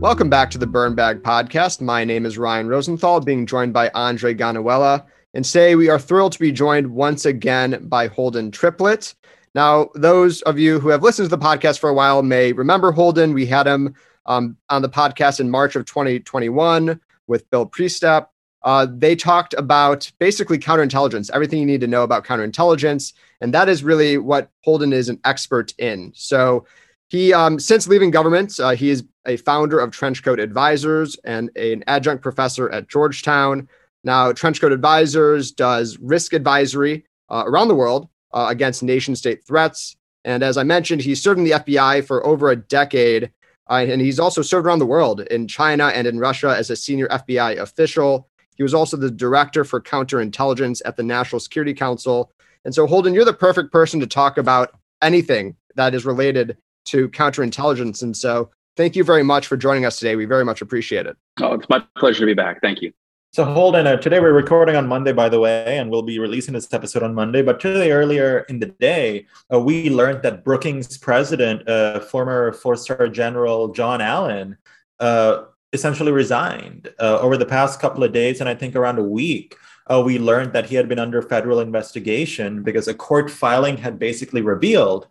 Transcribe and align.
Welcome 0.00 0.30
back 0.30 0.48
to 0.52 0.58
the 0.58 0.66
Burn 0.66 0.94
Bag 0.94 1.22
Podcast. 1.22 1.82
My 1.82 2.04
name 2.04 2.24
is 2.24 2.38
Ryan 2.38 2.68
Rosenthal, 2.68 3.20
being 3.20 3.44
joined 3.44 3.74
by 3.74 3.90
A'ndre 3.90 4.34
Gonawela. 4.34 5.04
And 5.34 5.44
today 5.44 5.74
we 5.74 5.90
are 5.90 5.98
thrilled 5.98 6.32
to 6.32 6.38
be 6.38 6.52
joined 6.52 6.86
once 6.86 7.26
again 7.26 7.86
by 7.86 8.06
Holden 8.06 8.50
Triplett. 8.50 9.14
Now, 9.54 9.90
those 9.94 10.40
of 10.42 10.58
you 10.58 10.80
who 10.80 10.88
have 10.88 11.02
listened 11.02 11.28
to 11.28 11.36
the 11.36 11.44
podcast 11.44 11.80
for 11.80 11.90
a 11.90 11.94
while 11.94 12.22
may 12.22 12.52
remember 12.52 12.92
Holden. 12.92 13.34
We 13.34 13.44
had 13.44 13.66
him 13.66 13.94
um, 14.24 14.56
on 14.70 14.80
the 14.80 14.88
podcast 14.88 15.38
in 15.38 15.50
March 15.50 15.76
of 15.76 15.84
2021 15.84 16.98
with 17.26 17.50
Bill 17.50 17.66
Priestap. 17.66 18.28
Uh, 18.62 18.86
they 18.90 19.14
talked 19.14 19.52
about 19.58 20.10
basically 20.18 20.58
counterintelligence, 20.58 21.30
everything 21.34 21.58
you 21.58 21.66
need 21.66 21.82
to 21.82 21.86
know 21.86 22.04
about 22.04 22.24
counterintelligence. 22.24 23.12
And 23.42 23.52
that 23.52 23.68
is 23.68 23.84
really 23.84 24.16
what 24.16 24.48
Holden 24.64 24.94
is 24.94 25.10
an 25.10 25.20
expert 25.26 25.74
in. 25.76 26.12
So 26.14 26.64
he, 27.10 27.34
um, 27.34 27.58
since 27.58 27.88
leaving 27.88 28.12
government, 28.12 28.58
uh, 28.60 28.70
he 28.70 28.88
is 28.88 29.04
a 29.26 29.36
founder 29.36 29.80
of 29.80 29.90
Trenchcoat 29.90 30.40
Advisors 30.40 31.16
and 31.24 31.50
a, 31.56 31.72
an 31.72 31.82
adjunct 31.88 32.22
professor 32.22 32.70
at 32.70 32.88
Georgetown. 32.88 33.68
Now, 34.04 34.30
Trenchcoat 34.30 34.72
Advisors 34.72 35.50
does 35.50 35.98
risk 35.98 36.32
advisory 36.32 37.04
uh, 37.28 37.42
around 37.46 37.66
the 37.66 37.74
world 37.74 38.08
uh, 38.32 38.46
against 38.48 38.84
nation 38.84 39.16
state 39.16 39.44
threats. 39.44 39.96
And 40.24 40.44
as 40.44 40.56
I 40.56 40.62
mentioned, 40.62 41.02
he 41.02 41.16
served 41.16 41.38
in 41.38 41.44
the 41.44 41.50
FBI 41.50 42.06
for 42.06 42.24
over 42.24 42.50
a 42.50 42.56
decade. 42.56 43.32
Uh, 43.68 43.86
and 43.88 44.00
he's 44.00 44.20
also 44.20 44.40
served 44.40 44.66
around 44.66 44.78
the 44.78 44.86
world 44.86 45.20
in 45.22 45.48
China 45.48 45.88
and 45.88 46.06
in 46.06 46.20
Russia 46.20 46.54
as 46.56 46.70
a 46.70 46.76
senior 46.76 47.08
FBI 47.08 47.58
official. 47.58 48.28
He 48.54 48.62
was 48.62 48.74
also 48.74 48.96
the 48.96 49.10
director 49.10 49.64
for 49.64 49.80
counterintelligence 49.80 50.80
at 50.84 50.96
the 50.96 51.02
National 51.02 51.40
Security 51.40 51.74
Council. 51.74 52.30
And 52.64 52.72
so, 52.72 52.86
Holden, 52.86 53.14
you're 53.14 53.24
the 53.24 53.32
perfect 53.32 53.72
person 53.72 53.98
to 53.98 54.06
talk 54.06 54.38
about 54.38 54.78
anything 55.02 55.56
that 55.74 55.94
is 55.94 56.04
related 56.04 56.56
to 56.86 57.08
counterintelligence. 57.10 58.02
And 58.02 58.16
so, 58.16 58.50
thank 58.76 58.96
you 58.96 59.04
very 59.04 59.22
much 59.22 59.46
for 59.46 59.56
joining 59.56 59.84
us 59.84 59.98
today. 59.98 60.16
We 60.16 60.24
very 60.24 60.44
much 60.44 60.62
appreciate 60.62 61.06
it. 61.06 61.16
Oh, 61.40 61.54
it's 61.54 61.68
my 61.68 61.84
pleasure 61.98 62.20
to 62.20 62.26
be 62.26 62.34
back. 62.34 62.60
Thank 62.60 62.82
you. 62.82 62.92
So 63.32 63.44
Holden, 63.44 63.86
uh, 63.86 63.96
today 63.96 64.18
we're 64.18 64.32
recording 64.32 64.74
on 64.74 64.88
Monday, 64.88 65.12
by 65.12 65.28
the 65.28 65.38
way, 65.38 65.78
and 65.78 65.88
we'll 65.88 66.02
be 66.02 66.18
releasing 66.18 66.52
this 66.52 66.72
episode 66.72 67.04
on 67.04 67.14
Monday. 67.14 67.42
But 67.42 67.60
today, 67.60 67.92
earlier 67.92 68.40
in 68.48 68.58
the 68.58 68.66
day, 68.66 69.26
uh, 69.52 69.60
we 69.60 69.88
learned 69.88 70.22
that 70.22 70.44
Brookings 70.44 70.98
president, 70.98 71.68
uh, 71.68 72.00
former 72.00 72.52
four-star 72.52 73.06
general 73.06 73.68
John 73.68 74.00
Allen, 74.00 74.58
uh, 74.98 75.44
essentially 75.72 76.10
resigned 76.10 76.92
uh, 76.98 77.20
over 77.20 77.36
the 77.36 77.46
past 77.46 77.78
couple 77.78 78.02
of 78.02 78.12
days, 78.12 78.40
and 78.40 78.48
I 78.48 78.54
think 78.56 78.74
around 78.74 78.98
a 78.98 79.04
week. 79.04 79.54
Uh, 79.86 80.02
we 80.04 80.18
learned 80.18 80.52
that 80.52 80.66
he 80.66 80.74
had 80.74 80.88
been 80.88 80.98
under 80.98 81.22
federal 81.22 81.60
investigation 81.60 82.64
because 82.64 82.88
a 82.88 82.94
court 82.94 83.30
filing 83.30 83.76
had 83.76 83.98
basically 83.98 84.40
revealed 84.40 85.06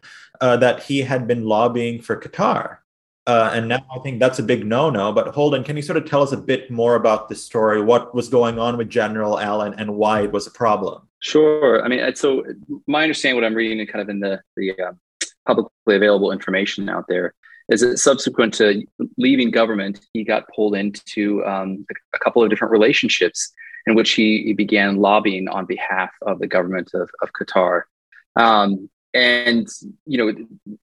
that 0.58 0.84
he 0.84 1.02
had 1.02 1.28
been 1.28 1.46
lobbying 1.46 2.02
for 2.02 2.20
Qatar. 2.20 2.78
Uh, 3.28 3.52
and 3.54 3.68
now 3.68 3.86
I 3.96 4.00
think 4.00 4.20
that's 4.20 4.40
a 4.40 4.44
big 4.44 4.66
no-no. 4.66 5.12
But 5.12 5.28
Holden, 5.28 5.64
can 5.64 5.76
you 5.76 5.84
sort 5.84 5.98
of 5.98 6.06
tell 6.06 6.24
us 6.24 6.32
a 6.32 6.38
bit 6.38 6.72
more 6.72 6.96
about 6.96 7.30
this 7.30 7.44
story? 7.44 7.82
What 7.82 8.16
was 8.16 8.28
going 8.28 8.58
on 8.58 8.76
with 8.78 8.90
General 8.90 9.40
Allen 9.40 9.76
and 9.78 9.96
why 9.96 10.24
it 10.24 10.32
was 10.32 10.48
a 10.48 10.52
problem? 10.52 11.08
Sure. 11.20 11.84
I 11.84 11.88
mean, 11.88 12.16
so 12.16 12.44
my 12.88 13.04
understanding, 13.04 13.36
what 13.36 13.46
I'm 13.46 13.54
reading, 13.54 13.86
kind 13.86 14.02
of 14.02 14.10
in 14.10 14.20
the 14.20 14.42
the 14.56 14.72
uh, 14.72 14.94
publicly 15.46 15.96
available 15.96 16.32
information 16.32 16.90
out 16.90 17.06
there, 17.08 17.34
is 17.70 17.82
that 17.82 17.98
subsequent 18.00 18.54
to 18.56 18.84
leaving 19.18 19.52
government, 19.52 20.00
he 20.14 20.24
got 20.24 20.48
pulled 20.56 20.76
into 20.76 21.46
um, 21.46 21.86
a 22.16 22.20
couple 22.20 22.42
of 22.42 22.50
different 22.50 22.72
relationships 22.72 23.52
in 23.86 23.96
which 23.96 24.12
he, 24.12 24.44
he, 24.44 24.54
began 24.54 24.98
lobbying 24.98 25.48
on 25.48 25.66
behalf 25.66 26.12
of 26.24 26.40
the 26.40 26.48
government 26.48 26.92
of, 26.94 27.10
of 27.22 27.30
Qatar. 27.40 27.84
Um, 28.36 28.90
and 29.20 29.68
you 30.06 30.18
know 30.18 30.34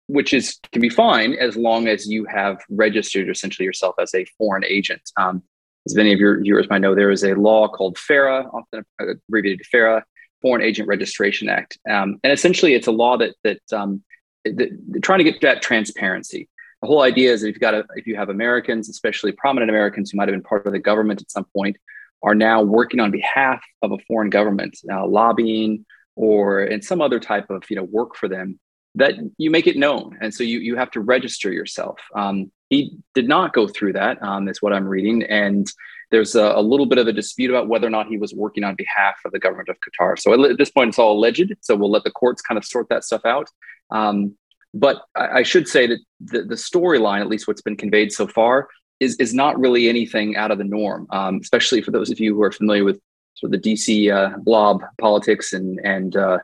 which 0.08 0.34
is 0.34 0.58
can 0.72 0.82
be 0.82 0.88
fine 0.88 1.32
as 1.34 1.56
long 1.56 1.88
as 1.88 2.06
you 2.08 2.26
have 2.26 2.62
registered 2.68 3.28
essentially 3.30 3.64
yourself 3.64 3.94
as 4.00 4.14
a 4.14 4.24
foreign 4.38 4.64
agent. 4.64 5.02
Um, 5.16 5.42
as 5.86 5.94
many 5.94 6.12
of 6.12 6.18
your 6.18 6.40
viewers 6.40 6.68
might 6.68 6.80
know 6.80 6.94
there 6.94 7.10
is 7.10 7.24
a 7.24 7.34
law 7.34 7.68
called 7.68 7.96
FARA 7.96 8.48
often 8.52 8.84
abbreviated 9.00 9.64
FARA 9.66 10.04
Foreign 10.42 10.62
Agent 10.62 10.88
Registration 10.88 11.48
Act. 11.48 11.78
Um, 11.88 12.18
and 12.24 12.32
essentially 12.32 12.74
it's 12.74 12.88
a 12.88 12.92
law 12.92 13.16
that 13.18 13.34
that, 13.44 13.62
um, 13.72 14.02
that 14.44 14.70
trying 15.02 15.18
to 15.18 15.24
get 15.24 15.40
that 15.42 15.62
transparency. 15.62 16.48
The 16.82 16.88
whole 16.88 17.02
idea 17.02 17.32
is 17.32 17.40
that 17.40 17.48
if 17.48 17.54
you've 17.54 17.60
got 17.60 17.74
a, 17.74 17.84
if 17.94 18.06
you 18.06 18.16
have 18.16 18.28
Americans 18.28 18.88
especially 18.88 19.32
prominent 19.32 19.70
Americans 19.70 20.10
who 20.10 20.16
might 20.16 20.28
have 20.28 20.34
been 20.34 20.42
part 20.42 20.66
of 20.66 20.72
the 20.72 20.78
government 20.78 21.22
at 21.22 21.30
some 21.30 21.46
point 21.56 21.76
are 22.22 22.34
now 22.34 22.62
working 22.62 23.00
on 23.00 23.10
behalf 23.10 23.62
of 23.82 23.92
a 23.92 23.98
foreign 24.08 24.30
government 24.30 24.76
uh, 24.92 25.06
lobbying 25.06 25.86
or 26.16 26.64
in 26.64 26.82
some 26.82 27.00
other 27.00 27.20
type 27.20 27.50
of 27.50 27.62
you 27.70 27.76
know 27.76 27.84
work 27.84 28.16
for 28.16 28.28
them 28.28 28.58
that 28.96 29.14
you 29.36 29.50
make 29.50 29.66
it 29.66 29.76
known. 29.76 30.18
And 30.20 30.34
so 30.34 30.42
you 30.42 30.58
you 30.58 30.76
have 30.76 30.90
to 30.92 31.00
register 31.00 31.52
yourself. 31.52 32.00
Um, 32.14 32.50
he 32.70 32.98
did 33.14 33.28
not 33.28 33.52
go 33.52 33.68
through 33.68 33.92
that 33.92 34.20
um, 34.22 34.48
is 34.48 34.60
what 34.60 34.72
i'm 34.72 34.88
reading. 34.88 35.22
And 35.22 35.70
there's 36.10 36.34
a, 36.34 36.42
a, 36.42 36.62
little 36.62 36.86
bit 36.86 36.98
of 36.98 37.06
a 37.06 37.12
dispute 37.12 37.50
about 37.50 37.68
whether 37.68 37.86
or 37.86 37.90
not 37.90 38.06
he 38.06 38.16
was 38.16 38.32
working 38.32 38.64
on 38.64 38.74
behalf 38.76 39.16
of 39.24 39.32
the 39.32 39.38
government 39.38 39.68
of 39.68 39.76
qatar. 39.80 40.18
So 40.18 40.50
at 40.50 40.58
this 40.58 40.70
point 40.70 40.88
it's 40.88 40.98
all 40.98 41.16
alleged. 41.16 41.52
So 41.60 41.76
we'll 41.76 41.90
let 41.90 42.04
the 42.04 42.10
courts 42.10 42.42
kind 42.42 42.58
of 42.58 42.64
sort 42.64 42.88
that 42.88 43.04
stuff 43.04 43.24
out. 43.24 43.48
Um, 43.90 44.36
but 44.72 45.02
I, 45.14 45.28
I, 45.38 45.42
should 45.42 45.68
say 45.68 45.86
that 45.86 45.98
the, 46.20 46.42
the 46.42 46.54
storyline 46.54 47.20
at 47.20 47.28
least 47.28 47.46
what's 47.46 47.62
been 47.62 47.76
conveyed 47.76 48.12
so 48.12 48.26
far 48.26 48.68
is, 49.00 49.16
is 49.16 49.34
not 49.34 49.58
really 49.58 49.88
anything 49.88 50.36
out 50.36 50.50
of 50.50 50.58
the 50.58 50.64
norm 50.64 51.06
um, 51.10 51.38
especially 51.40 51.82
for 51.82 51.92
those 51.92 52.10
of 52.10 52.18
you 52.18 52.34
who 52.34 52.42
are 52.42 52.50
familiar 52.50 52.84
with 52.84 53.00
sort 53.36 53.54
of 53.54 53.62
the 53.62 53.72
DC 53.72 54.12
uh, 54.12 54.36
blob 54.38 54.82
politics 54.98 55.52
and 55.52 55.80
and 55.84 56.16
uh, 56.16 56.38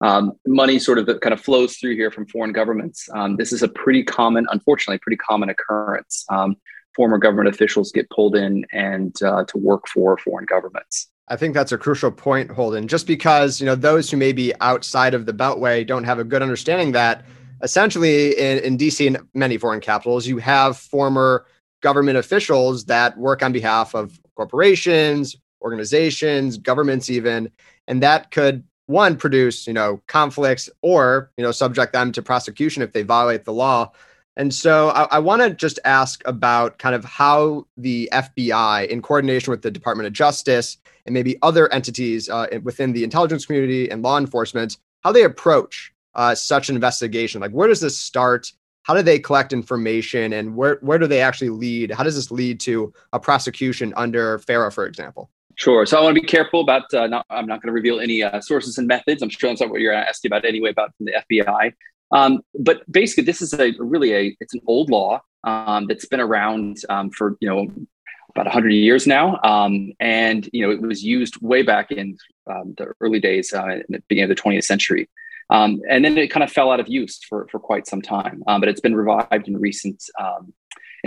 um, 0.00 0.32
money 0.46 0.78
sort 0.78 0.98
of 0.98 1.06
that 1.06 1.20
kind 1.20 1.32
of 1.32 1.40
flows 1.40 1.76
through 1.76 1.96
here 1.96 2.10
from 2.10 2.26
foreign 2.26 2.52
governments. 2.52 3.08
Um, 3.14 3.36
this 3.36 3.52
is 3.52 3.62
a 3.62 3.68
pretty 3.68 4.04
common, 4.04 4.46
unfortunately, 4.50 4.98
pretty 4.98 5.16
common 5.16 5.48
occurrence. 5.48 6.24
Um, 6.30 6.56
former 6.94 7.18
government 7.18 7.48
officials 7.48 7.92
get 7.92 8.08
pulled 8.10 8.36
in 8.36 8.64
and 8.72 9.14
uh, 9.22 9.44
to 9.44 9.58
work 9.58 9.86
for 9.88 10.16
foreign 10.18 10.46
governments. 10.46 11.08
I 11.28 11.36
think 11.36 11.54
that's 11.54 11.72
a 11.72 11.78
crucial 11.78 12.10
point, 12.10 12.50
Holden. 12.50 12.88
Just 12.88 13.06
because 13.06 13.60
you 13.60 13.66
know 13.66 13.74
those 13.74 14.10
who 14.10 14.16
may 14.16 14.32
be 14.32 14.52
outside 14.60 15.14
of 15.14 15.26
the 15.26 15.32
Beltway 15.32 15.86
don't 15.86 16.04
have 16.04 16.18
a 16.18 16.24
good 16.24 16.42
understanding 16.42 16.92
that 16.92 17.24
essentially 17.62 18.38
in, 18.38 18.58
in 18.58 18.78
DC 18.78 19.06
and 19.06 19.18
many 19.34 19.56
foreign 19.56 19.80
capitals, 19.80 20.26
you 20.26 20.38
have 20.38 20.76
former 20.76 21.46
government 21.82 22.18
officials 22.18 22.84
that 22.86 23.16
work 23.16 23.42
on 23.42 23.52
behalf 23.52 23.94
of 23.94 24.18
corporations, 24.36 25.36
organizations, 25.62 26.58
governments, 26.58 27.10
even, 27.10 27.50
and 27.86 28.02
that 28.02 28.30
could 28.30 28.64
one 28.86 29.16
produce 29.16 29.66
you 29.66 29.72
know 29.72 30.00
conflicts 30.06 30.70
or 30.80 31.30
you 31.36 31.44
know 31.44 31.50
subject 31.50 31.92
them 31.92 32.12
to 32.12 32.22
prosecution 32.22 32.82
if 32.82 32.92
they 32.92 33.02
violate 33.02 33.44
the 33.44 33.52
law. 33.52 33.90
And 34.36 34.52
so 34.52 34.90
I, 34.90 35.04
I 35.12 35.18
want 35.18 35.42
to 35.42 35.50
just 35.50 35.78
ask 35.84 36.22
about 36.26 36.78
kind 36.78 36.94
of 36.94 37.04
how 37.04 37.66
the 37.78 38.08
FBI, 38.12 38.86
in 38.88 39.00
coordination 39.00 39.50
with 39.50 39.62
the 39.62 39.70
Department 39.70 40.06
of 40.06 40.12
Justice 40.12 40.76
and 41.06 41.14
maybe 41.14 41.38
other 41.40 41.72
entities 41.72 42.28
uh, 42.28 42.46
within 42.62 42.92
the 42.92 43.02
intelligence 43.02 43.46
community 43.46 43.90
and 43.90 44.02
law 44.02 44.18
enforcement, 44.18 44.76
how 45.02 45.12
they 45.12 45.22
approach 45.22 45.92
uh, 46.14 46.34
such 46.34 46.68
an 46.68 46.74
investigation. 46.74 47.40
Like, 47.40 47.52
where 47.52 47.68
does 47.68 47.80
this 47.80 47.98
start? 47.98 48.52
How 48.82 48.94
do 48.94 49.02
they 49.02 49.18
collect 49.18 49.52
information, 49.52 50.32
and 50.32 50.54
where 50.54 50.78
where 50.80 50.98
do 50.98 51.06
they 51.06 51.20
actually 51.20 51.48
lead? 51.48 51.90
How 51.90 52.04
does 52.04 52.14
this 52.14 52.30
lead 52.30 52.60
to 52.60 52.92
a 53.12 53.18
prosecution 53.18 53.92
under 53.96 54.38
FARA, 54.38 54.70
for 54.70 54.86
example? 54.86 55.30
Sure. 55.56 55.86
So 55.86 55.98
I 55.98 56.02
want 56.02 56.14
to 56.14 56.20
be 56.20 56.26
careful 56.26 56.60
about. 56.60 56.92
Uh, 56.92 57.06
not, 57.06 57.26
I'm 57.30 57.46
not 57.46 57.62
going 57.62 57.68
to 57.68 57.72
reveal 57.72 57.98
any 57.98 58.22
uh, 58.22 58.40
sources 58.42 58.76
and 58.76 58.86
methods. 58.86 59.22
I'm 59.22 59.30
sure 59.30 59.50
that's 59.50 59.62
not 59.62 59.70
what 59.70 59.80
you're 59.80 59.92
asking 59.92 60.28
about 60.28 60.44
anyway 60.44 60.70
about 60.70 60.92
the 61.00 61.14
FBI. 61.30 61.72
Um, 62.12 62.40
but 62.54 62.90
basically, 62.92 63.24
this 63.24 63.40
is 63.40 63.54
a 63.54 63.72
really 63.78 64.14
a 64.14 64.36
it's 64.38 64.54
an 64.54 64.60
old 64.66 64.90
law 64.90 65.22
um, 65.44 65.86
that's 65.86 66.04
been 66.04 66.20
around 66.20 66.76
um, 66.90 67.10
for 67.10 67.38
you 67.40 67.48
know 67.48 67.62
about 68.34 68.44
100 68.44 68.68
years 68.68 69.06
now, 69.06 69.40
um, 69.42 69.92
and 69.98 70.48
you 70.52 70.64
know 70.64 70.70
it 70.70 70.82
was 70.82 71.02
used 71.02 71.40
way 71.40 71.62
back 71.62 71.90
in 71.90 72.18
um, 72.50 72.74
the 72.76 72.92
early 73.00 73.18
days, 73.18 73.54
uh, 73.54 73.66
in 73.66 73.84
the 73.88 74.02
beginning 74.08 74.30
of 74.30 74.36
the 74.36 74.42
20th 74.42 74.64
century. 74.64 75.08
Um, 75.48 75.80
and 75.88 76.04
then 76.04 76.18
it 76.18 76.28
kind 76.28 76.42
of 76.44 76.52
fell 76.52 76.70
out 76.72 76.80
of 76.80 76.88
use 76.88 77.22
for, 77.22 77.46
for 77.52 77.60
quite 77.60 77.86
some 77.86 78.02
time, 78.02 78.42
but 78.46 78.66
it's 78.66 78.80
been 78.80 78.96
revived 78.96 79.46
in 79.46 79.56
recent 79.56 80.02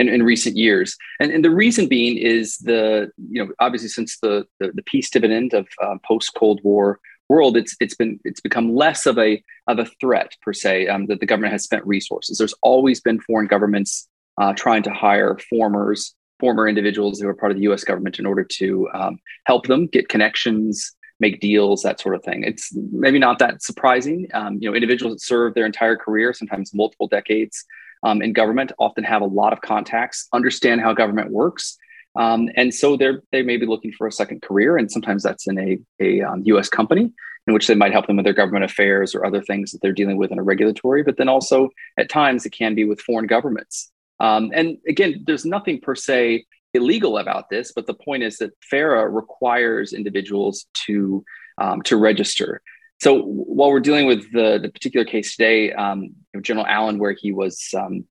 in, 0.00 0.08
in 0.08 0.22
recent 0.22 0.56
years. 0.56 0.96
And, 1.20 1.30
and 1.30 1.44
the 1.44 1.50
reason 1.50 1.86
being 1.86 2.16
is 2.16 2.56
the, 2.58 3.10
you 3.30 3.44
know, 3.44 3.52
obviously 3.60 3.90
since 3.90 4.18
the, 4.20 4.46
the, 4.58 4.72
the 4.72 4.82
peace 4.82 5.10
dividend 5.10 5.52
of 5.52 5.68
uh, 5.80 5.96
post 6.04 6.32
Cold 6.34 6.60
War 6.64 6.98
world, 7.28 7.56
it's, 7.56 7.76
it's 7.80 7.94
been, 7.94 8.18
it's 8.24 8.40
become 8.40 8.74
less 8.74 9.06
of 9.06 9.18
a, 9.18 9.42
of 9.68 9.78
a 9.78 9.86
threat 10.00 10.34
per 10.42 10.52
se 10.52 10.88
um, 10.88 11.06
that 11.06 11.20
the 11.20 11.26
government 11.26 11.52
has 11.52 11.62
spent 11.62 11.86
resources. 11.86 12.38
There's 12.38 12.54
always 12.62 13.00
been 13.00 13.20
foreign 13.20 13.46
governments 13.46 14.08
uh, 14.40 14.54
trying 14.54 14.82
to 14.84 14.90
hire 14.90 15.38
formers, 15.50 16.14
former 16.40 16.66
individuals 16.66 17.20
who 17.20 17.28
are 17.28 17.34
part 17.34 17.52
of 17.52 17.56
the 17.56 17.64
U.S. 17.64 17.84
government 17.84 18.18
in 18.18 18.24
order 18.24 18.42
to 18.42 18.88
um, 18.94 19.18
help 19.44 19.66
them 19.66 19.86
get 19.86 20.08
connections, 20.08 20.92
make 21.20 21.40
deals, 21.40 21.82
that 21.82 22.00
sort 22.00 22.14
of 22.14 22.24
thing. 22.24 22.42
It's 22.42 22.74
maybe 22.74 23.18
not 23.18 23.38
that 23.40 23.62
surprising. 23.62 24.26
Um, 24.32 24.58
you 24.60 24.68
know, 24.70 24.74
individuals 24.74 25.14
that 25.14 25.20
serve 25.20 25.52
their 25.52 25.66
entire 25.66 25.96
career, 25.96 26.32
sometimes 26.32 26.72
multiple 26.72 27.06
decades, 27.06 27.66
um, 28.02 28.22
in 28.22 28.32
government 28.32 28.72
often 28.78 29.04
have 29.04 29.22
a 29.22 29.26
lot 29.26 29.52
of 29.52 29.60
contacts, 29.60 30.28
understand 30.32 30.80
how 30.80 30.94
government 30.94 31.30
works. 31.30 31.76
Um, 32.16 32.48
and 32.56 32.74
so 32.74 32.96
they're 32.96 33.22
they 33.32 33.42
may 33.42 33.56
be 33.56 33.66
looking 33.66 33.92
for 33.92 34.06
a 34.06 34.12
second 34.12 34.42
career, 34.42 34.76
and 34.76 34.90
sometimes 34.90 35.22
that's 35.22 35.46
in 35.46 35.58
a, 35.58 35.78
a 36.00 36.22
um, 36.22 36.42
U.S. 36.46 36.68
company 36.68 37.12
in 37.46 37.54
which 37.54 37.66
they 37.66 37.74
might 37.74 37.92
help 37.92 38.06
them 38.06 38.16
with 38.16 38.24
their 38.24 38.34
government 38.34 38.64
affairs 38.64 39.14
or 39.14 39.24
other 39.24 39.42
things 39.42 39.70
that 39.70 39.80
they're 39.80 39.92
dealing 39.92 40.18
with 40.18 40.30
in 40.30 40.38
a 40.38 40.42
regulatory. 40.42 41.02
But 41.02 41.16
then 41.16 41.28
also 41.28 41.70
at 41.96 42.08
times 42.10 42.44
it 42.44 42.50
can 42.50 42.74
be 42.74 42.84
with 42.84 43.00
foreign 43.00 43.26
governments 43.26 43.90
Um, 44.20 44.50
and 44.54 44.76
again, 44.86 45.24
there's 45.26 45.46
nothing 45.46 45.80
per 45.80 45.94
se 45.94 46.44
illegal 46.74 47.18
about 47.18 47.48
this, 47.50 47.72
but 47.72 47.86
the 47.86 47.94
point 47.94 48.22
is 48.22 48.36
that 48.38 48.52
FARA 48.70 49.08
requires 49.08 49.92
individuals 49.92 50.66
to 50.86 51.24
um, 51.60 51.82
to 51.82 51.96
register. 51.96 52.62
So 53.00 53.22
while 53.22 53.70
we're 53.70 53.80
dealing 53.80 54.06
with 54.06 54.30
the, 54.32 54.58
the 54.60 54.68
particular 54.68 55.06
case 55.06 55.34
today, 55.34 55.72
um, 55.72 56.10
General 56.42 56.66
Allen, 56.66 56.98
where 56.98 57.16
he 57.18 57.32
was, 57.32 57.70
um, 57.76 58.04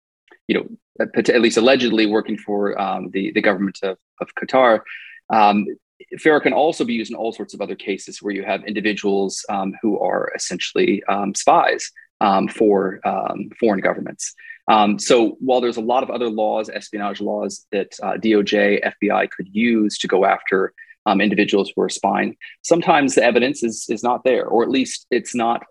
you 0.47 0.55
know, 0.55 0.67
at 1.15 1.41
least 1.41 1.57
allegedly 1.57 2.07
working 2.07 2.37
for 2.37 2.79
um, 2.79 3.09
the 3.11 3.31
the 3.31 3.41
government 3.41 3.79
of, 3.83 3.97
of 4.19 4.27
Qatar, 4.35 4.81
um, 5.29 5.65
FARA 6.19 6.41
can 6.41 6.53
also 6.53 6.83
be 6.83 6.93
used 6.93 7.11
in 7.11 7.15
all 7.15 7.31
sorts 7.31 7.53
of 7.53 7.61
other 7.61 7.75
cases 7.75 8.21
where 8.21 8.33
you 8.33 8.43
have 8.43 8.63
individuals 8.65 9.45
um, 9.49 9.73
who 9.81 9.99
are 9.99 10.31
essentially 10.35 11.03
um, 11.03 11.35
spies 11.35 11.91
um, 12.19 12.47
for 12.47 12.99
foreign 13.59 13.79
governments. 13.79 14.33
So 14.97 15.37
while 15.39 15.61
there's 15.61 15.77
a 15.77 15.81
lot 15.81 16.03
of 16.03 16.09
other 16.09 16.29
laws, 16.29 16.69
espionage 16.69 17.21
laws 17.21 17.65
that 17.71 17.95
uh, 18.01 18.13
DOJ, 18.13 18.91
FBI 19.01 19.29
could 19.29 19.47
use 19.51 19.97
to 19.99 20.07
go 20.07 20.25
after 20.25 20.73
um, 21.09 21.21
individuals 21.21 21.71
who 21.75 21.81
are 21.81 21.89
spying, 21.89 22.35
sometimes 22.61 23.15
the 23.15 23.23
evidence 23.23 23.63
is, 23.63 23.85
is 23.89 24.03
not 24.03 24.23
there, 24.23 24.45
or 24.45 24.63
at 24.63 24.69
least 24.69 25.07
it's 25.11 25.33
not 25.33 25.63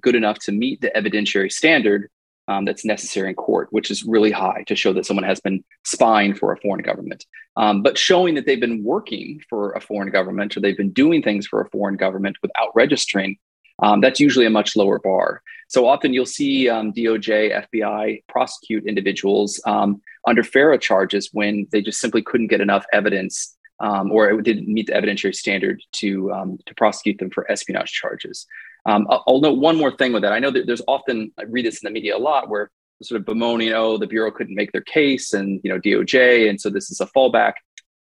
good 0.00 0.14
enough 0.14 0.38
to 0.40 0.52
meet 0.52 0.80
the 0.80 0.90
evidentiary 0.96 1.50
standard 1.50 2.08
um, 2.48 2.64
that's 2.64 2.84
necessary 2.84 3.28
in 3.28 3.34
court, 3.34 3.68
which 3.70 3.90
is 3.90 4.04
really 4.04 4.30
high 4.30 4.64
to 4.66 4.74
show 4.74 4.92
that 4.92 5.06
someone 5.06 5.24
has 5.24 5.40
been 5.40 5.62
spying 5.84 6.34
for 6.34 6.52
a 6.52 6.56
foreign 6.58 6.82
government. 6.82 7.24
Um, 7.56 7.82
but 7.82 7.98
showing 7.98 8.34
that 8.34 8.46
they've 8.46 8.60
been 8.60 8.82
working 8.82 9.40
for 9.48 9.72
a 9.72 9.80
foreign 9.80 10.10
government 10.10 10.56
or 10.56 10.60
they've 10.60 10.76
been 10.76 10.92
doing 10.92 11.22
things 11.22 11.46
for 11.46 11.60
a 11.60 11.70
foreign 11.70 11.96
government 11.96 12.36
without 12.42 12.68
registering, 12.74 13.36
um, 13.82 14.00
that's 14.00 14.20
usually 14.20 14.46
a 14.46 14.50
much 14.50 14.76
lower 14.76 14.98
bar. 14.98 15.42
So 15.68 15.86
often 15.86 16.12
you'll 16.12 16.26
see 16.26 16.68
um, 16.68 16.92
DOJ, 16.92 17.66
FBI 17.72 18.22
prosecute 18.28 18.86
individuals 18.86 19.60
um, 19.64 20.02
under 20.26 20.42
FARA 20.42 20.78
charges 20.78 21.30
when 21.32 21.66
they 21.72 21.80
just 21.80 22.00
simply 22.00 22.22
couldn't 22.22 22.48
get 22.48 22.60
enough 22.60 22.84
evidence 22.92 23.56
um, 23.82 24.10
or 24.10 24.30
it 24.30 24.42
didn't 24.42 24.68
meet 24.68 24.86
the 24.86 24.94
evidentiary 24.94 25.34
standard 25.34 25.82
to 25.92 26.30
to 26.64 26.74
prosecute 26.74 27.18
them 27.18 27.30
for 27.30 27.50
espionage 27.50 27.92
charges. 27.92 28.46
Um, 28.86 29.06
I'll 29.10 29.40
note 29.40 29.58
one 29.58 29.76
more 29.76 29.96
thing 29.96 30.12
with 30.12 30.22
that. 30.22 30.32
I 30.32 30.38
know 30.38 30.50
that 30.50 30.66
there's 30.66 30.82
often 30.88 31.32
I 31.38 31.42
read 31.44 31.66
this 31.66 31.82
in 31.82 31.86
the 31.86 31.92
media 31.92 32.16
a 32.16 32.18
lot 32.18 32.48
where 32.48 32.70
sort 33.02 33.20
of 33.20 33.26
bemoaning, 33.26 33.72
oh, 33.72 33.98
the 33.98 34.06
bureau 34.06 34.30
couldn't 34.30 34.54
make 34.54 34.72
their 34.72 34.82
case, 34.82 35.32
and 35.32 35.60
you 35.62 35.70
know 35.70 35.78
DOJ, 35.78 36.48
and 36.48 36.60
so 36.60 36.70
this 36.70 36.90
is 36.90 37.00
a 37.00 37.06
fallback. 37.06 37.54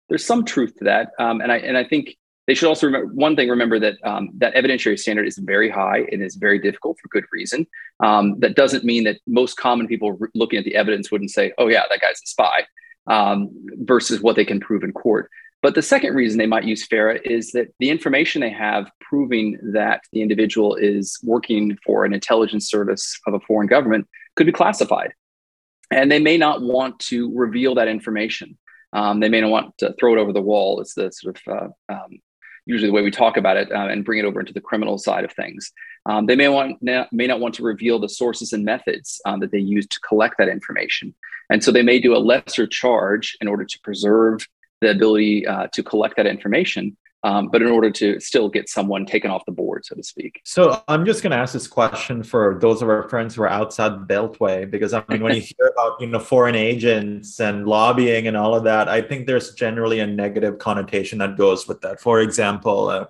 There's 0.08 0.26
some 0.26 0.46
truth 0.46 0.76
to 0.78 0.86
that, 0.86 1.12
um, 1.20 1.42
and 1.42 1.52
I 1.52 1.58
and 1.58 1.78
I 1.78 1.84
think 1.84 2.18
they 2.48 2.54
should 2.54 2.68
also 2.68 2.88
remember 2.88 3.14
one 3.14 3.36
thing. 3.36 3.50
Remember 3.50 3.80
that 3.80 3.96
um, 4.04 4.30
that 4.38 4.54
evidentiary 4.56 4.98
standard 4.98 5.28
is 5.28 5.38
very 5.38 5.70
high 5.70 6.08
and 6.12 6.24
is 6.24 6.36
very 6.36 6.60
difficult 6.60 6.98
for 7.00 7.08
good 7.10 7.26
reason. 7.32 7.68
Um, 8.00 8.40
that 8.40 8.56
doesn't 8.56 8.84
mean 8.84 9.04
that 9.04 9.20
most 9.28 9.56
common 9.58 9.88
people 9.88 10.14
re- 10.14 10.30
looking 10.34 10.60
at 10.60 10.66
the 10.66 10.76
evidence 10.76 11.12
wouldn't 11.12 11.32
say, 11.32 11.54
"Oh 11.58 11.68
yeah, 11.68 11.84
that 11.90 12.02
guy's 12.02 12.22
a 12.24 12.28
spy," 12.28 12.66
um, 13.08 13.50
versus 13.80 14.22
what 14.22 14.36
they 14.36 14.46
can 14.46 14.60
prove 14.60 14.84
in 14.84 14.94
court. 14.94 15.30
But 15.62 15.76
the 15.76 15.82
second 15.82 16.16
reason 16.16 16.38
they 16.38 16.46
might 16.46 16.64
use 16.64 16.86
FARA 16.86 17.20
is 17.26 17.52
that 17.52 17.68
the 17.80 17.90
information 17.90 18.42
they 18.42 18.50
have 18.50 18.90
proving 19.02 19.60
that 19.74 20.02
the 20.14 20.22
individual 20.22 20.76
is 20.76 21.20
working 21.22 21.78
for 21.86 22.06
an 22.06 22.14
intelligence 22.14 22.70
service 22.70 23.20
of 23.28 23.34
a 23.34 23.40
foreign 23.42 23.68
government 23.68 24.08
could 24.36 24.46
be 24.46 24.54
classified. 24.54 25.14
And 25.92 26.12
they 26.12 26.20
may 26.20 26.38
not 26.38 26.62
want 26.62 27.00
to 27.00 27.36
reveal 27.36 27.76
that 27.76 27.88
information. 27.88 28.58
Um, 28.94 29.20
they 29.20 29.30
may 29.30 29.42
not 29.42 29.50
want 29.50 29.78
to 29.80 29.94
throw 30.00 30.14
it 30.14 30.20
over 30.20 30.32
the 30.32 30.42
wall. 30.42 30.80
It's 30.80 30.94
the 30.94 31.12
sort 31.12 31.38
of 31.46 31.54
uh, 31.90 31.94
um, 31.94 32.20
usually 32.66 32.90
the 32.90 32.94
way 32.94 33.02
we 33.02 33.12
talk 33.12 33.36
about 33.36 33.58
it 33.58 33.72
uh, 33.72 33.88
and 33.88 34.06
bring 34.06 34.20
it 34.20 34.26
over 34.26 34.40
into 34.40 34.54
the 34.54 34.62
criminal 34.62 34.98
side 34.98 35.26
of 35.26 35.34
things. 35.34 35.72
Um, 36.06 36.28
they 36.28 36.36
may 36.36 36.48
want 36.48 36.82
may 36.82 37.28
not 37.28 37.40
want 37.40 37.56
to 37.56 37.64
reveal 37.64 38.00
the 38.00 38.08
sources 38.08 38.54
and 38.54 38.64
methods 38.64 39.20
um, 39.26 39.40
that 39.42 39.52
they 39.52 39.60
use 39.60 39.86
to 39.88 40.00
collect 40.08 40.36
that 40.38 40.48
information, 40.48 41.14
and 41.50 41.64
so 41.64 41.72
they 41.72 41.82
may 41.84 42.00
do 42.00 42.16
a 42.16 42.18
lesser 42.18 42.66
charge 42.66 43.38
in 43.42 43.48
order 43.48 43.66
to 43.66 43.80
preserve 43.84 44.48
the 44.82 44.92
ability 44.92 45.46
uh, 45.46 45.68
to 45.68 45.84
collect 45.84 46.16
that 46.18 46.26
information, 46.26 46.96
um, 47.24 47.50
but 47.50 47.62
in 47.62 47.68
order 47.68 47.92
to 47.92 48.20
still 48.20 48.48
get 48.48 48.70
someone 48.70 49.06
taken 49.06 49.30
off 49.30 49.44
the 49.46 49.52
board, 49.52 49.86
so 49.86 49.96
to 49.96 50.04
speak. 50.04 50.42
So 50.46 50.82
I'm 50.88 51.06
just 51.06 51.22
going 51.22 51.32
to 51.32 51.38
ask 51.38 51.54
this 51.54 51.68
question 51.68 52.24
for 52.24 52.58
those 52.62 52.82
of 52.82 52.90
our 52.90 53.10
friends 53.10 53.36
who 53.36 53.44
are 53.44 53.50
outside 53.50 53.94
the 53.94 54.14
Beltway, 54.14 54.70
because 54.70 54.94
I 54.94 55.04
mean, 55.10 55.22
when 55.22 55.36
you 55.36 55.42
hear 55.58 55.72
about 55.74 56.00
you 56.00 56.08
know 56.08 56.20
foreign 56.20 56.56
agents 56.56 57.40
and 57.40 57.68
lobbying 57.68 58.28
and 58.28 58.38
all 58.38 58.56
of 58.56 58.64
that, 58.64 58.88
I 58.88 59.02
think 59.02 59.28
there's 59.28 59.54
generally 59.54 60.00
a 60.00 60.08
negative 60.08 60.60
connotation 60.60 61.20
that 61.20 61.38
goes 61.38 61.68
with 61.68 61.82
that. 61.82 62.00
For 62.00 62.22
example. 62.22 62.90
Uh, 62.90 63.06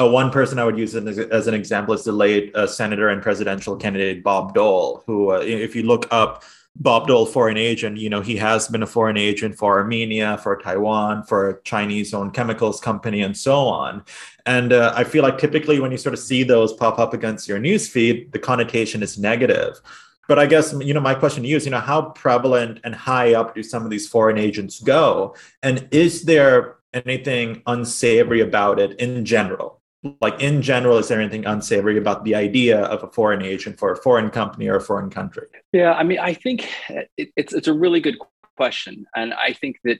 uh, 0.00 0.08
one 0.08 0.30
person 0.30 0.58
I 0.58 0.64
would 0.64 0.78
use 0.78 0.94
as, 0.94 1.18
as 1.18 1.46
an 1.48 1.52
example 1.52 1.92
is 1.92 2.02
the 2.02 2.12
late 2.12 2.56
uh, 2.56 2.66
senator 2.66 3.10
and 3.10 3.20
presidential 3.20 3.76
candidate 3.76 4.22
Bob 4.22 4.54
Dole, 4.54 5.02
who, 5.04 5.32
uh, 5.32 5.40
if 5.40 5.76
you 5.76 5.82
look 5.82 6.08
up 6.10 6.44
Bob 6.76 7.06
Dole, 7.06 7.26
foreign 7.26 7.58
agent, 7.58 7.98
you 7.98 8.08
know, 8.08 8.22
he 8.22 8.36
has 8.36 8.66
been 8.66 8.82
a 8.82 8.86
foreign 8.86 9.18
agent 9.18 9.58
for 9.58 9.78
Armenia, 9.78 10.38
for 10.38 10.56
Taiwan, 10.56 11.22
for 11.22 11.50
a 11.50 11.62
Chinese 11.62 12.14
owned 12.14 12.32
chemicals 12.32 12.80
company, 12.80 13.20
and 13.20 13.36
so 13.36 13.66
on. 13.66 14.02
And 14.46 14.72
uh, 14.72 14.92
I 14.96 15.04
feel 15.04 15.22
like 15.22 15.36
typically 15.36 15.80
when 15.80 15.92
you 15.92 15.98
sort 15.98 16.14
of 16.14 16.18
see 16.18 16.42
those 16.42 16.72
pop 16.72 16.98
up 16.98 17.12
against 17.12 17.46
your 17.46 17.58
newsfeed, 17.58 18.32
the 18.32 18.38
connotation 18.38 19.02
is 19.02 19.18
negative. 19.18 19.80
But 20.28 20.38
I 20.38 20.46
guess, 20.46 20.72
you 20.80 20.94
know, 20.94 21.00
my 21.00 21.14
question 21.14 21.42
to 21.42 21.48
you 21.48 21.56
is, 21.56 21.66
you 21.66 21.70
know, 21.70 21.80
how 21.80 22.02
prevalent 22.10 22.80
and 22.84 22.94
high 22.94 23.34
up 23.34 23.54
do 23.54 23.62
some 23.62 23.84
of 23.84 23.90
these 23.90 24.08
foreign 24.08 24.38
agents 24.38 24.80
go? 24.80 25.36
And 25.62 25.86
is 25.90 26.22
there 26.22 26.76
anything 26.94 27.62
unsavory 27.66 28.40
about 28.40 28.80
it 28.80 28.98
in 28.98 29.26
general? 29.26 29.81
Like 30.20 30.40
in 30.42 30.62
general 30.62 30.98
is 30.98 31.08
there 31.08 31.20
anything 31.20 31.46
unsavory 31.46 31.96
about 31.96 32.24
the 32.24 32.34
idea 32.34 32.82
of 32.84 33.02
a 33.02 33.06
foreign 33.08 33.42
agent 33.42 33.78
for 33.78 33.92
a 33.92 33.96
foreign 33.96 34.30
company 34.30 34.68
or 34.68 34.76
a 34.76 34.80
foreign 34.80 35.10
country? 35.10 35.46
Yeah 35.72 35.92
i 35.92 36.02
mean 36.02 36.18
i 36.18 36.34
think 36.34 36.68
it, 36.88 37.32
it's 37.36 37.52
it's 37.52 37.68
a 37.68 37.72
really 37.72 38.00
good 38.00 38.16
question. 38.56 39.06
And 39.16 39.34
i 39.34 39.52
think 39.52 39.76
that 39.84 39.98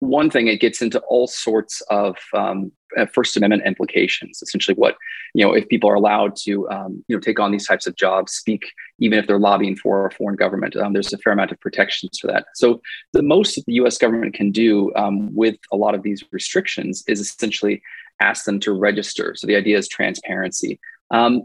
one 0.00 0.28
thing 0.28 0.48
it 0.48 0.60
gets 0.60 0.82
into 0.82 0.98
all 1.00 1.26
sorts 1.26 1.80
of 1.88 2.16
um, 2.34 2.72
uh, 2.98 3.06
first 3.06 3.36
amendment 3.36 3.62
implications 3.66 4.40
essentially 4.42 4.74
what 4.74 4.96
you 5.34 5.44
know 5.44 5.52
if 5.52 5.68
people 5.68 5.88
are 5.90 5.94
allowed 5.94 6.36
to 6.36 6.68
um, 6.70 7.02
you 7.08 7.16
know 7.16 7.20
take 7.20 7.40
on 7.40 7.50
these 7.50 7.66
types 7.66 7.86
of 7.86 7.96
jobs 7.96 8.32
speak 8.32 8.72
even 8.98 9.18
if 9.18 9.26
they're 9.26 9.38
lobbying 9.38 9.76
for 9.76 10.06
a 10.06 10.10
foreign 10.10 10.36
government 10.36 10.76
um, 10.76 10.92
there's 10.92 11.12
a 11.12 11.18
fair 11.18 11.32
amount 11.32 11.52
of 11.52 11.60
protections 11.60 12.18
for 12.20 12.26
that. 12.26 12.46
So 12.54 12.80
the 13.12 13.22
most 13.22 13.54
that 13.54 13.64
the 13.66 13.74
us 13.74 13.98
government 13.98 14.34
can 14.34 14.50
do 14.50 14.94
um, 14.96 15.34
with 15.34 15.56
a 15.72 15.76
lot 15.76 15.94
of 15.94 16.02
these 16.02 16.22
restrictions 16.30 17.04
is 17.06 17.20
essentially 17.20 17.82
ask 18.24 18.44
them 18.44 18.60
to 18.60 18.72
register. 18.72 19.34
So 19.36 19.46
the 19.46 19.56
idea 19.56 19.78
is 19.78 19.88
transparency. 19.88 20.80
Um, 21.10 21.42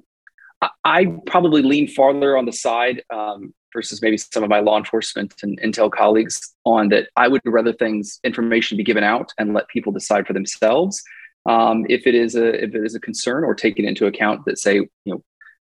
I, 0.62 0.70
I, 0.84 1.06
probably 1.26 1.62
lean 1.62 1.88
farther 1.88 2.38
on 2.38 2.46
the 2.46 2.52
side 2.52 3.04
um, 3.14 3.54
versus 3.74 4.02
maybe 4.02 4.18
some 4.18 4.44
of 4.44 4.50
my 4.50 4.60
law 4.60 4.78
enforcement 4.78 5.34
and 5.44 5.60
intel 5.62 5.92
colleagues 5.92 6.54
on 6.66 6.90
that. 6.90 7.10
I 7.16 7.28
would 7.28 7.42
rather 7.46 7.74
things 7.74 8.20
information 8.24 8.78
be 8.78 8.84
given 8.84 9.04
out 9.04 9.34
and 9.38 9.54
let 9.54 9.68
people 9.68 9.92
decide 9.92 10.26
for 10.26 10.34
themselves 10.34 11.04
um, 11.46 11.86
if 11.90 12.06
it 12.06 12.16
is 12.16 12.36
a 12.36 12.64
if 12.64 12.76
it 12.76 12.84
is 12.84 12.96
a 12.96 13.00
concern 13.00 13.44
or 13.44 13.56
taking 13.56 13.86
into 13.86 14.06
account 14.06 14.46
that 14.46 14.60
say 14.60 14.76
you 14.76 14.90
know 15.06 15.24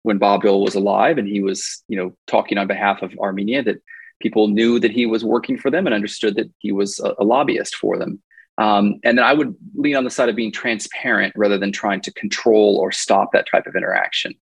when 0.02 0.18
Bob 0.18 0.42
Dole 0.42 0.62
was 0.62 0.74
alive 0.74 1.18
and 1.18 1.28
he 1.28 1.42
was 1.42 1.82
you 1.88 1.96
know 1.96 2.14
talking 2.26 2.58
on 2.58 2.66
behalf 2.66 3.02
of 3.02 3.12
Armenia 3.18 3.62
that 3.62 3.82
people 4.20 4.48
knew 4.48 4.80
that 4.80 4.90
he 4.90 5.06
was 5.06 5.24
working 5.24 5.56
for 5.58 5.70
them 5.70 5.86
and 5.86 5.94
understood 5.94 6.34
that 6.36 6.50
he 6.58 6.72
was 6.72 6.98
a, 7.00 7.14
a 7.18 7.24
lobbyist 7.24 7.76
for 7.76 7.98
them. 7.98 8.20
Um, 8.58 8.98
and 9.04 9.16
then 9.16 9.24
I 9.24 9.32
would 9.32 9.54
lean 9.76 9.94
on 9.94 10.04
the 10.04 10.10
side 10.10 10.28
of 10.28 10.36
being 10.36 10.52
transparent 10.52 11.32
rather 11.36 11.58
than 11.58 11.70
trying 11.70 12.00
to 12.02 12.12
control 12.12 12.76
or 12.76 12.90
stop 12.90 13.32
that 13.32 13.46
type 13.50 13.66
of 13.66 13.76
interaction. 13.76 14.34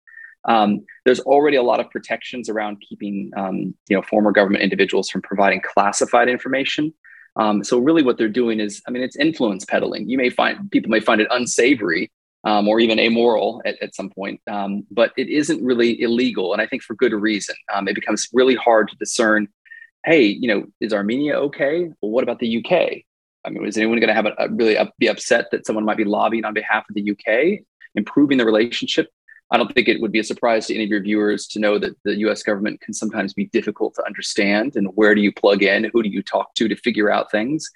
Um, 0.47 0.85
there's 1.05 1.21
already 1.21 1.57
a 1.57 1.63
lot 1.63 1.81
of 1.81 1.91
protections 1.91 2.49
around 2.49 2.81
keeping 2.89 3.31
um, 3.37 3.75
you 3.89 3.97
know 3.97 4.03
former 4.03 4.33
government 4.33 4.63
individuals 4.63 5.11
from 5.11 5.23
providing 5.23 5.61
classified 5.61 6.29
information. 6.29 6.95
Um, 7.37 7.63
so 7.63 7.79
really, 7.79 8.03
what 8.03 8.17
they're 8.17 8.29
doing 8.29 8.61
is, 8.61 8.81
I 8.89 8.91
mean, 8.91 9.03
it's 9.03 9.17
influence 9.17 9.65
peddling. 9.65 10.09
You 10.09 10.17
may 10.17 10.31
find 10.31 10.71
people 10.71 10.91
may 10.91 11.01
find 11.01 11.21
it 11.21 11.29
unsavory 11.31 12.11
um, 12.45 12.69
or 12.69 12.81
even 12.81 12.99
amoral 12.99 13.61
at, 13.67 13.83
at 13.83 13.95
some 13.95 14.09
point, 14.09 14.41
um, 14.51 14.87
but 14.91 15.13
it 15.17 15.29
isn't 15.29 15.63
really 15.63 16.01
illegal, 16.01 16.53
and 16.53 16.63
I 16.63 16.67
think 16.67 16.83
for 16.83 16.95
good 16.95 17.13
reason. 17.13 17.57
it 17.69 17.95
becomes 17.95 18.29
really 18.33 18.55
hard 18.55 18.89
to 18.89 18.97
discern. 18.97 19.49
Hey, 20.05 20.23
you 20.23 20.47
know, 20.47 20.67
is 20.81 20.93
Armenia 20.93 21.35
okay? 21.35 21.91
Well, 22.01 22.13
what 22.13 22.23
about 22.23 22.39
the 22.39 22.65
UK? 22.65 23.03
I 23.47 23.51
mean, 23.51 23.65
is 23.67 23.77
anyone 23.77 24.01
going 24.01 24.09
to 24.09 24.15
have 24.15 24.27
a, 24.27 24.35
a 24.39 24.49
really 24.49 24.77
up, 24.77 24.93
be 24.99 25.07
upset 25.07 25.51
that 25.53 25.67
someone 25.67 25.85
might 25.85 25.97
be 25.97 26.05
lobbying 26.05 26.45
on 26.45 26.55
behalf 26.55 26.85
of 26.89 26.95
the 26.95 27.11
UK, 27.11 27.65
improving 27.95 28.39
the 28.39 28.45
relationship? 28.45 29.09
I 29.51 29.57
don't 29.57 29.73
think 29.73 29.89
it 29.89 30.01
would 30.01 30.11
be 30.11 30.19
a 30.19 30.25
surprise 30.25 30.67
to 30.67 30.75
any 30.75 30.85
of 30.85 30.91
your 30.91 31.03
viewers 31.03 31.47
to 31.49 31.61
know 31.61 31.79
that 31.79 31.97
the 32.05 32.17
US 32.27 32.43
government 32.43 32.81
can 32.81 32.93
sometimes 32.93 33.33
be 33.33 33.47
difficult 33.47 33.95
to 33.95 34.05
understand. 34.05 34.75
And 34.75 34.89
where 34.97 35.15
do 35.15 35.21
you 35.21 35.33
plug 35.33 35.63
in? 35.63 35.89
Who 35.93 36.03
do 36.03 36.09
you 36.09 36.23
talk 36.23 36.55
to 36.55 36.69
to 36.69 36.77
figure 36.77 37.11
out 37.11 37.31
things? 37.31 37.71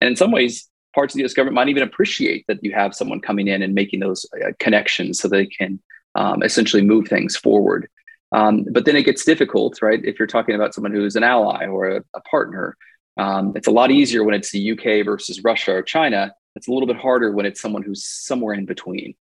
And 0.00 0.10
in 0.10 0.16
some 0.16 0.32
ways, 0.32 0.68
parts 0.94 1.14
of 1.14 1.18
the 1.18 1.24
US 1.24 1.34
government 1.34 1.54
might 1.54 1.68
even 1.68 1.84
appreciate 1.84 2.44
that 2.48 2.62
you 2.62 2.72
have 2.72 2.94
someone 2.94 3.20
coming 3.20 3.46
in 3.46 3.62
and 3.62 3.74
making 3.74 4.00
those 4.00 4.26
uh, 4.44 4.50
connections 4.58 5.20
so 5.20 5.28
they 5.28 5.46
can 5.46 5.80
um, 6.16 6.42
essentially 6.42 6.82
move 6.82 7.06
things 7.06 7.36
forward. 7.36 7.88
Um, 8.32 8.64
but 8.70 8.84
then 8.84 8.96
it 8.96 9.04
gets 9.04 9.24
difficult, 9.24 9.80
right? 9.80 10.04
If 10.04 10.18
you're 10.18 10.26
talking 10.26 10.54
about 10.54 10.74
someone 10.74 10.92
who's 10.92 11.16
an 11.16 11.22
ally 11.22 11.66
or 11.66 11.88
a, 11.88 12.04
a 12.14 12.20
partner, 12.22 12.76
um, 13.16 13.52
it's 13.54 13.66
a 13.66 13.70
lot 13.70 13.90
easier 13.90 14.24
when 14.24 14.34
it's 14.34 14.50
the 14.50 14.72
UK 14.72 15.04
versus 15.04 15.42
Russia 15.44 15.72
or 15.72 15.82
China. 15.82 16.34
It's 16.56 16.68
a 16.68 16.72
little 16.72 16.86
bit 16.86 16.96
harder 16.96 17.32
when 17.32 17.46
it's 17.46 17.60
someone 17.60 17.82
who's 17.82 18.04
somewhere 18.04 18.54
in 18.54 18.66
between. 18.66 19.14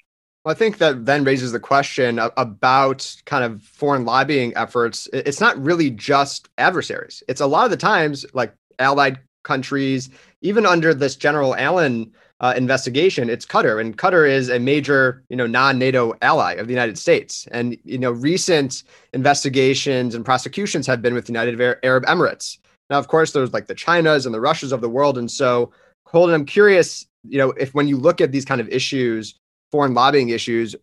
Well, 0.44 0.52
I 0.52 0.56
think 0.56 0.78
that 0.78 1.04
then 1.04 1.24
raises 1.24 1.52
the 1.52 1.60
question 1.60 2.18
about 2.18 3.14
kind 3.26 3.44
of 3.44 3.62
foreign 3.62 4.04
lobbying 4.04 4.56
efforts. 4.56 5.08
It's 5.12 5.40
not 5.40 5.62
really 5.62 5.90
just 5.90 6.48
adversaries. 6.56 7.22
It's 7.28 7.42
a 7.42 7.46
lot 7.46 7.66
of 7.66 7.70
the 7.70 7.76
times 7.76 8.24
like 8.32 8.54
allied 8.78 9.18
countries, 9.42 10.08
even 10.40 10.64
under 10.64 10.94
this 10.94 11.16
General 11.16 11.54
Allen 11.56 12.12
uh, 12.40 12.54
investigation, 12.56 13.28
it's 13.28 13.44
Qatar, 13.44 13.80
and 13.80 13.96
Qatar 13.98 14.28
is 14.28 14.48
a 14.48 14.58
major, 14.58 15.22
you 15.28 15.36
know, 15.36 15.46
non-NATO 15.46 16.14
ally 16.22 16.54
of 16.54 16.66
the 16.66 16.72
United 16.72 16.96
States. 16.96 17.46
And 17.52 17.76
you 17.84 17.98
know, 17.98 18.12
recent 18.12 18.82
investigations 19.12 20.14
and 20.14 20.24
prosecutions 20.24 20.86
have 20.86 21.02
been 21.02 21.12
with 21.12 21.26
the 21.26 21.32
United 21.32 21.60
Arab 21.82 22.04
Emirates. 22.06 22.56
Now, 22.90 22.98
of 22.98 23.08
course, 23.08 23.32
there's 23.32 23.52
like 23.52 23.66
the 23.66 23.74
Chinas 23.74 24.26
and 24.26 24.34
the 24.34 24.40
Russias 24.40 24.72
of 24.72 24.80
the 24.80 24.88
world, 24.88 25.16
and 25.16 25.30
so 25.30 25.72
Holden, 26.06 26.34
I'm 26.34 26.44
curious, 26.44 27.06
you 27.22 27.38
know, 27.38 27.50
if 27.52 27.72
when 27.72 27.86
you 27.86 27.96
look 27.96 28.20
at 28.20 28.32
these 28.32 28.44
kind 28.44 28.60
of 28.60 28.68
issues, 28.68 29.38
foreign 29.70 29.94
lobbying 29.94 30.30
issues, 30.30 30.74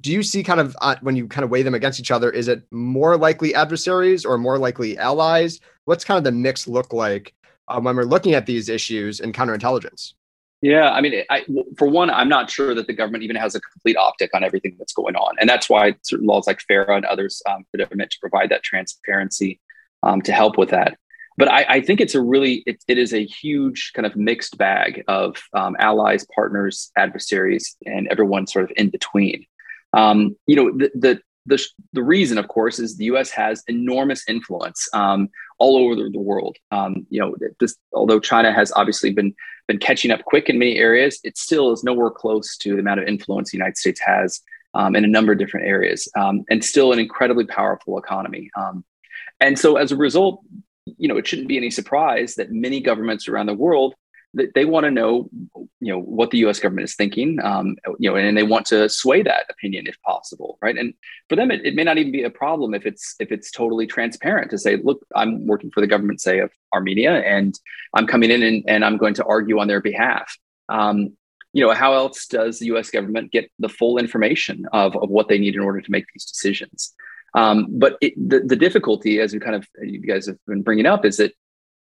do 0.00 0.12
you 0.12 0.22
see 0.22 0.42
kind 0.42 0.60
of 0.60 0.76
uh, 0.80 0.96
when 1.00 1.16
you 1.16 1.26
kind 1.26 1.44
of 1.44 1.50
weigh 1.50 1.62
them 1.62 1.74
against 1.74 2.00
each 2.00 2.10
other, 2.10 2.30
is 2.30 2.48
it 2.48 2.62
more 2.70 3.16
likely 3.16 3.54
adversaries 3.54 4.24
or 4.24 4.38
more 4.38 4.58
likely 4.58 4.96
allies? 4.96 5.60
What's 5.84 6.04
kind 6.04 6.18
of 6.18 6.24
the 6.24 6.32
mix 6.32 6.68
look 6.68 6.92
like 6.92 7.34
uh, 7.68 7.80
when 7.80 7.96
we're 7.96 8.04
looking 8.04 8.34
at 8.34 8.46
these 8.46 8.68
issues 8.68 9.20
in 9.20 9.32
counterintelligence? 9.32 10.12
Yeah, 10.62 10.90
I 10.90 11.00
mean, 11.00 11.22
I, 11.30 11.44
for 11.76 11.86
one, 11.86 12.10
I'm 12.10 12.28
not 12.28 12.50
sure 12.50 12.74
that 12.74 12.86
the 12.86 12.94
government 12.94 13.22
even 13.24 13.36
has 13.36 13.54
a 13.54 13.60
complete 13.60 13.96
optic 13.96 14.30
on 14.34 14.42
everything 14.42 14.74
that's 14.78 14.94
going 14.94 15.14
on, 15.14 15.36
and 15.38 15.48
that's 15.48 15.68
why 15.68 15.94
certain 16.02 16.26
laws 16.26 16.46
like 16.46 16.60
FARA 16.60 16.96
and 16.96 17.04
others 17.04 17.42
um, 17.48 17.64
that 17.72 17.92
are 17.92 17.96
meant 17.96 18.10
to 18.12 18.18
provide 18.20 18.50
that 18.50 18.62
transparency 18.62 19.60
um, 20.02 20.22
to 20.22 20.32
help 20.32 20.56
with 20.56 20.70
that. 20.70 20.96
But 21.36 21.50
I, 21.50 21.66
I 21.68 21.80
think 21.80 22.00
it's 22.00 22.14
a 22.14 22.20
really, 22.20 22.62
it, 22.66 22.82
it 22.88 22.98
is 22.98 23.12
a 23.12 23.24
huge 23.24 23.92
kind 23.94 24.06
of 24.06 24.16
mixed 24.16 24.56
bag 24.56 25.04
of 25.06 25.36
um, 25.52 25.76
allies, 25.78 26.26
partners, 26.34 26.90
adversaries, 26.96 27.76
and 27.84 28.08
everyone 28.08 28.46
sort 28.46 28.64
of 28.64 28.72
in 28.76 28.90
between. 28.90 29.46
Um, 29.92 30.36
you 30.46 30.56
know, 30.56 30.72
the, 30.72 30.90
the 30.94 31.20
the, 31.48 31.64
the 31.92 32.02
reason, 32.02 32.38
of 32.38 32.48
course, 32.48 32.80
is 32.80 32.96
the 32.96 33.04
U.S. 33.04 33.30
has 33.30 33.62
enormous 33.68 34.24
influence 34.28 34.88
um, 34.92 35.28
all 35.60 35.76
over 35.76 35.94
the, 35.94 36.10
the 36.10 36.18
world. 36.18 36.56
Um, 36.72 37.06
you 37.08 37.20
know, 37.20 37.36
this, 37.60 37.76
although 37.92 38.18
China 38.18 38.52
has 38.52 38.72
obviously 38.72 39.12
been 39.12 39.34
been 39.68 39.78
catching 39.78 40.10
up 40.10 40.24
quick 40.24 40.48
in 40.48 40.58
many 40.58 40.76
areas, 40.76 41.20
it 41.24 41.36
still 41.36 41.72
is 41.72 41.84
nowhere 41.84 42.10
close 42.10 42.56
to 42.56 42.74
the 42.74 42.80
amount 42.80 43.00
of 43.00 43.06
influence 43.06 43.50
the 43.50 43.58
United 43.58 43.76
States 43.76 44.00
has 44.00 44.40
um, 44.74 44.96
in 44.96 45.04
a 45.04 45.08
number 45.08 45.32
of 45.32 45.38
different 45.38 45.66
areas, 45.66 46.08
um, 46.16 46.44
and 46.50 46.64
still 46.64 46.92
an 46.92 46.98
incredibly 46.98 47.46
powerful 47.46 47.96
economy. 47.96 48.50
And 49.40 49.58
so, 49.58 49.76
as 49.76 49.92
a 49.92 49.96
result, 49.96 50.40
you 50.86 51.08
know, 51.08 51.16
it 51.16 51.26
shouldn't 51.26 51.48
be 51.48 51.56
any 51.56 51.70
surprise 51.70 52.36
that 52.36 52.52
many 52.52 52.80
governments 52.80 53.28
around 53.28 53.46
the 53.46 53.54
world 53.54 53.94
that 54.34 54.54
they 54.54 54.64
want 54.64 54.84
to 54.84 54.90
know, 54.90 55.30
you 55.80 55.92
know, 55.92 55.98
what 55.98 56.30
the 56.30 56.38
U.S. 56.38 56.60
government 56.60 56.84
is 56.84 56.94
thinking, 56.94 57.38
um, 57.42 57.76
you 57.98 58.10
know, 58.10 58.16
and 58.16 58.36
they 58.36 58.42
want 58.42 58.66
to 58.66 58.88
sway 58.88 59.22
that 59.22 59.46
opinion 59.48 59.86
if 59.86 60.00
possible, 60.02 60.58
right? 60.60 60.76
And 60.76 60.92
for 61.28 61.36
them, 61.36 61.50
it, 61.50 61.64
it, 61.64 61.74
may 61.74 61.84
not 61.84 61.96
even 61.96 62.12
be 62.12 62.22
a 62.22 62.30
problem 62.30 62.74
if 62.74 62.84
it's 62.84 63.14
if 63.18 63.32
it's 63.32 63.50
totally 63.50 63.86
transparent 63.86 64.50
to 64.50 64.58
say, 64.58 64.76
look, 64.76 65.04
I'm 65.14 65.46
working 65.46 65.70
for 65.70 65.80
the 65.80 65.86
government, 65.86 66.20
say, 66.20 66.40
of 66.40 66.50
Armenia, 66.74 67.12
and 67.12 67.58
I'm 67.94 68.06
coming 68.06 68.30
in 68.30 68.42
and, 68.42 68.64
and 68.68 68.84
I'm 68.84 68.98
going 68.98 69.14
to 69.14 69.24
argue 69.24 69.58
on 69.58 69.68
their 69.68 69.80
behalf. 69.80 70.36
Um, 70.68 71.16
you 71.52 71.66
know, 71.66 71.72
how 71.72 71.94
else 71.94 72.26
does 72.26 72.58
the 72.58 72.66
U.S. 72.66 72.90
government 72.90 73.32
get 73.32 73.50
the 73.58 73.70
full 73.70 73.96
information 73.96 74.66
of, 74.72 74.94
of 74.96 75.08
what 75.08 75.28
they 75.28 75.38
need 75.38 75.54
in 75.54 75.60
order 75.60 75.80
to 75.80 75.90
make 75.90 76.04
these 76.12 76.26
decisions? 76.26 76.94
Um, 77.36 77.66
but 77.68 77.96
it, 78.00 78.14
the, 78.16 78.40
the 78.40 78.56
difficulty, 78.56 79.20
as 79.20 79.32
we 79.32 79.38
kind 79.38 79.54
of 79.54 79.68
you 79.82 80.00
guys 80.00 80.26
have 80.26 80.38
been 80.46 80.62
bringing 80.62 80.86
up, 80.86 81.04
is 81.04 81.18
that 81.18 81.32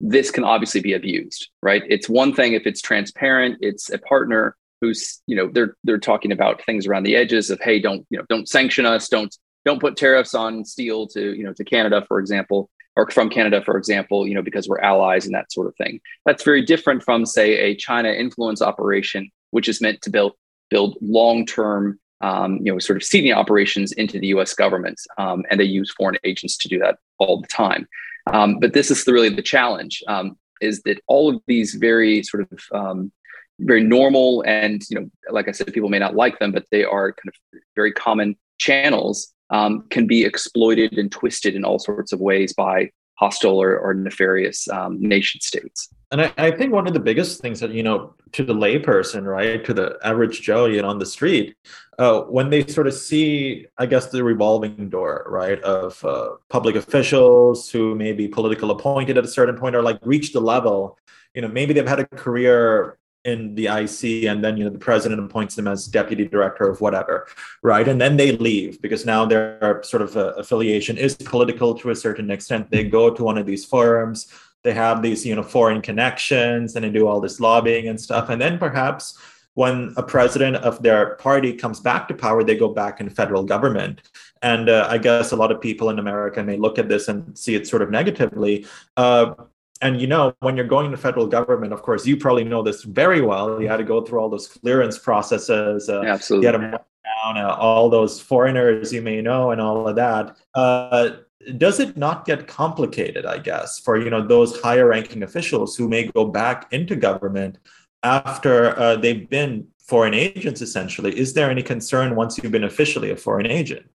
this 0.01 0.31
can 0.31 0.45
obviously 0.45 0.81
be 0.81 0.95
abused, 0.95 1.49
right? 1.63 1.83
It's 1.89 2.09
one 2.09 2.33
thing 2.33 2.55
if 2.55 2.67
it's 2.67 2.81
transparent, 2.81 3.59
it's 3.61 3.91
a 3.91 3.99
partner 3.99 4.57
who's, 4.81 5.21
you 5.27 5.37
know, 5.37 5.51
they're 5.53 5.77
they're 5.85 5.99
talking 5.99 6.33
about 6.33 6.65
things 6.65 6.87
around 6.87 7.03
the 7.03 7.17
edges 7.17 7.51
of, 7.51 7.61
hey, 7.61 7.81
don't, 7.81 8.07
you 8.09 8.17
know, 8.17 8.25
don't 8.31 8.49
sanction 8.49 8.87
us, 8.87 9.09
don't 9.09 9.37
don't 9.67 9.81
put 9.81 9.97
tariffs 9.97 10.35
on 10.35 10.65
steel 10.65 11.07
to, 11.09 11.35
you 11.35 11.45
know, 11.45 11.53
to 11.53 11.65
Canada, 11.65 12.03
for 12.09 12.19
example, 12.19 12.71
or 12.97 13.11
from 13.11 13.29
Canada, 13.29 13.63
for 13.63 13.77
example, 13.77 14.27
you 14.27 14.35
know, 14.35 14.43
because 14.43 14.69
we're 14.69 14.81
allies 14.81 15.27
and 15.27 15.35
that 15.35 15.53
sort 15.53 15.67
of 15.67 15.75
thing. 15.77 16.01
That's 16.25 16.45
very 16.45 16.63
different 16.63 17.03
from, 17.03 17.27
say, 17.27 17.59
a 17.59 17.75
China 17.75 18.09
influence 18.09 18.63
operation, 18.63 19.31
which 19.51 19.69
is 19.69 19.81
meant 19.81 20.01
to 20.03 20.11
build 20.11 20.33
build 20.71 20.97
long-term 21.03 21.99
um, 22.21 22.59
you 22.63 22.73
know, 22.73 22.79
sort 22.79 22.97
of 22.97 23.05
seeding 23.05 23.33
operations 23.33 23.93
into 23.93 24.19
the 24.19 24.29
U.S. 24.29 24.55
government, 24.55 25.01
um, 25.19 25.45
and 25.51 25.59
they 25.59 25.65
use 25.65 25.91
foreign 25.91 26.19
agents 26.25 26.57
to 26.59 26.69
do 26.69 26.79
that 26.79 26.99
all 27.19 27.41
the 27.41 27.49
time. 27.49 27.89
Um, 28.33 28.59
but 28.61 28.73
this 28.73 28.91
is 28.91 29.05
the, 29.05 29.13
really 29.13 29.31
the 29.31 29.43
challenge: 29.43 30.03
um, 30.09 30.39
is 30.61 30.83
that 30.83 31.01
all 31.07 31.35
of 31.35 31.41
these 31.47 31.75
very 31.75 32.23
sort 32.23 32.47
of 32.51 32.61
um, 32.73 33.13
very 33.61 33.83
normal 33.83 34.43
and 34.47 34.83
you 34.91 35.01
know, 35.01 35.11
like 35.31 35.49
I 35.49 35.53
said, 35.53 35.73
people 35.73 35.91
may 35.91 35.99
not 35.99 36.15
like 36.15 36.39
them, 36.39 36.53
but 36.53 36.67
they 36.71 36.85
are 36.85 37.13
kind 37.13 37.29
of 37.29 37.61
very 37.77 37.93
common 37.93 38.37
channels 38.59 39.33
um, 39.51 39.87
can 39.91 40.07
be 40.07 40.25
exploited 40.25 40.99
and 40.99 41.11
twisted 41.11 41.55
in 41.55 41.65
all 41.65 41.79
sorts 41.79 42.13
of 42.13 42.21
ways 42.21 42.53
by 42.53 42.91
hostile 43.15 43.61
or, 43.61 43.79
or 43.79 43.93
nefarious 43.93 44.69
nation 44.99 45.41
states. 45.41 45.91
And 46.13 46.23
I, 46.23 46.33
I, 46.39 46.51
think 46.51 46.73
one 46.73 46.89
of 46.89 46.93
the 46.93 47.01
biggest 47.01 47.41
things 47.41 47.61
that, 47.61 47.71
you 47.71 47.85
know, 47.85 48.15
to 48.33 48.43
the 48.43 48.53
layperson, 48.53 49.25
right, 49.25 49.65
to 49.65 49.73
the 49.73 49.97
average 50.03 50.43
Joe, 50.43 50.67
you 50.67 50.83
know, 50.83 50.89
on 50.89 50.99
the 50.99 51.07
street, 51.07 51.57
uh, 51.99 52.23
when 52.23 52.51
they 52.51 52.67
sort 52.67 52.89
of 52.89 52.95
see, 52.95 53.67
I 53.79 53.87
guess, 53.87 54.07
the 54.07 54.25
revolving 54.25 54.89
door, 54.89 55.25
right, 55.29 55.61
of 55.63 56.05
uh, 56.05 56.31
public 56.49 56.75
officials 56.75 57.71
who 57.71 57.95
may 57.95 58.13
be 58.13 58.27
political 58.27 58.73
appointed 58.73 59.19
at 59.19 59.25
a 59.25 59.29
certain 59.29 59.57
point 59.57 59.77
or 59.77 59.83
like 59.83 59.99
reach 60.03 60.33
the 60.33 60.41
level, 60.41 60.99
you 61.35 61.43
know, 61.43 61.49
maybe 61.49 61.73
they've 61.75 61.87
had 61.87 62.01
a 62.01 62.07
career 62.07 62.99
in 63.25 63.55
the 63.55 63.67
IC 63.67 64.25
and 64.25 64.43
then 64.43 64.57
you 64.57 64.65
know 64.65 64.71
the 64.71 64.79
president 64.79 65.21
appoints 65.21 65.55
them 65.55 65.69
as 65.69 65.87
deputy 65.87 66.27
director 66.27 66.67
of 66.71 66.81
whatever 66.81 67.27
right? 67.63 67.87
And 67.87 68.01
then 68.01 68.17
they 68.17 68.33
leave 68.33 68.81
because 68.81 69.05
now 69.05 69.27
their 69.27 69.83
sort 69.83 70.01
of 70.01 70.17
uh, 70.17 70.33
affiliation 70.39 70.97
is 70.97 71.17
political 71.17 71.75
to 71.81 71.91
a 71.91 71.95
certain 71.95 72.31
extent. 72.31 72.71
They 72.71 72.85
go 72.85 73.13
to 73.13 73.23
one 73.23 73.37
of 73.37 73.45
these 73.45 73.65
forums 73.65 74.33
they 74.63 74.73
have 74.73 75.03
these 75.03 75.25
you 75.25 75.35
know 75.35 75.43
foreign 75.43 75.81
connections 75.81 76.77
and 76.77 76.85
they 76.85 76.91
do 76.91 77.07
all 77.07 77.21
this 77.21 77.41
lobbying 77.41 77.89
and 77.89 78.01
stuff. 78.01 78.29
And 78.29 78.41
then 78.41 78.59
perhaps 78.59 79.19
when 79.55 79.93
a 79.97 80.03
president 80.03 80.57
of 80.57 80.83
their 80.83 81.17
party 81.17 81.53
comes 81.53 81.81
back 81.81 82.07
to 82.09 82.15
power 82.15 82.45
they 82.45 82.57
go 82.57 82.69
back 82.69 83.01
in 83.01 83.11
federal 83.11 83.43
government. 83.43 84.03
And 84.43 84.69
uh, 84.69 84.87
i 84.89 84.99
guess 84.99 85.33
a 85.33 85.37
lot 85.37 85.53
of 85.53 85.61
people 85.61 85.91
in 85.91 85.99
america 85.99 86.43
may 86.43 86.57
look 86.57 86.79
at 86.79 86.89
this 86.89 87.09
and 87.09 87.37
see 87.39 87.55
it 87.55 87.67
sort 87.67 87.83
of 87.83 87.91
negatively. 87.91 88.67
Uh, 88.97 89.35
and 89.83 90.01
you 90.01 90.07
know 90.07 90.35
when 90.41 90.57
you're 90.57 90.67
going 90.67 90.91
to 90.91 90.97
federal 90.97 91.27
government 91.27 91.73
of 91.73 91.83
course 91.83 92.07
you 92.07 92.17
probably 92.17 92.45
know 92.45 92.63
this 92.63 92.83
very 92.85 93.23
well. 93.23 93.61
You 93.61 93.69
had 93.69 93.79
to 93.79 93.85
go 93.85 94.03
through 94.03 94.21
all 94.21 94.29
those 94.29 94.47
clearance 94.49 94.99
processes 94.99 95.89
uh, 95.89 96.03
absolutely 96.03 96.47
you 96.47 96.53
had 96.53 96.61
to 96.61 96.85
down 97.25 97.39
uh, 97.39 97.55
all 97.55 97.89
those 97.89 98.21
foreigners 98.21 98.93
you 98.93 99.03
may 99.03 99.21
know 99.21 99.51
and 99.51 99.61
all 99.61 99.89
of 99.89 99.97
that. 99.97 100.37
Uh, 100.55 101.11
does 101.57 101.81
it 101.81 101.97
not 101.97 102.25
get 102.25 102.47
complicated 102.47 103.25
i 103.25 103.39
guess 103.39 103.79
for 103.79 103.99
you 103.99 104.11
know 104.11 104.27
those 104.27 104.61
higher 104.61 104.89
ranking 104.89 105.23
officials 105.23 105.77
who 105.77 105.89
may 105.89 106.05
go 106.05 106.25
back 106.25 106.67
into 106.73 106.95
government 106.95 107.59
after 108.03 108.79
uh, 108.79 108.97
they've 108.97 109.29
been 109.31 109.67
foreign 109.79 110.15
agents 110.15 110.61
essentially 110.61 111.19
is 111.19 111.33
there 111.33 111.51
any 111.51 111.63
concern 111.63 112.15
once 112.15 112.39
you've 112.39 112.53
been 112.53 112.65
officially 112.65 113.11
a 113.11 113.17
foreign 113.17 113.47
agent 113.47 113.87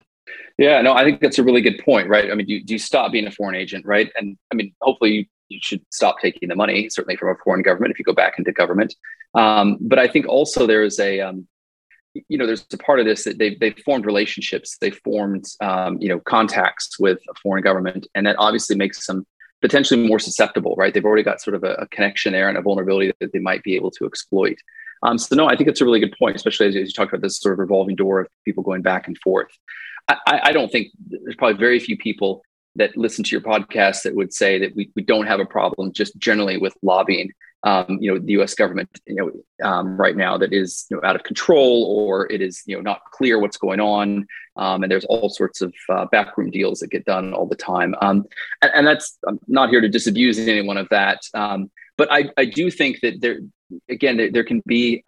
yeah, 0.57 0.81
no, 0.81 0.93
I 0.93 1.03
think 1.03 1.19
that's 1.19 1.37
a 1.37 1.43
really 1.43 1.61
good 1.61 1.81
point, 1.83 2.07
right? 2.07 2.31
I 2.31 2.35
mean, 2.35 2.45
do 2.45 2.53
you, 2.53 2.63
do 2.63 2.73
you 2.73 2.79
stop 2.79 3.11
being 3.11 3.27
a 3.27 3.31
foreign 3.31 3.55
agent, 3.55 3.85
right? 3.85 4.09
And 4.15 4.37
I 4.51 4.55
mean, 4.55 4.73
hopefully 4.81 5.29
you 5.49 5.59
should 5.61 5.81
stop 5.91 6.19
taking 6.21 6.49
the 6.49 6.55
money, 6.55 6.89
certainly 6.89 7.17
from 7.17 7.29
a 7.29 7.35
foreign 7.43 7.61
government, 7.61 7.91
if 7.91 7.99
you 7.99 8.05
go 8.05 8.13
back 8.13 8.39
into 8.39 8.51
government. 8.51 8.95
Um, 9.33 9.77
but 9.81 9.99
I 9.99 10.07
think 10.07 10.27
also 10.27 10.65
there 10.65 10.83
is 10.83 10.99
a, 10.99 11.19
um, 11.19 11.47
you 12.29 12.37
know, 12.37 12.45
there's 12.45 12.65
a 12.71 12.77
part 12.77 12.99
of 12.99 13.05
this 13.05 13.23
that 13.25 13.37
they've, 13.37 13.59
they've 13.59 13.77
formed 13.85 14.05
relationships, 14.05 14.77
they 14.79 14.91
formed, 14.91 15.45
um, 15.61 15.97
you 16.01 16.09
know, 16.09 16.19
contacts 16.19 16.99
with 16.99 17.19
a 17.29 17.33
foreign 17.41 17.63
government, 17.63 18.07
and 18.15 18.25
that 18.25 18.35
obviously 18.39 18.75
makes 18.75 19.05
them 19.05 19.25
potentially 19.61 20.07
more 20.07 20.19
susceptible, 20.19 20.75
right? 20.77 20.93
They've 20.93 21.05
already 21.05 21.23
got 21.23 21.41
sort 21.41 21.55
of 21.55 21.63
a, 21.63 21.73
a 21.73 21.87
connection 21.87 22.33
there 22.33 22.49
and 22.49 22.57
a 22.57 22.61
vulnerability 22.61 23.11
that 23.19 23.33
they 23.33 23.39
might 23.39 23.63
be 23.63 23.75
able 23.75 23.91
to 23.91 24.05
exploit. 24.05 24.57
Um, 25.03 25.17
so 25.17 25.35
no, 25.35 25.47
I 25.47 25.55
think 25.55 25.69
it's 25.69 25.81
a 25.81 25.85
really 25.85 25.99
good 25.99 26.15
point, 26.17 26.35
especially 26.35 26.67
as, 26.67 26.75
as 26.75 26.87
you 26.87 26.93
talked 26.93 27.13
about 27.13 27.21
this 27.21 27.39
sort 27.39 27.53
of 27.53 27.59
revolving 27.59 27.95
door 27.95 28.21
of 28.21 28.27
people 28.43 28.63
going 28.63 28.81
back 28.81 29.07
and 29.07 29.17
forth. 29.19 29.49
I, 30.07 30.39
I, 30.43 30.51
don't 30.51 30.71
think 30.71 30.89
there's 31.07 31.35
probably 31.35 31.57
very 31.57 31.79
few 31.79 31.97
people 31.97 32.43
that 32.75 32.95
listen 32.97 33.23
to 33.23 33.31
your 33.31 33.41
podcast 33.41 34.03
that 34.03 34.15
would 34.15 34.33
say 34.33 34.59
that 34.59 34.75
we, 34.75 34.91
we 34.95 35.01
don't 35.01 35.27
have 35.27 35.39
a 35.39 35.45
problem 35.45 35.91
just 35.93 36.17
generally 36.17 36.57
with 36.57 36.75
lobbying 36.81 37.31
um, 37.63 37.97
you 37.99 38.13
know 38.13 38.19
the 38.19 38.33
U.S. 38.33 38.53
government 38.53 38.89
you 39.05 39.15
know 39.15 39.67
um, 39.67 39.97
right 39.97 40.15
now 40.15 40.37
that 40.37 40.53
is 40.53 40.85
you 40.89 40.97
know 40.97 41.07
out 41.07 41.15
of 41.15 41.23
control 41.23 41.83
or 41.85 42.31
it 42.31 42.41
is 42.41 42.61
you 42.65 42.75
know 42.75 42.81
not 42.81 43.01
clear 43.11 43.39
what's 43.39 43.57
going 43.57 43.79
on 43.79 44.27
um, 44.55 44.83
and 44.83 44.91
there's 44.91 45.05
all 45.05 45.29
sorts 45.29 45.61
of 45.61 45.73
uh, 45.89 46.05
backroom 46.11 46.51
deals 46.51 46.79
that 46.79 46.91
get 46.91 47.05
done 47.05 47.33
all 47.33 47.47
the 47.47 47.55
time 47.55 47.95
um, 48.01 48.23
and, 48.61 48.71
and, 48.75 48.87
that's 48.87 49.17
I'm 49.27 49.39
not 49.47 49.69
here 49.69 49.81
to 49.81 49.89
disabuse 49.89 50.37
anyone 50.37 50.77
of 50.77 50.87
that 50.89 51.21
um, 51.33 51.71
but 51.97 52.11
I, 52.11 52.29
I 52.37 52.45
do 52.45 52.69
think 52.69 53.01
that 53.01 53.21
there 53.21 53.39
again 53.89 54.17
there, 54.17 54.31
there 54.31 54.43
can 54.43 54.61
be 54.67 55.03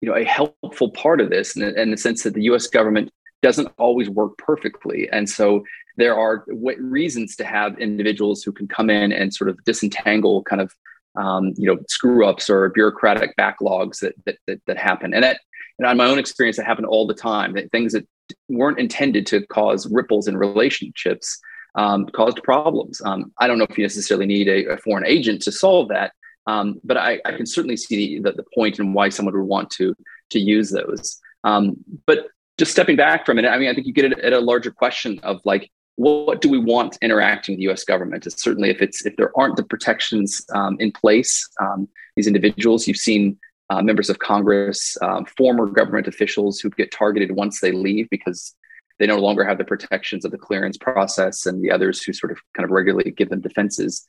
you 0.00 0.08
know 0.08 0.16
a 0.16 0.24
helpful 0.24 0.90
part 0.90 1.20
of 1.20 1.28
this 1.28 1.56
in, 1.56 1.62
in 1.78 1.90
the 1.90 1.96
sense 1.98 2.22
that 2.22 2.34
the 2.34 2.44
U.S. 2.44 2.66
government 2.66 3.12
doesn't 3.42 3.68
always 3.78 4.08
work 4.08 4.38
perfectly. 4.38 5.08
And 5.10 5.28
so 5.28 5.64
there 5.96 6.16
are 6.18 6.44
w- 6.48 6.80
reasons 6.80 7.36
to 7.36 7.44
have 7.44 7.78
individuals 7.78 8.42
who 8.42 8.52
can 8.52 8.68
come 8.68 8.88
in 8.88 9.12
and 9.12 9.34
sort 9.34 9.50
of 9.50 9.62
disentangle 9.64 10.42
kind 10.44 10.62
of 10.62 10.74
um, 11.14 11.52
you 11.58 11.66
know 11.66 11.78
screw 11.88 12.26
ups 12.26 12.48
or 12.48 12.70
bureaucratic 12.70 13.36
backlogs 13.36 14.00
that, 14.00 14.14
that 14.24 14.38
that 14.46 14.60
that 14.66 14.78
happen. 14.78 15.12
And 15.12 15.22
that 15.24 15.40
and 15.78 15.90
in 15.90 15.96
my 15.96 16.06
own 16.06 16.18
experience, 16.18 16.56
that 16.56 16.66
happened 16.66 16.86
all 16.86 17.06
the 17.06 17.14
time. 17.14 17.54
That 17.54 17.70
things 17.70 17.92
that 17.92 18.06
weren't 18.48 18.78
intended 18.78 19.26
to 19.26 19.46
cause 19.46 19.90
ripples 19.90 20.28
in 20.28 20.36
relationships 20.36 21.38
um, 21.74 22.06
caused 22.06 22.42
problems. 22.42 23.00
Um, 23.04 23.32
I 23.38 23.46
don't 23.46 23.58
know 23.58 23.66
if 23.68 23.76
you 23.76 23.84
necessarily 23.84 24.26
need 24.26 24.48
a, 24.48 24.72
a 24.72 24.76
foreign 24.76 25.06
agent 25.06 25.42
to 25.42 25.52
solve 25.52 25.88
that, 25.88 26.12
um, 26.46 26.80
but 26.84 26.96
I, 26.96 27.20
I, 27.24 27.32
can 27.32 27.46
certainly 27.46 27.76
see 27.76 28.18
the, 28.18 28.32
the 28.32 28.44
point 28.54 28.78
and 28.78 28.94
why 28.94 29.08
someone 29.08 29.34
would 29.34 29.46
want 29.46 29.70
to 29.70 29.94
to 30.30 30.38
use 30.38 30.70
those. 30.70 31.18
Um, 31.44 31.76
but 32.06 32.26
just 32.62 32.70
stepping 32.70 32.94
back 32.94 33.26
from 33.26 33.40
it, 33.40 33.44
I 33.44 33.58
mean, 33.58 33.68
I 33.68 33.74
think 33.74 33.88
you 33.88 33.92
get 33.92 34.16
at 34.20 34.32
a 34.32 34.38
larger 34.38 34.70
question 34.70 35.18
of 35.24 35.40
like, 35.44 35.68
what 35.96 36.40
do 36.40 36.48
we 36.48 36.58
want 36.58 36.96
interacting 37.02 37.54
with 37.54 37.58
the 37.58 37.64
U.S. 37.64 37.82
government? 37.82 38.24
It's 38.24 38.40
certainly 38.40 38.70
if 38.70 38.80
it's 38.80 39.04
if 39.04 39.16
there 39.16 39.32
aren't 39.36 39.56
the 39.56 39.64
protections 39.64 40.40
um, 40.54 40.76
in 40.78 40.92
place, 40.92 41.48
um, 41.60 41.88
these 42.14 42.28
individuals 42.28 42.86
you've 42.86 42.96
seen 42.96 43.36
uh, 43.68 43.82
members 43.82 44.08
of 44.08 44.20
Congress, 44.20 44.96
um, 45.02 45.24
former 45.24 45.66
government 45.66 46.06
officials 46.06 46.60
who 46.60 46.70
get 46.70 46.92
targeted 46.92 47.32
once 47.32 47.58
they 47.58 47.72
leave 47.72 48.08
because 48.10 48.54
they 49.00 49.08
no 49.08 49.18
longer 49.18 49.44
have 49.44 49.58
the 49.58 49.64
protections 49.64 50.24
of 50.24 50.30
the 50.30 50.38
clearance 50.38 50.78
process, 50.78 51.46
and 51.46 51.64
the 51.64 51.70
others 51.72 52.00
who 52.00 52.12
sort 52.12 52.30
of 52.30 52.38
kind 52.56 52.64
of 52.64 52.70
regularly 52.70 53.10
give 53.10 53.28
them 53.28 53.40
defenses. 53.40 54.06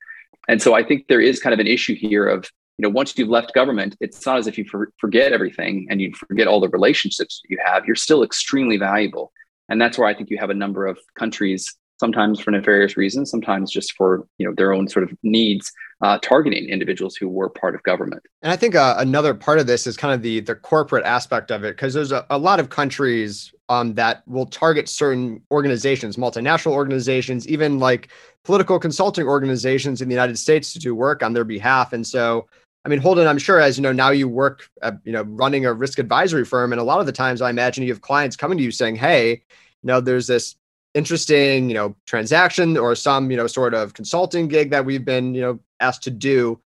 And 0.47 0.61
so 0.61 0.75
I 0.75 0.83
think 0.83 1.07
there 1.07 1.21
is 1.21 1.39
kind 1.39 1.55
of 1.55 1.59
an 1.59 1.65
issue 1.65 1.95
here 1.95 2.27
of 2.27 2.51
you 2.77 2.83
know 2.83 2.89
once 2.89 3.17
you've 3.17 3.29
left 3.29 3.53
government, 3.53 3.95
it's 3.99 4.25
not 4.25 4.37
as 4.37 4.47
if 4.47 4.57
you 4.57 4.65
for, 4.65 4.91
forget 4.99 5.31
everything 5.33 5.87
and 5.89 6.01
you 6.01 6.13
forget 6.13 6.47
all 6.47 6.59
the 6.59 6.69
relationships 6.69 7.41
you 7.49 7.57
have. 7.63 7.85
You're 7.85 7.95
still 7.95 8.23
extremely 8.23 8.77
valuable 8.77 9.31
and 9.69 9.81
that's 9.81 9.97
where 9.97 10.07
I 10.07 10.13
think 10.13 10.29
you 10.29 10.37
have 10.37 10.49
a 10.49 10.53
number 10.53 10.85
of 10.85 10.99
countries, 11.17 11.75
sometimes 11.99 12.39
for 12.39 12.51
nefarious 12.51 12.97
reasons, 12.97 13.31
sometimes 13.31 13.71
just 13.71 13.93
for 13.93 14.27
you 14.37 14.47
know 14.47 14.53
their 14.55 14.73
own 14.73 14.87
sort 14.87 15.03
of 15.03 15.17
needs, 15.23 15.71
uh, 16.01 16.19
targeting 16.21 16.67
individuals 16.69 17.15
who 17.15 17.29
were 17.29 17.49
part 17.49 17.75
of 17.75 17.83
government. 17.83 18.21
And 18.41 18.51
I 18.51 18.55
think 18.55 18.75
uh, 18.75 18.95
another 18.97 19.33
part 19.33 19.59
of 19.59 19.67
this 19.67 19.87
is 19.87 19.95
kind 19.95 20.13
of 20.13 20.21
the 20.21 20.41
the 20.41 20.55
corporate 20.55 21.05
aspect 21.05 21.51
of 21.51 21.63
it, 21.63 21.75
because 21.75 21.93
there's 21.93 22.11
a, 22.11 22.25
a 22.29 22.37
lot 22.37 22.59
of 22.59 22.69
countries 22.69 23.53
um, 23.69 23.93
that 23.95 24.27
will 24.27 24.45
target 24.45 24.89
certain 24.89 25.41
organizations, 25.49 26.17
multinational 26.17 26.73
organizations, 26.73 27.47
even 27.47 27.79
like 27.79 28.09
political 28.43 28.77
consulting 28.77 29.25
organizations 29.25 30.01
in 30.01 30.09
the 30.09 30.13
United 30.13 30.37
States 30.37 30.73
to 30.73 30.79
do 30.79 30.93
work 30.93 31.23
on 31.23 31.31
their 31.31 31.45
behalf. 31.45 31.93
And 31.93 32.05
so 32.05 32.47
I 32.85 32.89
mean, 32.89 32.99
Holden, 32.99 33.27
I'm 33.27 33.37
sure 33.37 33.59
as 33.59 33.77
you 33.77 33.81
know, 33.81 33.93
now 33.93 34.09
you 34.09 34.27
work, 34.27 34.69
at, 34.81 34.95
you 35.05 35.13
know, 35.13 35.21
running 35.23 35.65
a 35.65 35.73
risk 35.73 35.99
advisory 35.99 36.43
firm, 36.43 36.73
and 36.73 36.81
a 36.81 36.83
lot 36.83 36.99
of 36.99 37.05
the 37.05 37.13
times, 37.13 37.41
I 37.41 37.49
imagine 37.49 37.83
you 37.83 37.93
have 37.93 38.01
clients 38.01 38.35
coming 38.35 38.57
to 38.57 38.63
you 38.63 38.71
saying, 38.71 38.97
"Hey, 38.97 39.31
you 39.31 39.87
know, 39.87 40.01
there's 40.01 40.27
this 40.27 40.55
interesting, 40.93 41.69
you 41.69 41.75
know, 41.75 41.95
transaction 42.05 42.77
or 42.77 42.93
some, 42.95 43.31
you 43.31 43.37
know, 43.37 43.47
sort 43.47 43.73
of 43.73 43.93
consulting 43.93 44.47
gig 44.47 44.69
that 44.71 44.85
we've 44.85 45.05
been, 45.05 45.33
you 45.33 45.41
know, 45.41 45.59
asked 45.79 46.03
to 46.03 46.11
do." 46.11 46.59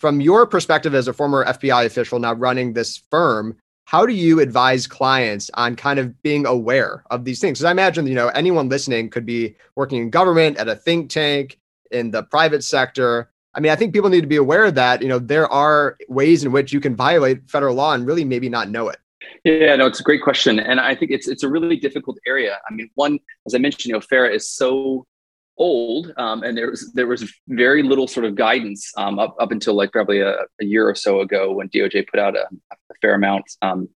From 0.00 0.20
your 0.20 0.46
perspective 0.46 0.94
as 0.94 1.08
a 1.08 1.12
former 1.12 1.44
FBI 1.44 1.84
official 1.84 2.18
now 2.18 2.32
running 2.32 2.72
this 2.72 3.02
firm, 3.10 3.56
how 3.86 4.06
do 4.06 4.14
you 4.14 4.40
advise 4.40 4.86
clients 4.86 5.50
on 5.54 5.74
kind 5.74 5.98
of 5.98 6.22
being 6.22 6.46
aware 6.46 7.02
of 7.10 7.24
these 7.24 7.40
things? 7.40 7.58
Because 7.58 7.64
I 7.64 7.72
imagine, 7.72 8.06
you 8.06 8.14
know, 8.14 8.28
anyone 8.28 8.68
listening 8.68 9.10
could 9.10 9.26
be 9.26 9.56
working 9.76 10.00
in 10.00 10.10
government, 10.10 10.56
at 10.56 10.68
a 10.68 10.76
think 10.76 11.10
tank, 11.10 11.58
in 11.90 12.10
the 12.10 12.22
private 12.22 12.62
sector 12.62 13.30
I 13.58 13.60
mean, 13.60 13.72
I 13.72 13.74
think 13.74 13.92
people 13.92 14.08
need 14.08 14.20
to 14.20 14.28
be 14.28 14.36
aware 14.36 14.70
that, 14.70 15.02
you 15.02 15.08
know, 15.08 15.18
there 15.18 15.48
are 15.52 15.96
ways 16.08 16.44
in 16.44 16.52
which 16.52 16.72
you 16.72 16.78
can 16.78 16.94
violate 16.94 17.50
federal 17.50 17.74
law 17.74 17.92
and 17.92 18.06
really 18.06 18.24
maybe 18.24 18.48
not 18.48 18.70
know 18.70 18.88
it. 18.88 19.00
Yeah, 19.42 19.74
no, 19.74 19.86
it's 19.86 19.98
a 19.98 20.04
great 20.04 20.22
question. 20.22 20.60
And 20.60 20.78
I 20.78 20.94
think 20.94 21.10
it's 21.10 21.26
it's 21.26 21.42
a 21.42 21.48
really 21.48 21.76
difficult 21.76 22.18
area. 22.24 22.58
I 22.70 22.72
mean, 22.72 22.88
one, 22.94 23.18
as 23.48 23.56
I 23.56 23.58
mentioned, 23.58 23.86
you 23.86 23.94
know, 23.94 24.00
FARA 24.00 24.32
is 24.32 24.48
so 24.48 25.08
old 25.56 26.12
um, 26.18 26.44
and 26.44 26.56
there 26.56 26.70
was 26.70 26.92
there 26.92 27.08
was 27.08 27.32
very 27.48 27.82
little 27.82 28.06
sort 28.06 28.24
of 28.24 28.36
guidance 28.36 28.92
um, 28.96 29.18
up, 29.18 29.34
up 29.40 29.50
until 29.50 29.74
like 29.74 29.90
probably 29.90 30.20
a, 30.20 30.36
a, 30.60 30.64
year 30.64 30.88
or 30.88 30.94
so 30.94 31.18
ago 31.18 31.50
when 31.50 31.68
DOJ 31.70 32.06
put 32.06 32.20
out 32.20 32.36
a, 32.36 32.46
a 32.70 32.94
fair 33.02 33.14
amount 33.14 33.44
um, 33.62 33.88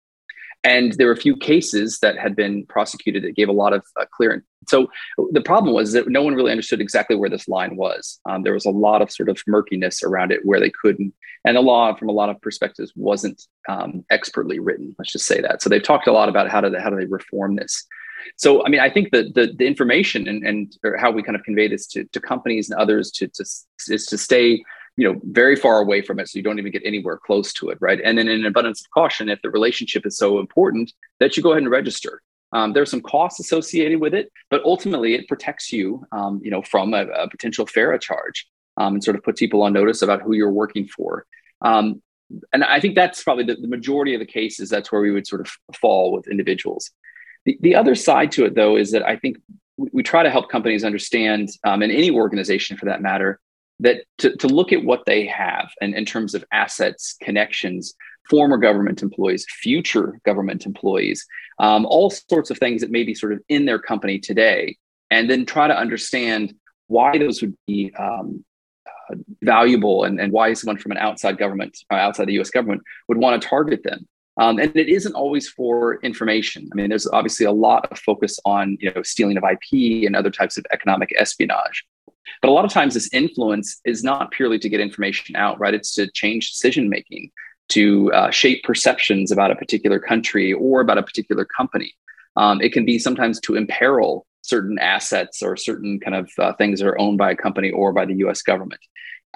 and 0.64 0.94
there 0.94 1.08
were 1.08 1.14
a 1.14 1.18
few 1.18 1.36
cases 1.36 2.00
that 2.00 2.18
had 2.18 2.36
been 2.36 2.66
prosecuted 2.68 3.24
that 3.24 3.36
gave 3.36 3.50
a 3.50 3.54
lot 3.54 3.74
of 3.74 3.84
uh, 4.00 4.06
clearance. 4.14 4.46
So 4.68 4.92
the 5.32 5.42
problem 5.42 5.74
was 5.74 5.94
that 5.94 6.08
no 6.08 6.22
one 6.22 6.36
really 6.36 6.52
understood 6.52 6.82
exactly 6.82 7.16
where 7.16 7.30
this 7.30 7.48
line 7.48 7.76
was. 7.76 8.20
Um, 8.30 8.44
there 8.44 8.54
was 8.54 8.66
a 8.66 8.70
lot 8.70 9.02
of 9.02 9.12
sort 9.12 9.30
of 9.30 9.42
murkiness 9.48 10.04
around 10.04 10.32
it 10.32 10.46
where 10.46 10.60
they 10.60 10.70
couldn't, 10.70 11.14
and 11.46 11.58
the 11.58 11.62
law, 11.62 11.96
from 11.96 12.10
a 12.10 12.14
lot 12.14 12.30
of 12.30 12.40
perspectives, 12.42 12.94
wasn't 12.96 13.42
um, 13.68 14.06
expertly 14.12 14.60
written. 14.60 14.96
Let's 15.00 15.12
just 15.12 15.26
say 15.26 15.42
that. 15.42 15.64
So 15.64 15.70
they've 15.70 15.82
talked 15.82 16.08
a 16.08 16.14
lot 16.14 16.30
about 16.30 16.50
how 16.50 16.62
do 16.62 16.70
they, 16.70 16.80
how 16.80 16.92
do 16.92 16.98
they 16.98 17.06
reform 17.08 17.56
this. 17.56 17.86
So 18.38 18.64
I 18.64 18.70
mean, 18.70 18.80
I 18.80 18.90
think 18.90 19.12
that 19.12 19.34
the 19.34 19.52
the 19.58 19.66
information 19.66 20.28
and 20.28 20.46
and 20.46 20.78
how 21.00 21.10
we 21.10 21.24
kind 21.24 21.36
of 21.36 21.44
convey 21.44 21.68
this 21.68 21.88
to, 21.88 22.04
to 22.04 22.20
companies 22.20 22.70
and 22.70 22.80
others 22.80 23.10
to, 23.14 23.28
to 23.28 23.44
is 23.88 24.06
to 24.06 24.18
stay 24.18 24.64
you 24.98 25.12
know 25.12 25.20
very 25.24 25.56
far 25.56 25.80
away 25.80 26.02
from 26.02 26.20
it 26.20 26.28
so 26.28 26.38
you 26.38 26.44
don't 26.44 26.60
even 26.60 26.72
get 26.72 26.82
anywhere 26.86 27.18
close 27.18 27.54
to 27.54 27.70
it 27.70 27.78
right? 27.82 28.00
And 28.04 28.18
then 28.18 28.28
in 28.28 28.46
abundance 28.46 28.82
of 28.82 28.90
caution 28.92 29.30
if 29.30 29.42
the 29.42 29.50
relationship 29.50 30.06
is 30.06 30.18
so 30.18 30.40
important 30.40 30.92
that 31.20 31.38
you 31.38 31.44
go 31.44 31.52
ahead 31.52 31.64
and 31.64 31.72
register. 31.72 32.22
Um, 32.54 32.74
there's 32.74 32.92
some 32.92 33.00
costs 33.02 33.40
associated 33.40 34.02
with 34.02 34.14
it 34.14 34.32
but 34.50 34.62
ultimately 34.66 35.16
it 35.16 35.28
protects 35.28 35.72
you 35.72 36.06
um, 36.12 36.42
you 36.44 36.52
know 36.52 36.62
from 36.62 36.94
a, 36.94 37.06
a 37.08 37.30
potential 37.30 37.66
FARA 37.66 38.00
charge 38.00 38.48
um, 38.78 38.96
and 38.96 39.04
sort 39.04 39.16
of 39.16 39.24
puts 39.24 39.40
people 39.40 39.62
on 39.64 39.74
notice 39.74 40.02
about 40.02 40.22
who 40.22 40.34
you're 40.34 40.52
working 40.52 40.88
for. 40.88 41.26
Um, 41.62 42.02
and 42.54 42.64
i 42.64 42.80
think 42.80 42.96
that's 42.96 43.24
probably 43.24 43.44
the, 43.44 43.56
the 43.56 43.68
majority 43.68 44.14
of 44.14 44.20
the 44.20 44.26
cases 44.26 44.70
that's 44.70 44.92
where 44.92 45.02
we 45.02 45.12
would 45.12 45.28
sort 45.28 45.42
of 45.42 45.52
fall 45.76 46.12
with 46.12 46.28
individuals. 46.28 46.92
The, 47.46 47.58
the 47.62 47.76
other 47.76 47.96
side 47.96 48.32
to 48.34 48.46
it 48.46 48.56
though 48.56 48.78
is 48.78 48.92
that 48.92 49.04
i 49.04 49.16
think 49.16 49.38
we, 49.78 49.90
we 49.94 50.04
try 50.04 50.24
to 50.24 50.30
help 50.30 50.50
companies 50.50 50.84
understand 50.84 51.50
um, 51.64 51.82
and 51.82 51.92
any 51.92 52.12
organization 52.12 52.78
for 52.78 52.86
that 52.86 53.02
matter 53.02 53.40
that 53.82 54.04
to, 54.20 54.36
to 54.38 54.48
look 54.48 54.72
at 54.72 54.84
what 54.84 55.04
they 55.06 55.26
have 55.26 55.70
and 55.82 55.94
in 55.94 56.06
terms 56.06 56.34
of 56.34 56.46
assets, 56.52 57.16
connections, 57.22 57.94
former 58.30 58.58
government 58.58 59.02
employees, 59.02 59.46
future 59.50 60.20
government 60.24 60.66
employees, 60.66 61.26
um, 61.60 61.86
all 61.86 62.10
sorts 62.10 62.50
of 62.50 62.58
things 62.58 62.82
that 62.82 62.92
may 62.92 63.04
be 63.04 63.14
sort 63.14 63.34
of 63.34 63.40
in 63.50 63.66
their 63.66 63.80
company 63.80 64.20
today, 64.20 64.78
and 65.10 65.30
then 65.30 65.46
try 65.46 65.68
to 65.68 65.78
understand 65.78 66.54
why 66.88 67.18
those 67.18 67.42
would 67.42 67.56
be 67.68 67.92
um, 67.98 68.46
uh, 68.88 69.16
valuable 69.42 70.04
and, 70.04 70.20
and 70.20 70.32
why 70.32 70.54
someone 70.54 70.78
from 70.78 70.92
an 70.92 70.98
outside 70.98 71.38
government, 71.38 71.78
uh, 71.92 71.96
outside 71.96 72.26
the 72.28 72.40
US 72.40 72.52
government, 72.52 72.82
would 73.08 73.18
want 73.18 73.42
to 73.42 73.48
target 73.48 73.84
them. 73.84 74.08
Um, 74.38 74.60
and 74.60 74.76
it 74.76 74.88
isn't 74.88 75.14
always 75.14 75.50
for 75.50 76.00
information. 76.02 76.70
I 76.72 76.76
mean, 76.76 76.90
there's 76.90 77.08
obviously 77.08 77.46
a 77.46 77.52
lot 77.52 77.92
of 77.92 78.00
focus 78.00 78.40
on 78.46 78.78
you 78.80 78.92
know 78.94 79.02
stealing 79.04 79.38
of 79.38 79.44
IP 79.44 80.06
and 80.06 80.16
other 80.16 80.32
types 80.32 80.58
of 80.58 80.66
economic 80.72 81.14
espionage. 81.18 81.86
But 82.42 82.50
a 82.50 82.52
lot 82.52 82.66
of 82.66 82.72
times, 82.72 82.94
this 82.94 83.10
influence 83.14 83.80
is 83.86 84.04
not 84.04 84.32
purely 84.32 84.60
to 84.60 84.70
get 84.70 84.80
information 84.80 85.36
out, 85.36 85.60
right? 85.60 85.74
It's 85.74 85.94
to 85.96 86.10
change 86.12 86.52
decision 86.52 86.90
making, 86.90 87.32
to 87.70 88.12
uh, 88.14 88.32
shape 88.32 88.64
perceptions 88.64 89.32
about 89.32 89.52
a 89.52 89.56
particular 89.56 90.00
country 90.00 90.54
or 90.54 90.82
about 90.82 90.98
a 90.98 91.04
particular 91.04 91.46
company. 91.46 91.94
Um, 92.36 92.62
it 92.62 92.74
can 92.74 92.86
be 92.86 93.00
sometimes 93.00 93.40
to 93.42 93.56
imperil 93.56 94.26
certain 94.42 94.80
assets 94.80 95.42
or 95.42 95.56
certain 95.56 96.00
kind 96.00 96.16
of 96.16 96.32
uh, 96.38 96.54
things 96.54 96.80
that 96.80 96.88
are 96.88 97.00
owned 97.00 97.18
by 97.18 97.32
a 97.32 97.36
company 97.36 97.72
or 97.72 97.94
by 97.94 98.06
the 98.06 98.16
US 98.16 98.42
government. 98.42 98.82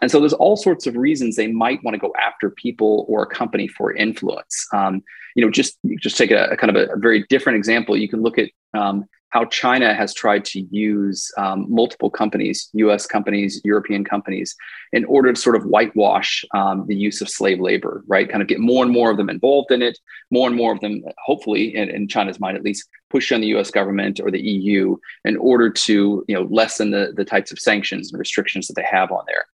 And 0.01 0.11
so 0.11 0.19
there's 0.19 0.33
all 0.33 0.57
sorts 0.57 0.87
of 0.87 0.95
reasons 0.95 1.35
they 1.35 1.47
might 1.47 1.83
want 1.83 1.95
to 1.95 1.99
go 1.99 2.13
after 2.21 2.49
people 2.49 3.05
or 3.07 3.23
a 3.23 3.27
company 3.27 3.67
for 3.67 3.93
influence. 3.93 4.67
Um, 4.73 5.01
you 5.35 5.43
know, 5.43 5.51
just 5.51 5.77
just 5.99 6.17
take 6.17 6.31
a, 6.31 6.45
a 6.51 6.57
kind 6.57 6.75
of 6.75 6.75
a, 6.75 6.93
a, 6.93 6.97
very 6.97 7.25
different 7.29 7.57
example. 7.57 7.97
You 7.97 8.09
can 8.09 8.21
look 8.21 8.37
at 8.37 8.49
um, 8.73 9.05
how 9.35 9.43
China 9.43 9.93
has 9.93 10.13
tried 10.13 10.45
to 10.45 10.61
use 10.71 11.29
um, 11.37 11.65
multiple 11.67 12.09
companies, 12.09 12.69
US 12.73 13.05
companies, 13.05 13.59
European 13.65 14.05
companies, 14.05 14.55
in 14.93 15.03
order 15.05 15.33
to 15.33 15.39
sort 15.39 15.57
of 15.57 15.65
whitewash 15.65 16.45
um, 16.53 16.85
the 16.87 16.95
use 16.95 17.19
of 17.21 17.29
slave 17.29 17.59
labor, 17.59 18.01
right? 18.07 18.29
Kind 18.29 18.41
of 18.41 18.47
get 18.47 18.61
more 18.61 18.81
and 18.81 18.93
more 18.93 19.11
of 19.11 19.17
them 19.17 19.29
involved 19.29 19.71
in 19.71 19.81
it, 19.81 19.99
more 20.31 20.47
and 20.47 20.55
more 20.55 20.71
of 20.71 20.79
them, 20.79 21.03
hopefully, 21.25 21.75
in, 21.75 21.89
in 21.89 22.07
China's 22.07 22.39
mind 22.39 22.55
at 22.55 22.63
least, 22.63 22.87
push 23.09 23.33
on 23.33 23.41
the 23.41 23.47
US 23.57 23.71
government 23.71 24.21
or 24.21 24.31
the 24.31 24.41
EU 24.41 24.95
in 25.25 25.35
order 25.35 25.69
to 25.69 26.23
you 26.29 26.35
know, 26.35 26.47
lessen 26.49 26.91
the, 26.91 27.11
the 27.17 27.25
types 27.25 27.51
of 27.51 27.59
sanctions 27.59 28.13
and 28.13 28.19
restrictions 28.19 28.67
that 28.67 28.75
they 28.75 28.87
have 28.89 29.11
on 29.11 29.25
there. 29.27 29.45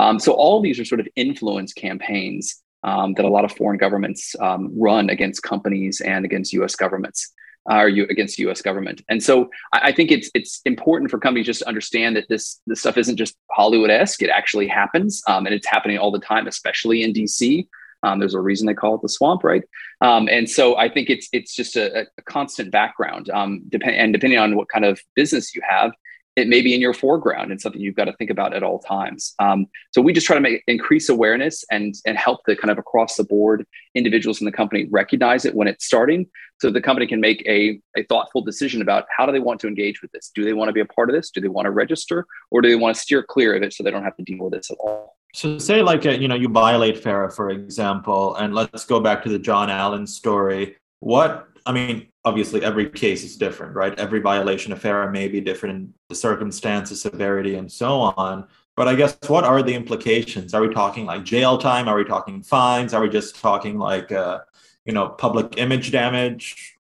Um, 0.00 0.18
so 0.18 0.32
all 0.32 0.60
these 0.60 0.80
are 0.80 0.84
sort 0.84 1.00
of 1.00 1.08
influence 1.14 1.72
campaigns 1.72 2.62
um, 2.82 3.12
that 3.14 3.24
a 3.24 3.28
lot 3.28 3.44
of 3.44 3.52
foreign 3.52 3.78
governments 3.78 4.34
um, 4.40 4.72
run 4.74 5.10
against 5.10 5.42
companies 5.42 6.00
and 6.00 6.24
against 6.24 6.52
US 6.54 6.74
governments 6.74 7.32
uh, 7.70 7.84
you 7.84 8.06
against 8.08 8.38
U.S. 8.38 8.62
government. 8.62 9.02
And 9.08 9.22
so 9.22 9.50
I, 9.72 9.88
I, 9.88 9.92
think 9.92 10.10
it's 10.10 10.30
it's 10.34 10.60
important 10.64 11.10
for 11.10 11.18
companies 11.18 11.46
just 11.46 11.60
to 11.60 11.68
understand 11.68 12.16
that 12.16 12.28
this 12.28 12.60
this 12.66 12.80
stuff 12.80 12.96
isn't 12.96 13.16
just 13.16 13.36
Hollywood 13.50 13.90
esque. 13.90 14.22
It 14.22 14.30
actually 14.30 14.66
happens, 14.66 15.22
um, 15.28 15.46
and 15.46 15.54
it's 15.54 15.66
happening 15.66 15.98
all 15.98 16.10
the 16.10 16.18
time, 16.18 16.46
especially 16.46 17.02
in 17.02 17.12
D.C. 17.12 17.68
Um, 18.02 18.18
there's 18.18 18.34
a 18.34 18.40
reason 18.40 18.66
they 18.66 18.74
call 18.74 18.94
it 18.94 19.02
the 19.02 19.10
swamp, 19.10 19.44
right? 19.44 19.62
Um, 20.00 20.26
and 20.30 20.48
so 20.48 20.76
I 20.76 20.88
think 20.88 21.10
it's 21.10 21.28
it's 21.32 21.54
just 21.54 21.76
a, 21.76 22.06
a 22.18 22.22
constant 22.22 22.70
background, 22.70 23.28
um, 23.28 23.62
depend, 23.68 23.96
and 23.96 24.12
depending 24.12 24.38
on 24.38 24.56
what 24.56 24.68
kind 24.68 24.86
of 24.86 25.00
business 25.14 25.54
you 25.54 25.60
have, 25.68 25.92
it 26.40 26.48
may 26.48 26.60
be 26.60 26.74
in 26.74 26.80
your 26.80 26.94
foreground 26.94 27.50
and 27.50 27.60
something 27.60 27.80
you've 27.80 27.94
got 27.94 28.06
to 28.06 28.12
think 28.14 28.30
about 28.30 28.54
at 28.54 28.62
all 28.62 28.78
times. 28.78 29.34
Um, 29.38 29.66
so 29.92 30.00
we 30.00 30.12
just 30.12 30.26
try 30.26 30.34
to 30.34 30.40
make 30.40 30.62
increase 30.66 31.08
awareness 31.08 31.64
and 31.70 31.94
and 32.06 32.16
help 32.16 32.40
the 32.46 32.56
kind 32.56 32.70
of 32.70 32.78
across 32.78 33.16
the 33.16 33.24
board 33.24 33.66
individuals 33.94 34.40
in 34.40 34.44
the 34.44 34.52
company 34.52 34.88
recognize 34.90 35.44
it 35.44 35.54
when 35.54 35.68
it's 35.68 35.84
starting, 35.84 36.26
so 36.60 36.70
the 36.70 36.80
company 36.80 37.06
can 37.06 37.20
make 37.20 37.42
a, 37.46 37.80
a 37.96 38.02
thoughtful 38.04 38.42
decision 38.42 38.82
about 38.82 39.06
how 39.16 39.26
do 39.26 39.32
they 39.32 39.38
want 39.38 39.60
to 39.60 39.68
engage 39.68 40.02
with 40.02 40.12
this. 40.12 40.30
Do 40.34 40.44
they 40.44 40.52
want 40.52 40.68
to 40.68 40.72
be 40.72 40.80
a 40.80 40.86
part 40.86 41.08
of 41.08 41.14
this? 41.14 41.30
Do 41.30 41.40
they 41.40 41.48
want 41.48 41.66
to 41.66 41.70
register, 41.70 42.26
or 42.50 42.60
do 42.60 42.68
they 42.68 42.76
want 42.76 42.94
to 42.96 43.00
steer 43.00 43.22
clear 43.22 43.54
of 43.54 43.62
it 43.62 43.72
so 43.72 43.82
they 43.82 43.90
don't 43.90 44.04
have 44.04 44.16
to 44.16 44.22
deal 44.22 44.44
with 44.44 44.52
this 44.52 44.70
at 44.70 44.76
all? 44.80 45.16
So 45.34 45.58
say 45.58 45.82
like 45.82 46.04
a, 46.06 46.14
uh, 46.14 46.18
you 46.18 46.28
know 46.28 46.34
you 46.34 46.48
violate 46.48 46.98
FARA 46.98 47.30
for 47.30 47.50
example, 47.50 48.34
and 48.36 48.54
let's 48.54 48.84
go 48.84 49.00
back 49.00 49.22
to 49.24 49.28
the 49.28 49.38
John 49.38 49.70
Allen 49.70 50.06
story 50.06 50.76
what 51.00 51.48
I 51.66 51.72
mean, 51.72 52.08
obviously 52.24 52.62
every 52.62 52.88
case 52.88 53.24
is 53.24 53.36
different, 53.36 53.74
right? 53.74 53.98
Every 53.98 54.20
violation 54.20 54.72
of 54.72 54.80
FARA 54.80 55.10
may 55.10 55.28
be 55.28 55.40
different 55.40 55.76
in 55.76 55.94
the 56.08 56.14
circumstances, 56.14 57.02
severity, 57.02 57.54
and 57.54 57.70
so 57.70 58.00
on. 58.00 58.46
But 58.76 58.88
I 58.88 58.94
guess 58.94 59.16
what 59.26 59.44
are 59.44 59.62
the 59.62 59.74
implications? 59.74 60.54
Are 60.54 60.62
we 60.62 60.72
talking 60.72 61.06
like 61.06 61.24
jail 61.24 61.58
time? 61.58 61.88
Are 61.88 61.96
we 61.96 62.04
talking 62.04 62.42
fines? 62.42 62.94
Are 62.94 63.02
we 63.02 63.08
just 63.08 63.36
talking 63.40 63.78
like 63.78 64.12
uh, 64.12 64.40
you 64.84 64.92
know 64.92 65.08
public 65.08 65.58
image 65.58 65.92
damage? 65.92 66.76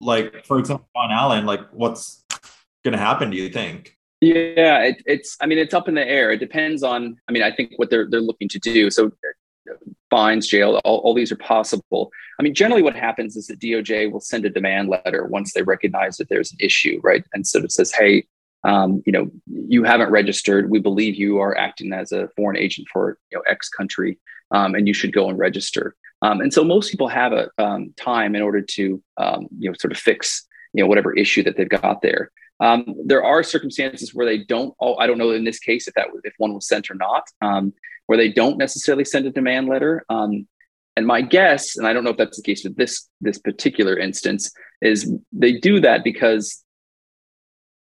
Like 0.00 0.44
for 0.46 0.58
example, 0.58 0.88
John 0.96 1.10
Allen, 1.10 1.46
like 1.46 1.60
what's 1.72 2.24
going 2.84 2.92
to 2.92 2.98
happen? 2.98 3.30
Do 3.30 3.36
you 3.36 3.48
think? 3.48 3.96
Yeah, 4.20 4.82
it, 4.82 5.02
it's. 5.04 5.36
I 5.40 5.46
mean, 5.46 5.58
it's 5.58 5.74
up 5.74 5.88
in 5.88 5.94
the 5.94 6.08
air. 6.08 6.30
It 6.30 6.38
depends 6.38 6.82
on. 6.82 7.16
I 7.28 7.32
mean, 7.32 7.42
I 7.42 7.54
think 7.54 7.72
what 7.76 7.90
they're 7.90 8.08
they're 8.08 8.20
looking 8.20 8.48
to 8.48 8.58
do. 8.58 8.90
So 8.90 9.10
fines, 10.12 10.46
jail, 10.46 10.78
all, 10.84 10.98
all 10.98 11.14
these 11.14 11.32
are 11.32 11.36
possible. 11.36 12.10
I 12.38 12.42
mean, 12.42 12.54
generally 12.54 12.82
what 12.82 12.94
happens 12.94 13.34
is 13.34 13.46
that 13.46 13.60
DOJ 13.60 14.12
will 14.12 14.20
send 14.20 14.44
a 14.44 14.50
demand 14.50 14.90
letter 14.90 15.26
once 15.26 15.54
they 15.54 15.62
recognize 15.62 16.18
that 16.18 16.28
there's 16.28 16.52
an 16.52 16.58
issue, 16.60 17.00
right? 17.02 17.24
And 17.32 17.46
so 17.46 17.60
it 17.60 17.72
says, 17.72 17.92
hey, 17.92 18.26
um, 18.62 19.02
you 19.06 19.12
know, 19.12 19.30
you 19.46 19.84
haven't 19.84 20.10
registered. 20.10 20.68
We 20.68 20.80
believe 20.80 21.14
you 21.14 21.38
are 21.38 21.56
acting 21.56 21.94
as 21.94 22.12
a 22.12 22.28
foreign 22.36 22.58
agent 22.58 22.88
for 22.92 23.18
you 23.30 23.38
know 23.38 23.42
X 23.48 23.70
country, 23.70 24.18
um, 24.50 24.74
and 24.74 24.86
you 24.86 24.92
should 24.92 25.14
go 25.14 25.30
and 25.30 25.38
register. 25.38 25.96
Um, 26.20 26.42
and 26.42 26.52
so 26.52 26.62
most 26.62 26.90
people 26.90 27.08
have 27.08 27.32
a 27.32 27.50
um, 27.58 27.94
time 27.96 28.36
in 28.36 28.42
order 28.42 28.60
to 28.60 29.02
um, 29.16 29.48
you 29.58 29.70
know 29.70 29.74
sort 29.80 29.92
of 29.92 29.98
fix 29.98 30.46
you 30.74 30.84
know 30.84 30.88
whatever 30.88 31.12
issue 31.14 31.42
that 31.42 31.56
they've 31.56 31.68
got 31.68 32.02
there. 32.02 32.30
Um, 32.60 32.94
there 33.04 33.24
are 33.24 33.42
circumstances 33.42 34.14
where 34.14 34.26
they 34.26 34.38
don't. 34.44 34.74
Oh, 34.78 34.94
I 34.96 35.08
don't 35.08 35.18
know 35.18 35.32
in 35.32 35.44
this 35.44 35.58
case 35.58 35.88
if 35.88 35.94
that 35.94 36.08
if 36.22 36.34
one 36.36 36.54
was 36.54 36.68
sent 36.68 36.90
or 36.90 36.94
not 36.94 37.24
where 38.12 38.18
they 38.18 38.30
don't 38.30 38.58
necessarily 38.58 39.06
send 39.06 39.24
a 39.24 39.30
demand 39.30 39.70
letter. 39.70 40.04
Um, 40.10 40.46
and 40.96 41.06
my 41.06 41.22
guess, 41.22 41.78
and 41.78 41.86
I 41.86 41.94
don't 41.94 42.04
know 42.04 42.10
if 42.10 42.18
that's 42.18 42.36
the 42.36 42.42
case 42.42 42.62
with 42.62 42.76
this 42.76 43.08
this 43.22 43.38
particular 43.38 43.96
instance, 43.96 44.52
is 44.82 45.10
they 45.32 45.52
do 45.58 45.80
that 45.80 46.04
because 46.04 46.62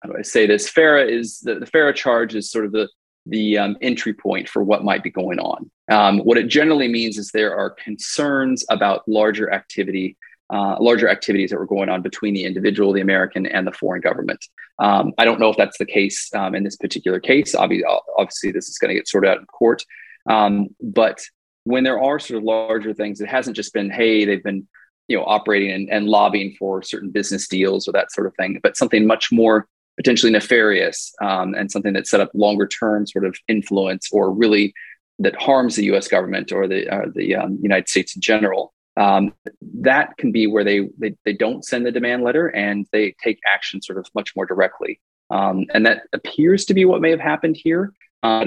how 0.02 0.11
do 0.11 0.16
I 0.18 0.22
say 0.22 0.44
this? 0.44 0.68
FARA 0.68 1.04
is 1.04 1.38
the, 1.38 1.61
the 1.61 1.66
FARA 1.66 1.94
charge 1.94 2.35
is 2.35 2.50
sort 2.50 2.64
of 2.64 2.72
the 2.72 2.88
the 3.26 3.59
um, 3.59 3.76
entry 3.81 4.12
point 4.12 4.48
for 4.48 4.64
what 4.64 4.83
might 4.83 5.04
be 5.04 5.11
going 5.11 5.38
on. 5.38 5.70
Um, 5.88 6.18
what 6.18 6.37
it 6.37 6.48
generally 6.48 6.88
means 6.88 7.16
is 7.16 7.31
there 7.31 7.57
are 7.57 7.70
concerns 7.70 8.64
about 8.70 9.07
larger 9.07 9.52
activity, 9.52 10.16
uh, 10.50 10.78
larger 10.81 11.09
activities 11.09 11.50
that 11.50 11.61
were 11.61 11.66
going 11.66 11.90
on 11.90 12.02
between 12.02 12.35
the 12.35 12.44
individual, 12.44 12.92
the 12.92 13.02
American, 13.02 13.46
and 13.46 13.68
the 13.68 13.72
foreign 13.72 14.00
government. 14.00 14.44
Um, 14.81 15.12
I 15.18 15.24
don't 15.24 15.38
know 15.38 15.50
if 15.50 15.57
that's 15.57 15.78
the 15.78 15.87
case 15.87 16.28
um, 16.35 16.57
in 16.57 16.64
this 16.64 16.76
particular 16.76 17.20
case. 17.20 17.54
Obviously, 17.54 17.87
obviously, 18.16 18.50
this 18.50 18.68
is 18.68 18.78
going 18.78 18.88
to 18.88 18.94
get 18.94 19.09
sorted 19.09 19.31
out 19.31 19.38
in 19.38 19.46
court. 19.46 19.85
Um, 20.28 20.68
but 20.80 21.20
when 21.64 21.84
there 21.84 22.00
are 22.00 22.18
sort 22.18 22.38
of 22.38 22.44
larger 22.44 22.94
things, 22.94 23.20
it 23.20 23.28
hasn't 23.28 23.56
just 23.56 23.72
been, 23.72 23.90
hey, 23.90 24.24
they've 24.24 24.42
been, 24.42 24.66
you 25.08 25.16
know, 25.16 25.24
operating 25.24 25.70
and, 25.70 25.90
and 25.90 26.06
lobbying 26.06 26.54
for 26.58 26.82
certain 26.82 27.10
business 27.10 27.48
deals 27.48 27.88
or 27.88 27.92
that 27.92 28.12
sort 28.12 28.26
of 28.26 28.34
thing, 28.36 28.60
but 28.62 28.76
something 28.76 29.06
much 29.06 29.32
more 29.32 29.66
potentially 29.96 30.30
nefarious 30.30 31.12
um, 31.20 31.54
and 31.54 31.70
something 31.70 31.92
that 31.92 32.06
set 32.06 32.20
up 32.20 32.30
longer 32.32 32.66
term 32.66 33.06
sort 33.06 33.26
of 33.26 33.36
influence 33.48 34.08
or 34.12 34.32
really 34.32 34.72
that 35.18 35.34
harms 35.40 35.74
the 35.74 35.84
U.S. 35.86 36.06
government 36.06 36.52
or 36.52 36.68
the 36.68 36.88
uh, 36.88 37.06
the 37.14 37.34
um, 37.34 37.58
United 37.60 37.88
States 37.88 38.14
in 38.14 38.22
general. 38.22 38.72
Um, 38.96 39.32
that 39.80 40.16
can 40.16 40.32
be 40.32 40.46
where 40.46 40.64
they, 40.64 40.88
they 40.98 41.16
they 41.24 41.32
don't 41.32 41.64
send 41.64 41.84
the 41.84 41.92
demand 41.92 42.22
letter 42.22 42.48
and 42.48 42.86
they 42.92 43.14
take 43.22 43.40
action 43.46 43.82
sort 43.82 43.98
of 43.98 44.06
much 44.14 44.34
more 44.36 44.46
directly. 44.46 45.00
Um, 45.30 45.66
and 45.74 45.84
that 45.84 46.02
appears 46.12 46.64
to 46.66 46.74
be 46.74 46.84
what 46.84 47.00
may 47.00 47.10
have 47.10 47.20
happened 47.20 47.56
here. 47.56 47.92
Uh, 48.22 48.46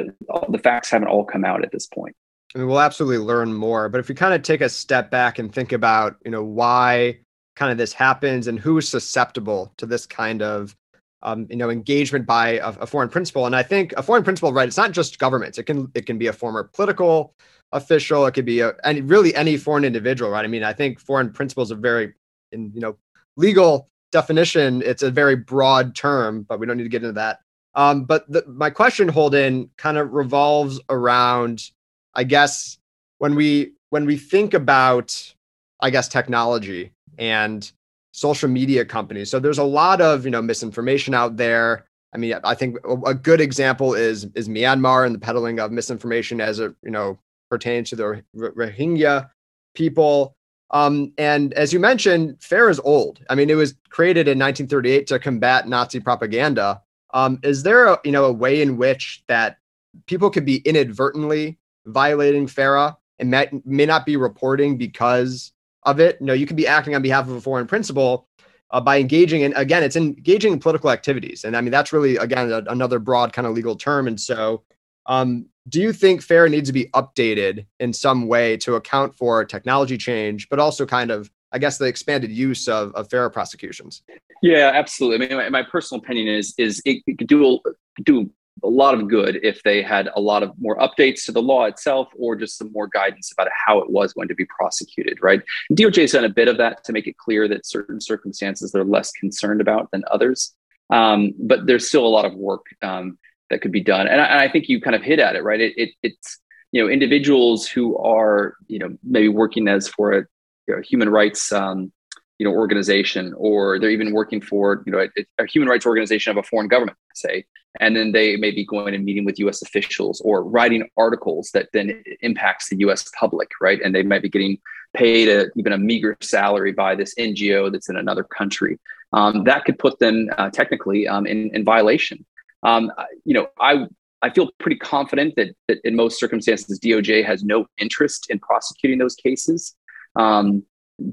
the 0.49 0.57
facts 0.57 0.89
haven't 0.89 1.07
all 1.07 1.23
come 1.23 1.45
out 1.45 1.63
at 1.63 1.71
this 1.71 1.87
point. 1.87 2.15
I 2.53 2.59
mean, 2.59 2.67
we'll 2.67 2.81
absolutely 2.81 3.19
learn 3.19 3.53
more. 3.53 3.87
But 3.87 3.99
if 3.99 4.09
we 4.09 4.15
kind 4.15 4.33
of 4.33 4.41
take 4.41 4.61
a 4.61 4.69
step 4.69 5.09
back 5.09 5.39
and 5.39 5.53
think 5.53 5.71
about, 5.71 6.17
you 6.25 6.31
know, 6.31 6.43
why 6.43 7.19
kind 7.55 7.71
of 7.71 7.77
this 7.77 7.93
happens 7.93 8.47
and 8.47 8.59
who's 8.59 8.87
susceptible 8.87 9.73
to 9.77 9.85
this 9.85 10.05
kind 10.05 10.41
of, 10.41 10.75
um, 11.21 11.47
you 11.49 11.55
know, 11.55 11.69
engagement 11.69 12.25
by 12.25 12.53
a, 12.53 12.69
a, 12.69 12.87
foreign 12.87 13.09
principal. 13.09 13.45
And 13.45 13.55
I 13.55 13.63
think 13.63 13.93
a 13.95 14.03
foreign 14.03 14.23
principal, 14.23 14.51
right? 14.51 14.67
It's 14.67 14.77
not 14.77 14.91
just 14.91 15.19
governments. 15.19 15.57
It 15.57 15.63
can 15.63 15.89
it 15.93 16.05
can 16.05 16.17
be 16.17 16.27
a 16.27 16.33
former 16.33 16.63
political 16.73 17.35
official. 17.71 18.25
It 18.25 18.31
could 18.31 18.45
be 18.45 18.61
a 18.61 18.73
any 18.83 19.01
really 19.01 19.33
any 19.35 19.55
foreign 19.57 19.85
individual, 19.85 20.31
right? 20.31 20.43
I 20.43 20.47
mean, 20.47 20.63
I 20.63 20.73
think 20.73 20.99
foreign 20.99 21.31
principals 21.31 21.71
are 21.71 21.75
very, 21.75 22.13
in 22.51 22.71
you 22.73 22.81
know, 22.81 22.97
legal 23.37 23.87
definition. 24.11 24.81
It's 24.81 25.03
a 25.03 25.11
very 25.11 25.35
broad 25.35 25.95
term, 25.95 26.43
but 26.43 26.59
we 26.59 26.65
don't 26.65 26.77
need 26.77 26.83
to 26.83 26.89
get 26.89 27.03
into 27.03 27.13
that. 27.13 27.39
Um, 27.75 28.03
but 28.03 28.29
the, 28.31 28.43
my 28.47 28.69
question, 28.69 29.07
Holden, 29.07 29.69
kind 29.77 29.97
of 29.97 30.11
revolves 30.11 30.79
around, 30.89 31.71
I 32.15 32.23
guess, 32.23 32.77
when 33.19 33.35
we 33.35 33.73
when 33.89 34.05
we 34.05 34.17
think 34.17 34.53
about, 34.53 35.33
I 35.79 35.89
guess, 35.89 36.07
technology 36.07 36.91
and 37.17 37.71
social 38.11 38.49
media 38.49 38.85
companies. 38.85 39.29
So 39.29 39.39
there's 39.39 39.57
a 39.57 39.63
lot 39.63 40.01
of 40.01 40.25
you 40.25 40.31
know 40.31 40.41
misinformation 40.41 41.13
out 41.13 41.37
there. 41.37 41.85
I 42.13 42.17
mean, 42.17 42.35
I 42.43 42.55
think 42.55 42.77
a 43.05 43.13
good 43.13 43.39
example 43.39 43.93
is 43.93 44.27
is 44.35 44.49
Myanmar 44.49 45.05
and 45.05 45.15
the 45.15 45.19
peddling 45.19 45.59
of 45.59 45.71
misinformation 45.71 46.41
as 46.41 46.59
it 46.59 46.75
you 46.83 46.91
know 46.91 47.17
pertains 47.49 47.89
to 47.91 47.95
the 47.95 48.23
Rohingya 48.35 49.29
people. 49.75 50.35
Um, 50.71 51.11
and 51.17 51.53
as 51.53 51.73
you 51.73 51.79
mentioned, 51.79 52.37
FARA 52.41 52.71
is 52.71 52.79
old. 52.83 53.19
I 53.29 53.35
mean, 53.35 53.49
it 53.49 53.55
was 53.55 53.75
created 53.89 54.27
in 54.27 54.39
1938 54.39 55.07
to 55.07 55.19
combat 55.19 55.67
Nazi 55.67 55.99
propaganda. 55.99 56.81
Um, 57.13 57.39
is 57.43 57.63
there 57.63 57.87
a 57.87 57.99
you 58.03 58.11
know 58.11 58.25
a 58.25 58.31
way 58.31 58.61
in 58.61 58.77
which 58.77 59.23
that 59.27 59.57
people 60.05 60.29
could 60.29 60.45
be 60.45 60.57
inadvertently 60.57 61.57
violating 61.85 62.47
FARA 62.47 62.97
and 63.19 63.29
may, 63.29 63.49
may 63.65 63.85
not 63.85 64.05
be 64.05 64.15
reporting 64.17 64.77
because 64.77 65.51
of 65.83 65.99
it? 65.99 66.17
You 66.19 66.27
know, 66.27 66.33
you 66.33 66.45
could 66.45 66.57
be 66.57 66.67
acting 66.67 66.95
on 66.95 67.01
behalf 67.01 67.27
of 67.27 67.35
a 67.35 67.41
foreign 67.41 67.67
principal 67.67 68.27
uh, 68.71 68.81
by 68.81 68.99
engaging 68.99 69.41
in 69.41 69.53
again, 69.53 69.83
it's 69.83 69.95
engaging 69.95 70.53
in 70.53 70.59
political 70.59 70.89
activities, 70.89 71.43
and 71.43 71.55
I 71.55 71.61
mean 71.61 71.71
that's 71.71 71.93
really 71.93 72.15
again 72.17 72.51
a, 72.51 72.63
another 72.67 72.99
broad 72.99 73.33
kind 73.33 73.45
of 73.45 73.53
legal 73.53 73.75
term. 73.75 74.07
And 74.07 74.19
so, 74.19 74.63
um, 75.05 75.45
do 75.69 75.81
you 75.81 75.93
think 75.93 76.21
FARA 76.21 76.49
needs 76.49 76.69
to 76.69 76.73
be 76.73 76.85
updated 76.93 77.65
in 77.79 77.93
some 77.93 78.27
way 78.27 78.57
to 78.57 78.75
account 78.75 79.15
for 79.15 79.43
technology 79.45 79.97
change, 79.97 80.49
but 80.49 80.59
also 80.59 80.85
kind 80.85 81.11
of 81.11 81.29
I 81.51 81.59
guess 81.59 81.77
the 81.77 81.85
expanded 81.85 82.31
use 82.31 82.67
of, 82.67 82.93
of 82.95 83.09
FARA 83.09 83.29
prosecutions. 83.31 84.03
Yeah, 84.41 84.71
absolutely. 84.73 85.25
I 85.25 85.29
mean, 85.29 85.37
my, 85.37 85.49
my 85.61 85.63
personal 85.63 86.01
opinion 86.01 86.27
is 86.27 86.53
is 86.57 86.81
it, 86.85 87.03
it 87.05 87.17
could 87.17 87.27
do 87.27 87.59
do 88.03 88.29
a 88.63 88.67
lot 88.67 88.93
of 88.93 89.07
good 89.07 89.39
if 89.43 89.61
they 89.63 89.81
had 89.81 90.09
a 90.15 90.21
lot 90.21 90.43
of 90.43 90.51
more 90.59 90.77
updates 90.77 91.25
to 91.25 91.31
the 91.31 91.41
law 91.41 91.65
itself 91.65 92.09
or 92.17 92.35
just 92.35 92.57
some 92.57 92.71
more 92.71 92.87
guidance 92.87 93.31
about 93.31 93.47
how 93.65 93.79
it 93.79 93.89
was 93.89 94.13
going 94.13 94.27
to 94.27 94.35
be 94.35 94.45
prosecuted, 94.45 95.17
right? 95.21 95.41
DOJ 95.73 96.01
has 96.01 96.11
done 96.11 96.25
a 96.25 96.29
bit 96.29 96.47
of 96.47 96.57
that 96.57 96.83
to 96.83 96.93
make 96.93 97.07
it 97.07 97.17
clear 97.17 97.47
that 97.47 97.65
certain 97.65 97.99
circumstances 97.99 98.71
they're 98.71 98.83
less 98.83 99.11
concerned 99.13 99.61
about 99.61 99.89
than 99.91 100.03
others. 100.11 100.53
Um, 100.89 101.33
but 101.39 101.65
there's 101.65 101.87
still 101.87 102.05
a 102.05 102.09
lot 102.09 102.25
of 102.25 102.33
work 102.35 102.65
um, 102.81 103.17
that 103.49 103.61
could 103.61 103.71
be 103.71 103.81
done. 103.81 104.07
And 104.07 104.19
I, 104.19 104.25
and 104.25 104.39
I, 104.39 104.49
think 104.49 104.67
you 104.67 104.81
kind 104.81 104.95
of 104.95 105.01
hit 105.01 105.19
at 105.19 105.35
it, 105.35 105.43
right? 105.43 105.59
It, 105.59 105.73
it, 105.77 105.89
it's, 106.03 106.39
you 106.71 106.83
know, 106.83 106.89
individuals 106.89 107.67
who 107.67 107.97
are, 107.97 108.55
you 108.67 108.79
know, 108.79 108.97
maybe 109.03 109.29
working 109.29 109.67
as 109.69 109.87
for 109.87 110.11
a 110.11 110.25
you 110.71 110.77
know, 110.77 110.81
human 110.81 111.09
rights 111.09 111.51
um, 111.51 111.91
you 112.39 112.45
know 112.45 112.53
organization 112.53 113.33
or 113.37 113.77
they're 113.77 113.91
even 113.91 114.13
working 114.13 114.41
for 114.41 114.83
you 114.85 114.91
know 114.91 114.99
a, 114.99 115.25
a, 115.37 115.45
human 115.45 115.69
rights 115.69 115.85
organization 115.85 116.31
of 116.31 116.37
a 116.37 116.43
foreign 116.43 116.67
government 116.67 116.97
say 117.13 117.45
and 117.79 117.95
then 117.95 118.11
they 118.11 118.35
may 118.35 118.51
be 118.51 118.65
going 118.65 118.95
and 118.95 119.05
meeting 119.05 119.25
with 119.25 119.39
us 119.39 119.61
officials 119.61 120.21
or 120.21 120.43
writing 120.43 120.89
articles 120.97 121.51
that 121.53 121.69
then 121.73 122.03
impacts 122.21 122.69
the 122.69 122.77
us 122.77 123.09
public 123.19 123.49
right? 123.61 123.79
And 123.83 123.93
they 123.93 124.03
might 124.03 124.21
be 124.21 124.29
getting 124.29 124.57
paid 124.93 125.29
a, 125.29 125.49
even 125.55 125.71
a 125.71 125.77
meager 125.77 126.17
salary 126.21 126.71
by 126.71 126.95
this 126.95 127.13
ngo 127.15 127.71
that's 127.71 127.89
in 127.89 127.95
another 127.95 128.23
country. 128.23 128.79
Um, 129.13 129.43
that 129.43 129.65
could 129.65 129.77
put 129.77 129.99
them 129.99 130.29
uh, 130.37 130.49
technically 130.49 131.07
um, 131.07 131.25
in, 131.25 131.53
in 131.55 131.63
violation. 131.63 132.25
Um, 132.63 132.91
you 133.25 133.33
know 133.33 133.47
i 133.59 133.87
I 134.23 134.29
feel 134.29 134.49
pretty 134.59 134.77
confident 134.77 135.35
that, 135.35 135.55
that 135.67 135.79
in 135.83 135.95
most 135.95 136.19
circumstances, 136.19 136.79
DOJ 136.79 137.25
has 137.25 137.43
no 137.43 137.65
interest 137.79 138.27
in 138.29 138.37
prosecuting 138.39 138.99
those 138.99 139.15
cases. 139.15 139.75
Um, 140.15 140.63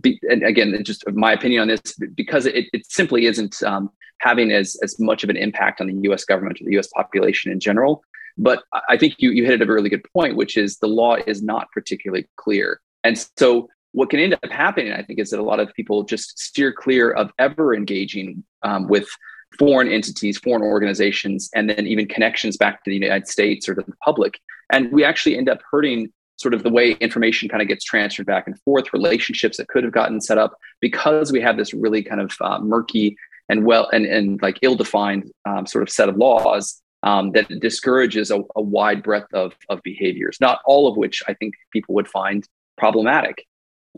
be, 0.00 0.20
and 0.28 0.42
again, 0.42 0.76
just 0.84 1.04
my 1.12 1.32
opinion 1.32 1.62
on 1.62 1.68
this, 1.68 1.98
because 2.14 2.46
it, 2.46 2.66
it 2.72 2.90
simply 2.90 3.26
isn't 3.26 3.62
um, 3.62 3.90
having 4.20 4.50
as, 4.52 4.76
as 4.82 4.98
much 4.98 5.24
of 5.24 5.30
an 5.30 5.36
impact 5.36 5.80
on 5.80 5.86
the 5.86 6.10
US 6.10 6.24
government 6.24 6.60
or 6.60 6.64
the 6.64 6.78
US 6.78 6.88
population 6.88 7.50
in 7.50 7.60
general. 7.60 8.02
But 8.36 8.62
I 8.88 8.96
think 8.96 9.16
you, 9.18 9.30
you 9.30 9.44
hit 9.44 9.60
at 9.60 9.68
a 9.68 9.72
really 9.72 9.90
good 9.90 10.06
point, 10.12 10.36
which 10.36 10.56
is 10.56 10.78
the 10.78 10.86
law 10.86 11.16
is 11.26 11.42
not 11.42 11.68
particularly 11.72 12.28
clear. 12.36 12.80
And 13.02 13.18
so 13.36 13.68
what 13.92 14.10
can 14.10 14.20
end 14.20 14.34
up 14.34 14.50
happening, 14.50 14.92
I 14.92 15.02
think, 15.02 15.18
is 15.18 15.30
that 15.30 15.40
a 15.40 15.42
lot 15.42 15.58
of 15.58 15.72
people 15.74 16.04
just 16.04 16.38
steer 16.38 16.72
clear 16.72 17.10
of 17.10 17.32
ever 17.38 17.74
engaging 17.74 18.44
um, 18.62 18.86
with 18.86 19.08
foreign 19.58 19.88
entities, 19.88 20.38
foreign 20.38 20.62
organizations, 20.62 21.50
and 21.54 21.68
then 21.68 21.86
even 21.86 22.06
connections 22.06 22.56
back 22.56 22.84
to 22.84 22.90
the 22.90 22.96
United 22.96 23.26
States 23.26 23.68
or 23.68 23.74
to 23.74 23.82
the 23.82 23.92
public. 24.04 24.38
And 24.70 24.92
we 24.92 25.04
actually 25.04 25.36
end 25.36 25.48
up 25.48 25.60
hurting 25.70 26.12
sort 26.38 26.54
of 26.54 26.62
the 26.62 26.70
way 26.70 26.92
information 26.92 27.48
kind 27.48 27.60
of 27.60 27.68
gets 27.68 27.84
transferred 27.84 28.26
back 28.26 28.46
and 28.46 28.58
forth, 28.60 28.92
relationships 28.92 29.56
that 29.56 29.68
could 29.68 29.84
have 29.84 29.92
gotten 29.92 30.20
set 30.20 30.38
up 30.38 30.56
because 30.80 31.32
we 31.32 31.40
have 31.40 31.56
this 31.56 31.74
really 31.74 32.02
kind 32.02 32.20
of 32.20 32.32
uh, 32.40 32.58
murky 32.60 33.16
and 33.48 33.64
well 33.64 33.88
and, 33.92 34.06
and 34.06 34.40
like 34.40 34.58
ill-defined 34.62 35.30
um, 35.44 35.66
sort 35.66 35.82
of 35.82 35.90
set 35.90 36.08
of 36.08 36.16
laws 36.16 36.80
um, 37.02 37.32
that 37.32 37.48
discourages 37.60 38.30
a, 38.30 38.40
a, 38.56 38.62
wide 38.62 39.02
breadth 39.02 39.32
of, 39.32 39.54
of 39.68 39.80
behaviors, 39.82 40.38
not 40.40 40.60
all 40.64 40.88
of 40.88 40.96
which 40.96 41.22
I 41.28 41.34
think 41.34 41.54
people 41.72 41.94
would 41.94 42.08
find 42.08 42.46
problematic. 42.76 43.44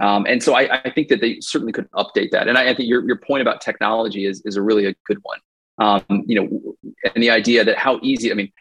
Um, 0.01 0.27
and 0.27 0.43
so 0.43 0.55
I, 0.55 0.83
I, 0.85 0.91
think 0.91 1.09
that 1.09 1.21
they 1.21 1.41
certainly 1.41 1.73
could 1.73 1.91
update 1.93 2.31
that. 2.31 2.47
And 2.47 2.57
I, 2.57 2.71
I, 2.71 2.75
think 2.75 2.89
your, 2.89 3.05
your 3.07 3.17
point 3.17 3.43
about 3.43 3.61
technology 3.61 4.25
is, 4.27 4.43
is 4.45 4.57
a 4.57 4.63
really 4.63 4.87
a 4.87 4.95
good 5.07 5.19
one. 5.23 5.39
Um, 5.79 6.25
you 6.27 6.41
know, 6.41 6.77
and 7.15 7.23
the 7.23 7.31
idea 7.31 7.65
that 7.65 7.79
how 7.79 7.99
easy, 8.03 8.31
I 8.31 8.35
mean, 8.35 8.53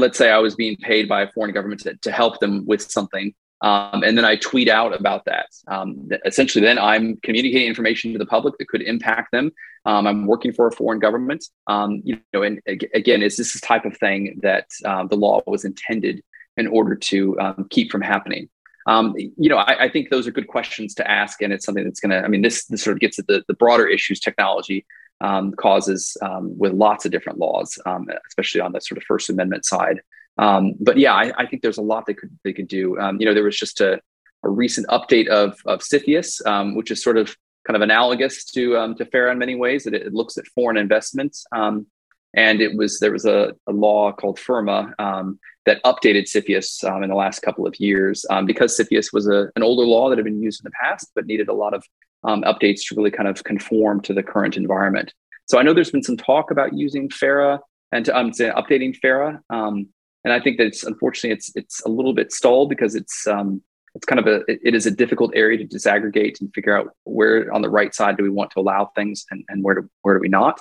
let's 0.00 0.18
say 0.18 0.30
I 0.30 0.38
was 0.38 0.54
being 0.54 0.76
paid 0.76 1.08
by 1.08 1.22
a 1.22 1.30
foreign 1.30 1.52
government 1.52 1.82
to, 1.82 1.94
to 1.96 2.12
help 2.12 2.40
them 2.40 2.66
with 2.66 2.82
something. 2.90 3.34
Um, 3.62 4.02
and 4.02 4.16
then 4.16 4.24
I 4.24 4.36
tweet 4.36 4.68
out 4.68 4.98
about 4.98 5.26
that. 5.26 5.46
Um, 5.68 6.08
essentially, 6.24 6.64
then 6.64 6.78
I'm 6.78 7.18
communicating 7.22 7.68
information 7.68 8.12
to 8.12 8.18
the 8.18 8.26
public 8.26 8.56
that 8.58 8.68
could 8.68 8.82
impact 8.82 9.32
them. 9.32 9.52
Um, 9.84 10.06
I'm 10.06 10.26
working 10.26 10.52
for 10.52 10.66
a 10.66 10.72
foreign 10.72 10.98
government. 10.98 11.44
Um, 11.66 12.00
you 12.04 12.18
know, 12.32 12.42
and 12.42 12.60
again, 12.66 13.22
is 13.22 13.36
this 13.36 13.52
the 13.52 13.60
type 13.60 13.84
of 13.84 13.96
thing 13.98 14.38
that 14.42 14.66
uh, 14.84 15.06
the 15.06 15.16
law 15.16 15.42
was 15.46 15.64
intended 15.64 16.22
in 16.56 16.66
order 16.66 16.94
to 16.94 17.38
um, 17.38 17.66
keep 17.70 17.90
from 17.90 18.00
happening? 18.00 18.48
Um, 18.86 19.14
you 19.16 19.50
know, 19.50 19.58
I, 19.58 19.84
I, 19.84 19.88
think 19.90 20.08
those 20.08 20.26
are 20.26 20.30
good 20.30 20.48
questions 20.48 20.94
to 20.94 21.08
ask, 21.08 21.42
and 21.42 21.52
it's 21.52 21.66
something 21.66 21.84
that's 21.84 22.00
going 22.00 22.10
to. 22.10 22.24
I 22.24 22.28
mean, 22.28 22.40
this 22.40 22.64
this 22.64 22.82
sort 22.82 22.96
of 22.96 23.00
gets 23.00 23.18
at 23.18 23.26
the, 23.26 23.44
the 23.46 23.54
broader 23.54 23.86
issues 23.86 24.20
technology 24.20 24.86
um, 25.20 25.52
causes 25.52 26.16
um, 26.22 26.56
with 26.58 26.72
lots 26.72 27.04
of 27.04 27.12
different 27.12 27.38
laws, 27.38 27.78
um, 27.86 28.06
especially 28.28 28.60
on 28.60 28.72
the 28.72 28.80
sort 28.80 28.98
of 28.98 29.04
First 29.04 29.30
Amendment 29.30 29.64
side. 29.64 30.00
Um, 30.38 30.74
but 30.80 30.96
yeah, 30.96 31.12
I, 31.12 31.32
I, 31.36 31.46
think 31.46 31.60
there's 31.60 31.78
a 31.78 31.82
lot 31.82 32.06
they 32.06 32.14
could 32.14 32.30
they 32.44 32.52
could 32.52 32.68
do. 32.68 32.98
Um, 32.98 33.20
you 33.20 33.26
know, 33.26 33.34
there 33.34 33.44
was 33.44 33.58
just 33.58 33.80
a, 33.80 34.00
a 34.42 34.48
recent 34.48 34.86
update 34.88 35.28
of 35.28 35.60
of 35.66 35.80
CFIUS, 35.80 36.74
which 36.74 36.90
is 36.90 37.02
sort 37.02 37.18
of 37.18 37.36
kind 37.66 37.76
of 37.76 37.82
analogous 37.82 38.44
to 38.52 38.94
to 38.96 39.04
FARA 39.04 39.32
in 39.32 39.38
many 39.38 39.54
ways. 39.54 39.84
That 39.84 39.94
it, 39.94 40.06
it 40.06 40.14
looks 40.14 40.38
at 40.38 40.46
foreign 40.46 40.76
investments 40.76 41.44
and 42.34 42.60
it 42.60 42.76
was 42.76 43.00
there 43.00 43.12
was 43.12 43.24
a, 43.24 43.54
a 43.66 43.72
law 43.72 44.12
called 44.12 44.38
FIRRMA 44.38 44.94
um, 44.98 45.38
that 45.66 45.82
updated 45.84 46.24
CFIUS 46.24 46.84
um, 46.84 47.02
in 47.02 47.10
the 47.10 47.16
last 47.16 47.40
couple 47.40 47.66
of 47.66 47.78
years 47.78 48.24
um, 48.30 48.46
because 48.46 48.78
CFIUS 48.78 49.12
was 49.12 49.26
a, 49.28 49.48
an 49.56 49.62
older 49.62 49.84
law 49.84 50.08
that 50.08 50.18
had 50.18 50.24
been 50.24 50.42
used 50.42 50.60
in 50.60 50.64
the 50.64 50.76
past 50.80 51.10
but 51.14 51.26
needed 51.26 51.48
a 51.48 51.54
lot 51.54 51.74
of 51.74 51.84
um, 52.24 52.42
updates 52.42 52.80
to 52.88 52.94
really 52.94 53.10
kind 53.10 53.28
of 53.28 53.42
conform 53.44 54.00
to 54.02 54.14
the 54.14 54.22
current 54.22 54.56
environment. 54.56 55.12
So 55.46 55.58
I 55.58 55.62
know 55.62 55.72
there's 55.72 55.90
been 55.90 56.02
some 56.02 56.16
talk 56.16 56.50
about 56.50 56.74
using 56.74 57.10
FARA 57.10 57.60
and 57.92 58.04
to, 58.04 58.16
um, 58.16 58.30
updating 58.30 58.96
FARA, 58.96 59.42
um, 59.50 59.88
and 60.24 60.32
I 60.32 60.40
think 60.40 60.58
that 60.58 60.66
it's 60.66 60.84
unfortunately 60.84 61.34
it's 61.34 61.50
it's 61.56 61.80
a 61.84 61.88
little 61.88 62.12
bit 62.12 62.32
stalled 62.32 62.68
because 62.68 62.94
it's 62.94 63.26
it's 63.94 64.06
kind 64.06 64.20
of 64.20 64.26
a 64.26 64.42
it 64.48 64.74
is 64.74 64.86
a 64.86 64.90
difficult 64.90 65.32
area 65.34 65.58
to 65.58 65.64
disaggregate 65.64 66.40
and 66.40 66.52
figure 66.54 66.76
out 66.76 66.90
where 67.04 67.52
on 67.52 67.62
the 67.62 67.70
right 67.70 67.94
side 67.94 68.16
do 68.16 68.22
we 68.22 68.30
want 68.30 68.50
to 68.52 68.60
allow 68.60 68.90
things 68.94 69.24
and, 69.30 69.44
and 69.48 69.64
where 69.64 69.74
do 69.74 69.90
where 70.02 70.14
do 70.14 70.20
we 70.20 70.28
not 70.28 70.60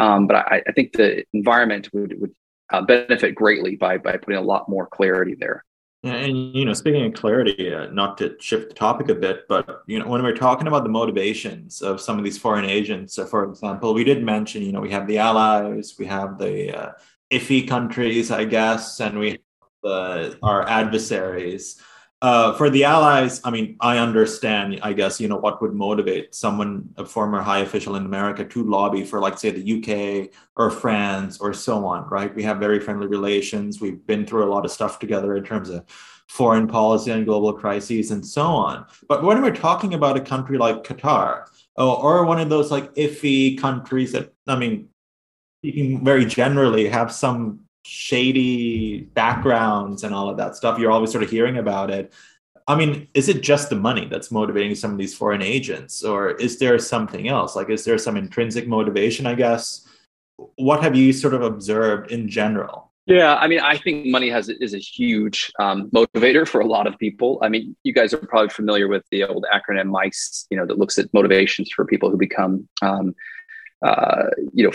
um, 0.00 0.26
but 0.26 0.36
I, 0.36 0.62
I, 0.66 0.72
think 0.72 0.92
the 0.92 1.24
environment 1.34 1.90
would, 1.92 2.18
would 2.18 2.32
uh, 2.72 2.80
benefit 2.80 3.34
greatly 3.34 3.76
by, 3.76 3.98
by 3.98 4.16
putting 4.16 4.38
a 4.38 4.42
lot 4.42 4.66
more 4.66 4.86
clarity 4.86 5.36
there. 5.38 5.62
And 6.02 6.56
you 6.56 6.64
know, 6.64 6.72
speaking 6.72 7.04
of 7.04 7.12
clarity, 7.12 7.74
uh, 7.74 7.88
not 7.88 8.16
to 8.18 8.34
shift 8.40 8.70
the 8.70 8.74
topic 8.74 9.10
a 9.10 9.14
bit, 9.14 9.46
but 9.48 9.82
you 9.86 9.98
know, 9.98 10.08
when 10.08 10.22
we're 10.22 10.34
talking 10.34 10.66
about 10.66 10.82
the 10.82 10.88
motivations 10.88 11.82
of 11.82 12.00
some 12.00 12.16
of 12.16 12.24
these 12.24 12.38
foreign 12.38 12.64
agents, 12.64 13.18
uh, 13.18 13.26
for 13.26 13.44
example, 13.44 13.92
we 13.92 14.02
did 14.04 14.22
mention, 14.22 14.62
you 14.62 14.72
know, 14.72 14.80
we 14.80 14.90
have 14.90 15.06
the 15.06 15.18
allies, 15.18 15.96
we 15.98 16.06
have 16.06 16.38
the 16.38 16.74
uh, 16.74 16.92
iffy 17.30 17.68
countries, 17.68 18.30
I 18.30 18.44
guess, 18.44 18.98
and 19.00 19.18
we 19.18 19.30
have 19.30 19.38
the, 19.82 20.38
our 20.42 20.66
adversaries 20.66 21.82
uh, 22.22 22.52
for 22.54 22.68
the 22.68 22.84
allies, 22.84 23.40
I 23.44 23.50
mean, 23.50 23.76
I 23.80 23.96
understand, 23.96 24.78
I 24.82 24.92
guess, 24.92 25.20
you 25.20 25.28
know, 25.28 25.38
what 25.38 25.62
would 25.62 25.72
motivate 25.72 26.34
someone, 26.34 26.90
a 26.98 27.04
former 27.04 27.40
high 27.40 27.60
official 27.60 27.96
in 27.96 28.04
America, 28.04 28.44
to 28.44 28.62
lobby 28.62 29.04
for, 29.04 29.20
like, 29.20 29.38
say, 29.38 29.50
the 29.50 30.28
UK 30.28 30.30
or 30.56 30.70
France 30.70 31.38
or 31.38 31.54
so 31.54 31.86
on, 31.86 32.06
right? 32.10 32.34
We 32.34 32.42
have 32.42 32.58
very 32.58 32.78
friendly 32.78 33.06
relations. 33.06 33.80
We've 33.80 34.06
been 34.06 34.26
through 34.26 34.44
a 34.44 34.52
lot 34.52 34.66
of 34.66 34.70
stuff 34.70 34.98
together 34.98 35.34
in 35.34 35.44
terms 35.44 35.70
of 35.70 35.86
foreign 36.28 36.68
policy 36.68 37.10
and 37.10 37.24
global 37.24 37.54
crises 37.54 38.10
and 38.10 38.24
so 38.24 38.42
on. 38.42 38.84
But 39.08 39.22
when 39.22 39.40
we're 39.40 39.54
talking 39.54 39.94
about 39.94 40.18
a 40.18 40.20
country 40.20 40.58
like 40.58 40.84
Qatar 40.84 41.46
or, 41.76 41.96
or 41.96 42.24
one 42.26 42.38
of 42.38 42.50
those, 42.50 42.70
like, 42.70 42.94
iffy 42.96 43.58
countries 43.58 44.12
that, 44.12 44.34
I 44.46 44.56
mean, 44.56 44.90
speaking 45.62 46.04
very 46.04 46.26
generally, 46.26 46.86
have 46.88 47.12
some 47.12 47.60
shady 47.84 49.02
backgrounds 49.14 50.04
and 50.04 50.14
all 50.14 50.28
of 50.28 50.36
that 50.36 50.56
stuff. 50.56 50.78
You're 50.78 50.90
always 50.90 51.10
sort 51.10 51.24
of 51.24 51.30
hearing 51.30 51.58
about 51.58 51.90
it. 51.90 52.12
I 52.68 52.76
mean, 52.76 53.08
is 53.14 53.28
it 53.28 53.42
just 53.42 53.68
the 53.68 53.76
money 53.76 54.06
that's 54.06 54.30
motivating 54.30 54.74
some 54.76 54.92
of 54.92 54.98
these 54.98 55.14
foreign 55.14 55.42
agents, 55.42 56.04
or 56.04 56.30
is 56.32 56.58
there 56.58 56.78
something 56.78 57.26
else? 57.28 57.56
Like, 57.56 57.68
is 57.68 57.84
there 57.84 57.98
some 57.98 58.16
intrinsic 58.16 58.68
motivation, 58.68 59.26
I 59.26 59.34
guess? 59.34 59.88
What 60.56 60.82
have 60.82 60.94
you 60.94 61.12
sort 61.12 61.34
of 61.34 61.42
observed 61.42 62.12
in 62.12 62.28
general? 62.28 62.90
Yeah, 63.06 63.34
I 63.36 63.48
mean, 63.48 63.58
I 63.58 63.76
think 63.76 64.06
money 64.06 64.28
has 64.28 64.48
is 64.48 64.72
a 64.72 64.78
huge 64.78 65.50
um, 65.58 65.90
motivator 65.90 66.46
for 66.46 66.60
a 66.60 66.66
lot 66.66 66.86
of 66.86 66.96
people. 66.98 67.40
I 67.42 67.48
mean, 67.48 67.74
you 67.82 67.92
guys 67.92 68.14
are 68.14 68.18
probably 68.18 68.50
familiar 68.50 68.86
with 68.86 69.04
the 69.10 69.24
old 69.24 69.44
acronym 69.52 69.86
MICE, 69.86 70.46
you 70.50 70.56
know, 70.56 70.64
that 70.66 70.78
looks 70.78 70.96
at 70.96 71.12
motivations 71.12 71.72
for 71.72 71.84
people 71.84 72.08
who 72.08 72.16
become, 72.16 72.68
um, 72.82 73.14
uh, 73.84 74.26
you 74.52 74.64
know, 74.64 74.72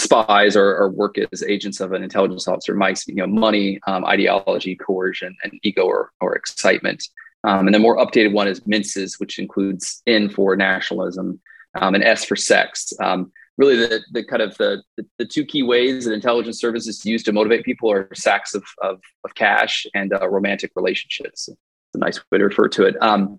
spies 0.00 0.56
or, 0.56 0.76
or, 0.76 0.88
work 0.90 1.16
as 1.32 1.42
agents 1.42 1.80
of 1.80 1.92
an 1.92 2.02
intelligence 2.02 2.48
officer 2.48 2.74
might 2.74 3.00
you 3.06 3.14
know 3.14 3.26
money 3.26 3.78
um, 3.86 4.04
ideology 4.04 4.76
coercion 4.76 5.36
and 5.42 5.52
ego 5.62 5.82
or, 5.82 6.10
or 6.20 6.34
excitement. 6.34 7.06
Um, 7.44 7.66
and 7.66 7.74
the 7.74 7.78
more 7.78 7.96
updated 7.96 8.32
one 8.32 8.48
is 8.48 8.66
minces 8.66 9.18
which 9.18 9.38
includes 9.38 10.02
n 10.06 10.28
for 10.28 10.56
nationalism 10.56 11.40
um, 11.80 11.94
and 11.94 12.04
s 12.04 12.24
for 12.24 12.36
sex. 12.36 12.92
Um, 13.00 13.32
really 13.56 13.76
the, 13.76 14.00
the 14.12 14.24
kind 14.24 14.42
of 14.42 14.56
the, 14.56 14.82
the, 14.96 15.06
the, 15.18 15.26
two 15.26 15.44
key 15.44 15.62
ways 15.62 16.06
that 16.06 16.12
intelligence 16.12 16.58
services 16.58 17.04
use 17.04 17.22
to 17.24 17.32
motivate 17.32 17.62
people 17.62 17.92
are 17.92 18.08
sacks 18.14 18.54
of, 18.54 18.64
of, 18.82 19.00
of 19.24 19.34
cash 19.34 19.86
and 19.94 20.14
uh, 20.14 20.26
romantic 20.28 20.72
relationships. 20.76 21.46
It's 21.48 21.58
a 21.94 21.98
nice 21.98 22.18
way 22.30 22.38
to 22.38 22.44
refer 22.44 22.68
to 22.68 22.84
it. 22.84 22.96
Um, 23.02 23.38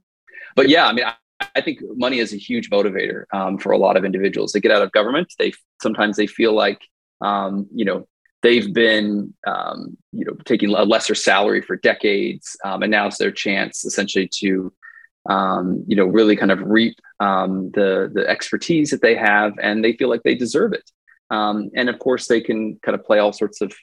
but 0.55 0.69
yeah 0.69 0.87
i 0.87 0.93
mean 0.93 1.05
I 1.55 1.61
think 1.61 1.79
money 1.95 2.19
is 2.19 2.33
a 2.33 2.37
huge 2.37 2.69
motivator 2.69 3.25
um, 3.33 3.57
for 3.57 3.71
a 3.71 3.77
lot 3.77 3.97
of 3.97 4.05
individuals. 4.05 4.51
They 4.51 4.59
get 4.59 4.71
out 4.71 4.81
of 4.81 4.91
government. 4.91 5.33
They 5.37 5.53
sometimes 5.81 6.17
they 6.17 6.27
feel 6.27 6.53
like 6.53 6.81
um, 7.21 7.67
you 7.73 7.85
know 7.85 8.07
they've 8.41 8.73
been 8.73 9.33
um, 9.45 9.97
you 10.11 10.25
know 10.25 10.33
taking 10.45 10.73
a 10.73 10.83
lesser 10.83 11.15
salary 11.15 11.61
for 11.61 11.75
decades, 11.77 12.55
um, 12.63 12.83
and 12.83 12.91
now 12.91 13.07
it's 13.07 13.17
their 13.17 13.31
chance 13.31 13.85
essentially 13.85 14.29
to 14.39 14.73
um, 15.29 15.83
you 15.87 15.95
know 15.95 16.05
really 16.05 16.35
kind 16.35 16.51
of 16.51 16.61
reap 16.61 16.95
um, 17.19 17.71
the 17.71 18.11
the 18.13 18.27
expertise 18.27 18.91
that 18.91 19.01
they 19.01 19.15
have, 19.15 19.53
and 19.61 19.83
they 19.83 19.93
feel 19.93 20.09
like 20.09 20.23
they 20.23 20.35
deserve 20.35 20.73
it. 20.73 20.89
and 21.29 21.89
of 21.89 21.99
course, 21.99 22.27
they 22.27 22.41
can 22.41 22.77
kind 22.83 22.95
of 22.95 23.05
play 23.05 23.19
all 23.19 23.33
sorts 23.33 23.61
of 23.61 23.73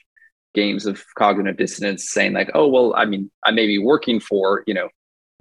games 0.55 0.85
of 0.85 1.03
cognitive 1.17 1.57
dissonance, 1.57 2.09
saying 2.09 2.33
like, 2.33 2.51
"Oh 2.53 2.67
well, 2.67 2.93
I 2.95 3.05
mean, 3.05 3.31
I 3.45 3.51
may 3.51 3.67
be 3.67 3.79
working 3.79 4.19
for 4.19 4.63
you 4.67 4.73
know." 4.73 4.89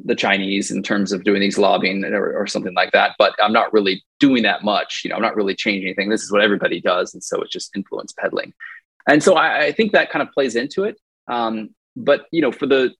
The 0.04 0.14
Chinese 0.14 0.70
in 0.70 0.82
terms 0.82 1.12
of 1.12 1.24
doing 1.24 1.40
these 1.40 1.58
lobbying 1.58 2.04
or, 2.04 2.32
or, 2.32 2.46
something 2.46 2.74
like 2.74 2.92
that. 2.92 3.16
But 3.18 3.34
I'm 3.42 3.52
not 3.52 3.72
really 3.72 4.04
doing 4.20 4.44
that 4.44 4.62
much. 4.62 5.02
You 5.04 5.10
know, 5.10 5.16
I'm 5.16 5.22
not 5.22 5.34
really 5.34 5.54
changing 5.54 5.86
anything. 5.86 6.08
This 6.08 6.22
is 6.22 6.30
what 6.30 6.42
everybody 6.42 6.80
does, 6.80 7.14
and 7.14 7.22
so 7.22 7.42
it's 7.42 7.52
just 7.52 7.74
influence 7.74 8.12
peddling. 8.12 8.52
And 9.08 9.22
so 9.22 9.34
I, 9.34 9.64
I 9.64 9.72
think 9.72 9.92
that 9.92 10.10
kind 10.10 10.22
of 10.22 10.32
plays 10.32 10.54
into 10.54 10.84
it. 10.84 10.98
Um, 11.26 11.70
but 11.96 12.26
you 12.30 12.40
know, 12.40 12.52
for 12.52 12.66
the 12.66 12.94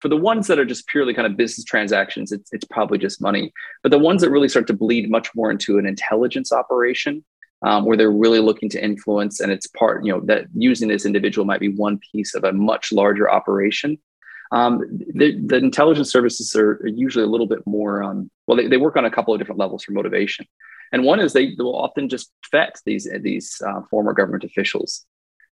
for 0.00 0.08
the 0.08 0.16
ones 0.16 0.46
that 0.46 0.58
are 0.58 0.64
just 0.64 0.86
purely 0.86 1.14
kind 1.14 1.26
of 1.26 1.36
business 1.36 1.64
transactions, 1.64 2.30
it's 2.30 2.52
it's 2.52 2.66
probably 2.66 2.98
just 2.98 3.22
money. 3.22 3.52
But 3.82 3.90
the 3.90 3.98
ones 3.98 4.20
that 4.20 4.30
really 4.30 4.48
start 4.48 4.66
to 4.66 4.74
bleed 4.74 5.10
much 5.10 5.34
more 5.34 5.50
into 5.50 5.78
an 5.78 5.86
intelligence 5.86 6.52
operation. 6.52 7.24
Um, 7.62 7.84
where 7.84 7.96
they're 7.96 8.08
really 8.08 8.38
looking 8.38 8.68
to 8.68 8.80
influence 8.80 9.40
and 9.40 9.50
it's 9.50 9.66
part 9.66 10.04
you 10.04 10.12
know 10.12 10.20
that 10.26 10.44
using 10.54 10.86
this 10.86 11.04
individual 11.04 11.44
might 11.44 11.58
be 11.58 11.74
one 11.74 11.98
piece 12.12 12.36
of 12.36 12.44
a 12.44 12.52
much 12.52 12.92
larger 12.92 13.28
operation 13.28 13.98
um, 14.50 14.80
the, 15.14 15.38
the, 15.44 15.56
intelligence 15.56 16.10
services 16.10 16.54
are 16.56 16.80
usually 16.86 17.24
a 17.24 17.28
little 17.28 17.46
bit 17.46 17.60
more, 17.66 18.02
um, 18.02 18.30
well, 18.46 18.56
they, 18.56 18.66
they 18.66 18.76
work 18.76 18.96
on 18.96 19.04
a 19.04 19.10
couple 19.10 19.34
of 19.34 19.40
different 19.40 19.58
levels 19.58 19.84
for 19.84 19.92
motivation. 19.92 20.46
And 20.92 21.04
one 21.04 21.20
is 21.20 21.32
they, 21.32 21.54
will 21.58 21.76
often 21.76 22.08
just 22.08 22.32
vet 22.50 22.76
these, 22.86 23.06
these 23.20 23.60
uh, 23.66 23.82
former 23.90 24.14
government 24.14 24.44
officials. 24.44 25.04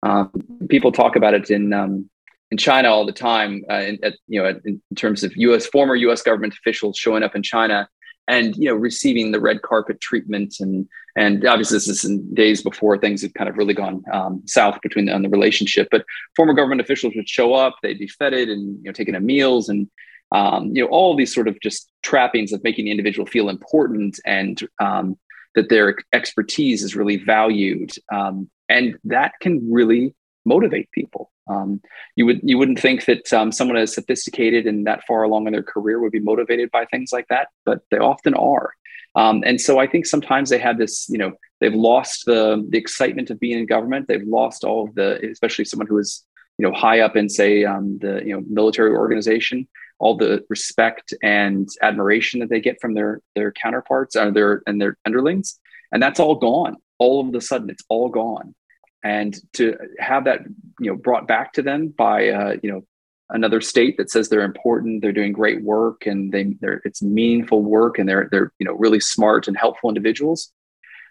Um, 0.02 0.30
people 0.68 0.90
talk 0.90 1.14
about 1.14 1.34
it 1.34 1.50
in, 1.50 1.72
um, 1.72 2.10
in 2.50 2.58
China 2.58 2.88
all 2.88 3.06
the 3.06 3.12
time, 3.12 3.64
uh, 3.70 3.74
in, 3.74 3.98
at, 4.02 4.14
you 4.26 4.42
know, 4.42 4.60
in 4.64 4.80
terms 4.96 5.22
of 5.22 5.36
U.S. 5.36 5.66
former 5.66 5.94
U.S. 5.94 6.22
government 6.22 6.54
officials 6.54 6.96
showing 6.96 7.22
up 7.22 7.36
in 7.36 7.42
China 7.42 7.88
and 8.30 8.56
you 8.56 8.66
know 8.66 8.74
receiving 8.74 9.32
the 9.32 9.40
red 9.40 9.60
carpet 9.62 10.00
treatment 10.00 10.54
and 10.60 10.88
and 11.16 11.44
obviously 11.44 11.76
this 11.76 11.88
is 11.88 12.04
in 12.04 12.34
days 12.34 12.62
before 12.62 12.96
things 12.96 13.22
had 13.22 13.34
kind 13.34 13.50
of 13.50 13.56
really 13.56 13.74
gone 13.74 14.02
um, 14.12 14.42
south 14.46 14.78
between 14.82 15.06
the, 15.06 15.18
the 15.18 15.28
relationship 15.28 15.88
but 15.90 16.04
former 16.36 16.54
government 16.54 16.80
officials 16.80 17.12
would 17.16 17.28
show 17.28 17.52
up 17.52 17.74
they'd 17.82 17.98
be 17.98 18.06
feted 18.06 18.48
and 18.48 18.76
you 18.78 18.84
know 18.84 18.92
taken 18.92 19.14
to 19.14 19.20
meals 19.20 19.68
and 19.68 19.90
um, 20.32 20.70
you 20.74 20.82
know 20.82 20.88
all 20.88 21.16
these 21.16 21.34
sort 21.34 21.48
of 21.48 21.60
just 21.60 21.90
trappings 22.02 22.52
of 22.52 22.62
making 22.62 22.84
the 22.84 22.90
individual 22.90 23.26
feel 23.26 23.48
important 23.48 24.18
and 24.24 24.66
um, 24.80 25.18
that 25.56 25.68
their 25.68 25.96
expertise 26.12 26.82
is 26.82 26.94
really 26.94 27.16
valued 27.16 27.90
um, 28.12 28.48
and 28.68 28.96
that 29.04 29.32
can 29.40 29.60
really 29.70 30.14
motivate 30.44 30.90
people. 30.92 31.30
Um, 31.48 31.80
you 32.16 32.26
would 32.26 32.40
you 32.42 32.58
wouldn't 32.58 32.80
think 32.80 33.04
that 33.06 33.32
um, 33.32 33.52
someone 33.52 33.76
as 33.76 33.94
sophisticated 33.94 34.66
and 34.66 34.86
that 34.86 35.04
far 35.06 35.22
along 35.22 35.46
in 35.46 35.52
their 35.52 35.62
career 35.62 36.00
would 36.00 36.12
be 36.12 36.20
motivated 36.20 36.70
by 36.70 36.84
things 36.86 37.12
like 37.12 37.26
that, 37.28 37.48
but 37.64 37.80
they 37.90 37.98
often 37.98 38.34
are. 38.34 38.72
Um, 39.16 39.42
and 39.44 39.60
so 39.60 39.80
I 39.80 39.88
think 39.88 40.06
sometimes 40.06 40.50
they 40.50 40.58
have 40.58 40.78
this, 40.78 41.08
you 41.08 41.18
know, 41.18 41.32
they've 41.60 41.74
lost 41.74 42.26
the 42.26 42.64
the 42.70 42.78
excitement 42.78 43.30
of 43.30 43.40
being 43.40 43.58
in 43.58 43.66
government. 43.66 44.06
They've 44.06 44.22
lost 44.22 44.62
all 44.64 44.88
of 44.88 44.94
the, 44.94 45.20
especially 45.30 45.64
someone 45.64 45.88
who 45.88 45.98
is, 45.98 46.24
you 46.58 46.66
know, 46.66 46.72
high 46.72 47.00
up 47.00 47.16
in 47.16 47.28
say 47.28 47.64
um, 47.64 47.98
the 48.00 48.22
you 48.24 48.34
know 48.34 48.42
military 48.48 48.92
organization. 48.92 49.66
all 50.00 50.16
the 50.16 50.44
respect 50.48 51.12
and 51.22 51.68
admiration 51.82 52.40
that 52.40 52.48
they 52.48 52.60
get 52.60 52.80
from 52.80 52.94
their 52.94 53.20
their 53.36 53.52
counterparts 53.52 54.16
or 54.16 54.32
their 54.32 54.62
and 54.66 54.80
their 54.80 54.96
underlings, 55.04 55.60
and 55.92 56.02
that's 56.02 56.18
all 56.18 56.34
gone. 56.34 56.76
All 56.98 57.20
of 57.20 57.34
a 57.34 57.40
sudden, 57.40 57.70
it's 57.70 57.84
all 57.88 58.08
gone. 58.08 58.54
And 59.02 59.36
to 59.54 59.76
have 59.98 60.24
that, 60.24 60.40
you 60.78 60.90
know, 60.90 60.96
brought 60.96 61.26
back 61.26 61.54
to 61.54 61.62
them 61.62 61.88
by, 61.88 62.28
uh, 62.28 62.56
you 62.62 62.70
know, 62.70 62.84
another 63.30 63.60
state 63.60 63.96
that 63.96 64.10
says 64.10 64.28
they're 64.28 64.42
important, 64.42 65.02
they're 65.02 65.12
doing 65.12 65.32
great 65.32 65.62
work, 65.62 66.06
and 66.06 66.32
they 66.32 66.54
they're 66.60 66.82
it's 66.84 67.02
meaningful 67.02 67.62
work, 67.62 67.98
and 67.98 68.08
they're 68.08 68.28
they're 68.30 68.52
you 68.58 68.66
know 68.66 68.74
really 68.74 69.00
smart 69.00 69.48
and 69.48 69.56
helpful 69.56 69.88
individuals. 69.88 70.52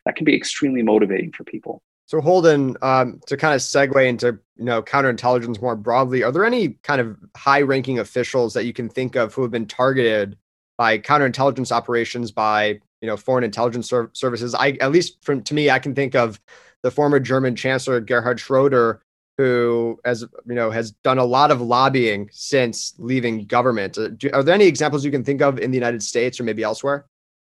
That 0.05 0.15
can 0.15 0.25
be 0.25 0.35
extremely 0.35 0.83
motivating 0.83 1.31
for 1.31 1.43
people. 1.43 1.81
So 2.05 2.21
Holden, 2.21 2.75
um, 2.81 3.19
to 3.27 3.37
kind 3.37 3.53
of 3.53 3.61
segue 3.61 4.07
into 4.07 4.39
you 4.57 4.65
know 4.65 4.81
counterintelligence 4.81 5.61
more 5.61 5.75
broadly, 5.75 6.23
are 6.23 6.31
there 6.31 6.45
any 6.45 6.69
kind 6.83 7.01
of 7.01 7.17
high-ranking 7.35 7.99
officials 7.99 8.53
that 8.53 8.65
you 8.65 8.73
can 8.73 8.89
think 8.89 9.15
of 9.15 9.33
who 9.33 9.41
have 9.41 9.51
been 9.51 9.67
targeted 9.67 10.37
by 10.77 10.97
counterintelligence 10.97 11.71
operations 11.71 12.31
by 12.31 12.79
you 13.01 13.07
know 13.07 13.17
foreign 13.17 13.43
intelligence 13.43 13.89
ser- 13.89 14.11
services? 14.13 14.55
I 14.55 14.71
at 14.81 14.91
least 14.91 15.23
from 15.23 15.43
to 15.43 15.53
me, 15.53 15.69
I 15.69 15.79
can 15.79 15.95
think 15.95 16.15
of 16.15 16.39
the 16.83 16.91
former 16.91 17.19
German 17.19 17.55
Chancellor 17.55 17.99
Gerhard 17.99 18.39
Schroeder, 18.39 19.01
who 19.37 19.99
has 20.05 20.21
you 20.21 20.55
know 20.55 20.71
has 20.71 20.91
done 20.91 21.17
a 21.17 21.25
lot 21.25 21.51
of 21.51 21.61
lobbying 21.61 22.29
since 22.31 22.93
leaving 22.97 23.45
government. 23.45 23.97
Uh, 23.97 24.09
do, 24.09 24.29
are 24.33 24.43
there 24.43 24.55
any 24.55 24.65
examples 24.65 25.05
you 25.05 25.11
can 25.11 25.23
think 25.23 25.41
of 25.41 25.59
in 25.59 25.71
the 25.71 25.77
United 25.77 26.03
States 26.03 26.39
or 26.39 26.43
maybe 26.43 26.63
elsewhere? 26.63 27.05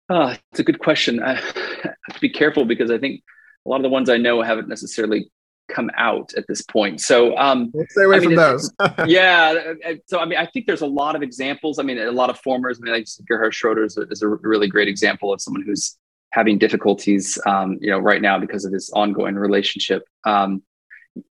Uh, 0.08 0.34
it's 0.50 0.60
a 0.60 0.64
good 0.64 0.80
question. 0.80 1.22
I 1.22 1.34
have 1.34 2.14
to 2.14 2.20
be 2.20 2.30
careful 2.30 2.64
because 2.64 2.90
I 2.90 2.98
think 2.98 3.22
a 3.66 3.68
lot 3.68 3.76
of 3.76 3.82
the 3.82 3.88
ones 3.88 4.08
I 4.08 4.16
know 4.16 4.42
haven't 4.42 4.68
necessarily 4.68 5.30
come 5.70 5.90
out 5.96 6.32
at 6.36 6.46
this 6.48 6.62
point. 6.62 7.00
So 7.00 7.36
um, 7.36 7.70
we'll 7.72 7.86
stay 7.90 8.04
away 8.04 8.16
I 8.16 8.20
mean, 8.20 8.28
from 8.30 8.36
those. 8.36 8.72
yeah. 9.06 9.72
So 10.06 10.18
I 10.18 10.24
mean, 10.24 10.38
I 10.38 10.46
think 10.46 10.66
there's 10.66 10.80
a 10.80 10.86
lot 10.86 11.16
of 11.16 11.22
examples. 11.22 11.78
I 11.78 11.82
mean, 11.82 11.98
a 11.98 12.10
lot 12.10 12.30
of 12.30 12.38
formers. 12.40 12.78
I 12.78 12.84
mean, 12.84 12.94
like 12.94 13.06
Gerhard 13.28 13.54
Schroeder 13.54 13.84
is 13.84 13.96
a, 13.96 14.02
is 14.02 14.22
a 14.22 14.28
really 14.28 14.68
great 14.68 14.88
example 14.88 15.32
of 15.32 15.40
someone 15.40 15.62
who's 15.62 15.96
having 16.32 16.58
difficulties, 16.58 17.38
um, 17.46 17.78
you 17.80 17.90
know, 17.90 17.98
right 17.98 18.22
now 18.22 18.38
because 18.38 18.64
of 18.64 18.72
this 18.72 18.90
ongoing 18.92 19.34
relationship. 19.34 20.04
Um, 20.24 20.62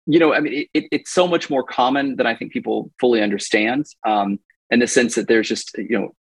you 0.05 0.19
know, 0.19 0.33
I 0.33 0.39
mean, 0.39 0.53
it, 0.53 0.67
it, 0.73 0.85
it's 0.91 1.11
so 1.11 1.27
much 1.27 1.49
more 1.49 1.63
common 1.63 2.15
than 2.15 2.27
I 2.27 2.35
think 2.35 2.51
people 2.51 2.91
fully 2.99 3.21
understand. 3.21 3.85
Um, 4.05 4.39
in 4.71 4.79
the 4.79 4.87
sense 4.87 5.15
that 5.15 5.27
there's 5.27 5.47
just, 5.47 5.77
you 5.77 5.99
know, 5.99 6.15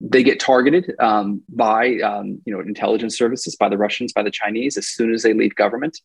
they 0.00 0.22
get 0.22 0.40
targeted 0.40 0.92
um, 0.98 1.42
by 1.48 1.98
um, 2.00 2.40
you 2.44 2.52
know 2.52 2.60
intelligence 2.60 3.16
services, 3.16 3.56
by 3.56 3.68
the 3.68 3.78
Russians, 3.78 4.12
by 4.12 4.22
the 4.22 4.30
Chinese 4.30 4.76
as 4.76 4.88
soon 4.88 5.14
as 5.14 5.22
they 5.22 5.32
leave 5.32 5.54
government, 5.54 5.98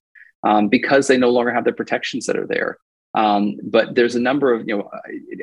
um, 0.43 0.69
because 0.69 1.07
they 1.07 1.17
no 1.17 1.29
longer 1.29 1.51
have 1.51 1.65
the 1.65 1.73
protections 1.73 2.25
that 2.25 2.37
are 2.37 2.47
there. 2.47 2.77
Um, 3.15 3.57
but 3.63 3.95
there's 3.95 4.15
a 4.15 4.19
number 4.19 4.53
of 4.53 4.67
you 4.67 4.77
know 4.77 4.89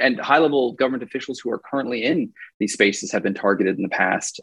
and 0.02 0.18
high 0.20 0.38
level 0.38 0.72
government 0.72 1.02
officials 1.02 1.38
who 1.38 1.50
are 1.50 1.58
currently 1.58 2.04
in 2.04 2.32
these 2.58 2.72
spaces 2.72 3.12
have 3.12 3.22
been 3.22 3.34
targeted 3.34 3.76
in 3.76 3.82
the 3.82 3.88
past. 3.88 4.40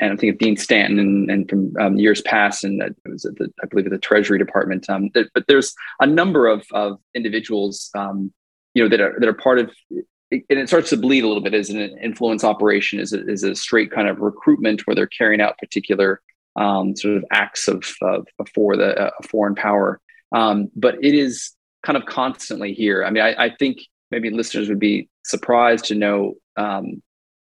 Um, 0.00 0.10
and 0.10 0.12
I 0.12 0.16
think 0.16 0.34
of 0.34 0.38
Dean 0.38 0.56
Stanton 0.56 0.98
and, 0.98 1.30
and 1.30 1.48
from 1.48 1.72
um, 1.80 1.98
years 1.98 2.20
past, 2.22 2.64
and 2.64 2.80
it 2.82 2.96
was 3.06 3.24
at 3.24 3.36
the, 3.36 3.52
I 3.62 3.66
believe 3.66 3.86
at 3.86 3.92
the 3.92 3.98
Treasury 3.98 4.38
Department. 4.38 4.86
but 4.88 5.44
there's 5.48 5.74
a 6.00 6.06
number 6.06 6.46
of, 6.46 6.66
of 6.72 6.98
individuals, 7.14 7.90
you 7.94 8.82
know, 8.82 8.88
that 8.88 9.00
are 9.00 9.16
that 9.18 9.28
are 9.28 9.34
part 9.34 9.58
of 9.58 9.70
and 10.30 10.42
it 10.50 10.68
starts 10.68 10.90
to 10.90 10.96
bleed 10.96 11.24
a 11.24 11.26
little 11.26 11.42
bit 11.42 11.54
as 11.54 11.70
an 11.70 11.78
influence 11.78 12.44
operation 12.44 13.00
is 13.00 13.12
a, 13.12 13.26
is 13.26 13.42
a 13.42 13.54
straight 13.54 13.90
kind 13.90 14.08
of 14.08 14.18
recruitment 14.18 14.86
where 14.86 14.94
they're 14.94 15.06
carrying 15.06 15.40
out 15.40 15.58
particular 15.58 16.20
um, 16.56 16.94
sort 16.96 17.16
of 17.16 17.24
acts 17.30 17.68
of, 17.68 17.84
of, 18.02 18.26
of 18.38 18.48
for 18.54 18.76
the 18.76 19.06
uh, 19.06 19.10
foreign 19.22 19.54
power. 19.54 20.00
Um, 20.32 20.70
but 20.76 20.96
it 21.02 21.14
is 21.14 21.52
kind 21.82 21.96
of 21.96 22.04
constantly 22.04 22.74
here. 22.74 23.04
I 23.04 23.10
mean, 23.10 23.22
I, 23.22 23.44
I, 23.44 23.54
think 23.58 23.78
maybe 24.10 24.28
listeners 24.28 24.68
would 24.68 24.80
be 24.80 25.08
surprised 25.24 25.86
to 25.86 25.94
know 25.94 26.34
um, 26.56 27.02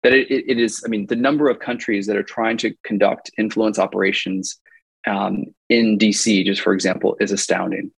that 0.08 0.16
it, 0.16 0.50
it 0.50 0.58
is. 0.58 0.82
I 0.84 0.88
mean, 0.88 1.06
the 1.06 1.16
number 1.16 1.48
of 1.48 1.58
countries 1.58 2.06
that 2.06 2.16
are 2.16 2.22
trying 2.22 2.56
to 2.58 2.74
conduct 2.84 3.30
influence 3.38 3.78
operations 3.78 4.58
um, 5.06 5.44
in 5.68 5.98
DC, 5.98 6.44
just 6.44 6.62
for 6.62 6.72
example, 6.72 7.16
is 7.20 7.32
astounding. 7.32 7.90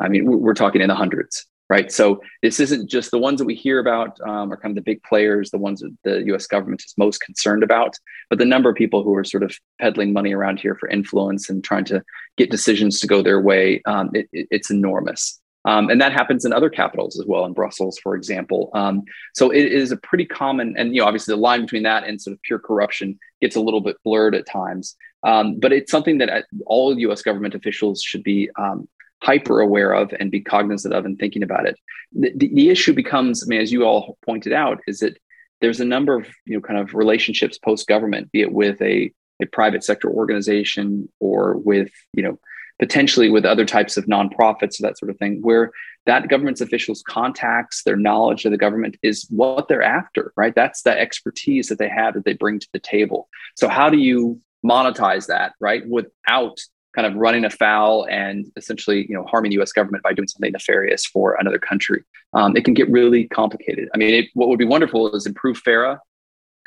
I 0.00 0.08
mean, 0.08 0.24
we're 0.26 0.54
talking 0.54 0.80
in 0.80 0.88
the 0.88 0.94
hundreds 0.94 1.46
right? 1.70 1.92
So 1.92 2.22
this 2.42 2.60
isn't 2.60 2.88
just 2.88 3.10
the 3.10 3.18
ones 3.18 3.38
that 3.38 3.44
we 3.44 3.54
hear 3.54 3.78
about 3.78 4.18
um, 4.22 4.52
are 4.52 4.56
kind 4.56 4.72
of 4.72 4.82
the 4.82 4.90
big 4.90 5.02
players, 5.02 5.50
the 5.50 5.58
ones 5.58 5.80
that 5.80 5.94
the 6.02 6.24
U.S. 6.28 6.46
government 6.46 6.82
is 6.82 6.94
most 6.96 7.18
concerned 7.20 7.62
about, 7.62 7.94
but 8.30 8.38
the 8.38 8.44
number 8.44 8.70
of 8.70 8.76
people 8.76 9.02
who 9.02 9.14
are 9.14 9.24
sort 9.24 9.42
of 9.42 9.54
peddling 9.80 10.12
money 10.12 10.32
around 10.32 10.60
here 10.60 10.76
for 10.76 10.88
influence 10.88 11.50
and 11.50 11.62
trying 11.62 11.84
to 11.84 12.02
get 12.36 12.50
decisions 12.50 13.00
to 13.00 13.06
go 13.06 13.22
their 13.22 13.40
way, 13.40 13.82
um, 13.84 14.10
it, 14.14 14.28
it, 14.32 14.48
it's 14.50 14.70
enormous. 14.70 15.38
Um, 15.68 15.90
and 15.90 16.00
that 16.00 16.12
happens 16.12 16.46
in 16.46 16.52
other 16.54 16.70
capitals 16.70 17.20
as 17.20 17.26
well, 17.26 17.44
in 17.44 17.52
Brussels, 17.52 17.98
for 17.98 18.16
example. 18.16 18.70
Um, 18.72 19.02
so 19.34 19.50
it 19.50 19.70
is 19.70 19.92
a 19.92 19.98
pretty 19.98 20.24
common, 20.24 20.74
and 20.78 20.94
you 20.94 21.02
know, 21.02 21.06
obviously 21.06 21.34
the 21.34 21.40
line 21.40 21.60
between 21.60 21.82
that 21.82 22.04
and 22.04 22.18
sort 22.18 22.32
of 22.32 22.40
pure 22.40 22.58
corruption 22.58 23.18
gets 23.42 23.54
a 23.54 23.60
little 23.60 23.82
bit 23.82 23.96
blurred 24.02 24.34
at 24.34 24.46
times. 24.46 24.96
Um, 25.24 25.60
but 25.60 25.74
it's 25.74 25.90
something 25.90 26.18
that 26.18 26.30
uh, 26.30 26.40
all 26.64 26.98
U.S. 26.98 27.20
government 27.20 27.54
officials 27.54 28.00
should 28.00 28.22
be 28.22 28.48
um, 28.58 28.88
hyper 29.22 29.60
aware 29.60 29.92
of 29.92 30.14
and 30.18 30.30
be 30.30 30.40
cognizant 30.40 30.94
of 30.94 31.04
and 31.04 31.18
thinking 31.18 31.42
about 31.42 31.66
it. 31.66 31.78
The, 32.12 32.32
the, 32.34 32.54
the, 32.54 32.70
issue 32.70 32.94
becomes, 32.94 33.42
I 33.42 33.46
mean, 33.48 33.60
as 33.60 33.70
you 33.70 33.84
all 33.84 34.16
pointed 34.24 34.54
out, 34.54 34.80
is 34.86 35.00
that 35.00 35.18
there's 35.60 35.80
a 35.80 35.84
number 35.84 36.14
of 36.14 36.26
you 36.46 36.54
know 36.54 36.62
kind 36.62 36.80
of 36.80 36.94
relationships 36.94 37.58
post 37.58 37.86
government, 37.86 38.32
be 38.32 38.40
it 38.40 38.52
with 38.52 38.80
a, 38.80 39.12
a 39.42 39.46
private 39.52 39.84
sector 39.84 40.08
organization 40.08 41.10
or 41.20 41.58
with 41.58 41.90
you 42.14 42.22
know 42.22 42.38
potentially 42.78 43.30
with 43.30 43.44
other 43.44 43.64
types 43.64 43.96
of 43.96 44.06
nonprofits 44.06 44.78
or 44.78 44.82
that 44.82 44.98
sort 44.98 45.10
of 45.10 45.18
thing, 45.18 45.40
where 45.42 45.72
that 46.06 46.28
government's 46.28 46.60
officials 46.60 47.02
contacts, 47.06 47.82
their 47.82 47.96
knowledge 47.96 48.44
of 48.44 48.52
the 48.52 48.58
government 48.58 48.96
is 49.02 49.26
what 49.30 49.68
they're 49.68 49.82
after, 49.82 50.32
right? 50.36 50.54
That's 50.54 50.82
the 50.82 50.98
expertise 50.98 51.68
that 51.68 51.78
they 51.78 51.88
have 51.88 52.14
that 52.14 52.24
they 52.24 52.34
bring 52.34 52.58
to 52.58 52.68
the 52.72 52.78
table. 52.78 53.28
So 53.56 53.68
how 53.68 53.90
do 53.90 53.98
you 53.98 54.40
monetize 54.64 55.26
that, 55.26 55.52
right? 55.60 55.86
Without 55.88 56.58
kind 56.94 57.06
of 57.06 57.14
running 57.14 57.44
afoul 57.44 58.06
and 58.10 58.50
essentially 58.56 59.06
you 59.08 59.14
know 59.14 59.24
harming 59.24 59.50
the 59.50 59.56
U.S. 59.56 59.72
government 59.72 60.02
by 60.02 60.12
doing 60.12 60.26
something 60.26 60.50
nefarious 60.52 61.06
for 61.06 61.36
another 61.38 61.58
country. 61.58 62.02
Um, 62.32 62.56
it 62.56 62.64
can 62.64 62.74
get 62.74 62.90
really 62.90 63.28
complicated. 63.28 63.88
I 63.94 63.98
mean, 63.98 64.14
it, 64.14 64.26
what 64.34 64.48
would 64.48 64.58
be 64.58 64.64
wonderful 64.64 65.14
is 65.14 65.26
improve 65.26 65.58
FARA 65.58 66.00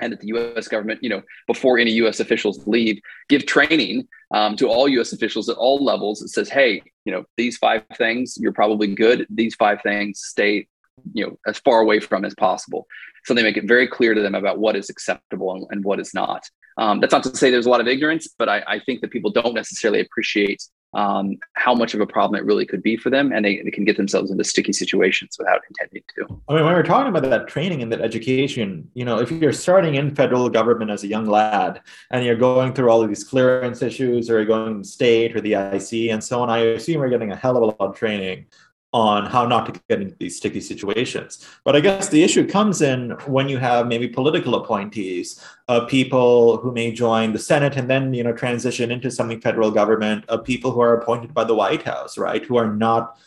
and 0.02 0.12
that 0.12 0.20
the 0.20 0.28
U.S. 0.28 0.68
government, 0.68 1.00
you 1.02 1.10
know, 1.10 1.22
before 1.48 1.78
any 1.78 1.92
U.S. 1.94 2.20
officials 2.20 2.66
leave, 2.68 3.00
give 3.30 3.46
training 3.46 4.08
um, 4.34 4.56
to 4.58 4.68
all 4.68 4.90
U.S. 4.90 5.14
officials 5.14 5.48
at 5.48 5.58
all 5.58 5.84
levels 5.84 6.20
that 6.20 6.30
says, 6.30 6.50
"Hey, 6.50 6.82
you 7.06 7.12
know, 7.12 7.24
these 7.38 7.58
five 7.58 7.84
things 7.98 8.38
you're 8.40 8.52
probably 8.52 8.94
good. 8.94 9.26
These 9.30 9.56
five 9.56 9.82
things 9.82 10.22
stay, 10.24 10.68
you 11.14 11.26
know, 11.26 11.38
as 11.48 11.60
far 11.60 11.82
away 11.82 12.00
from 12.00 12.26
as 12.26 12.36
possible." 12.36 12.88
So 13.24 13.34
they 13.34 13.44
make 13.44 13.58
it 13.58 13.68
very 13.68 13.88
clear 13.88 14.14
to 14.14 14.22
them 14.22 14.36
about 14.36 14.60
what 14.60 14.76
is 14.76 14.90
acceptable 14.90 15.54
and, 15.54 15.68
and 15.70 15.84
what 15.84 16.00
is 16.00 16.14
not. 16.14 16.44
Um, 16.78 17.00
that's 17.00 17.12
not 17.12 17.24
to 17.24 17.36
say 17.36 17.52
there's 17.52 17.68
a 17.68 17.70
lot 17.70 17.82
of 17.82 17.88
ignorance, 17.88 18.28
but 18.40 18.50
I, 18.50 18.64
I 18.68 18.80
think 18.80 19.02
that 19.02 19.12
people 19.12 19.30
don't 19.30 19.54
necessarily 19.54 20.00
appreciate 20.00 20.64
um, 20.94 21.38
how 21.54 21.74
much 21.74 21.94
of 21.94 22.02
a 22.02 22.06
problem 22.06 22.40
it 22.40 22.46
really 22.46 22.66
could 22.66 22.84
be 22.84 22.98
for 22.98 23.10
them, 23.10 23.32
and 23.32 23.46
they, 23.46 23.62
they, 23.64 23.72
can 23.72 23.86
get 23.86 23.96
themselves 23.96 24.30
into 24.30 24.44
sticky 24.44 24.74
situations 24.74 25.38
without 25.40 25.62
intending 25.70 26.04
to. 26.16 26.42
I 26.50 26.56
mean, 26.56 26.66
when 26.66 26.74
we're 26.74 26.84
talking 26.84 27.08
about 27.08 27.30
that 27.30 27.48
training 27.48 27.82
and 27.82 27.92
that 27.94 28.02
education, 28.02 28.90
you 28.94 29.06
know, 29.06 29.20
if 29.20 29.32
you're 29.32 29.54
starting 29.54 29.96
in 29.96 30.14
federal 30.14 30.50
government 30.50 30.92
as 30.92 31.04
a 31.04 31.08
young 31.08 31.26
lad 31.26 31.82
and 32.10 32.26
you're 32.26 32.36
going 32.36 32.74
through 32.74 32.90
all 32.90 33.02
of 33.02 33.08
these 33.08 33.24
clearance 33.24 33.82
issues, 33.82 34.30
or 34.30 34.34
you're 34.34 34.46
going 34.46 34.84
state 34.84 35.36
or 35.36 35.42
the 35.42 35.54
IC 35.54 36.12
and 36.12 36.22
so 36.22 36.42
on, 36.42 36.50
I 36.50 36.60
assume 36.60 37.00
you're 37.00 37.10
getting 37.10 37.32
a 37.32 37.36
hell 37.36 37.56
of 37.56 37.64
a 37.64 37.66
lot 37.68 37.78
of 37.80 37.96
training 37.96 38.48
on 38.94 39.26
how 39.26 39.46
not 39.46 39.66
to 39.66 39.82
get 39.88 40.02
into 40.02 40.16
these 40.20 40.36
sticky 40.36 40.60
situations. 40.60 41.48
But 41.64 41.76
I 41.76 41.80
guess 41.80 42.10
the 42.10 42.24
issue 42.24 42.46
comes 42.48 42.82
in 42.82 43.12
when 43.26 43.48
you 43.48 43.58
have 43.58 43.88
maybe 43.88 44.08
political 44.08 44.56
appointees, 44.56 45.42
uh, 45.70 45.86
people 45.86 46.58
who 46.58 46.74
may 46.74 46.92
join 46.92 47.32
the 47.32 47.40
Senate 47.40 47.78
and 47.78 47.90
then 47.90 48.14
you 48.14 48.24
know 48.24 48.34
transition 48.34 48.92
into 48.92 49.10
something 49.10 49.40
federal 49.40 49.72
government, 49.72 50.26
of 50.28 50.44
people 50.44 50.72
who 50.72 50.82
are 50.82 50.98
appointed 50.98 51.34
by 51.34 51.44
the 51.44 51.56
White 51.56 51.84
House, 51.84 52.18
right? 52.18 52.44
Who 52.46 52.58
are 52.58 52.72
not 52.72 53.18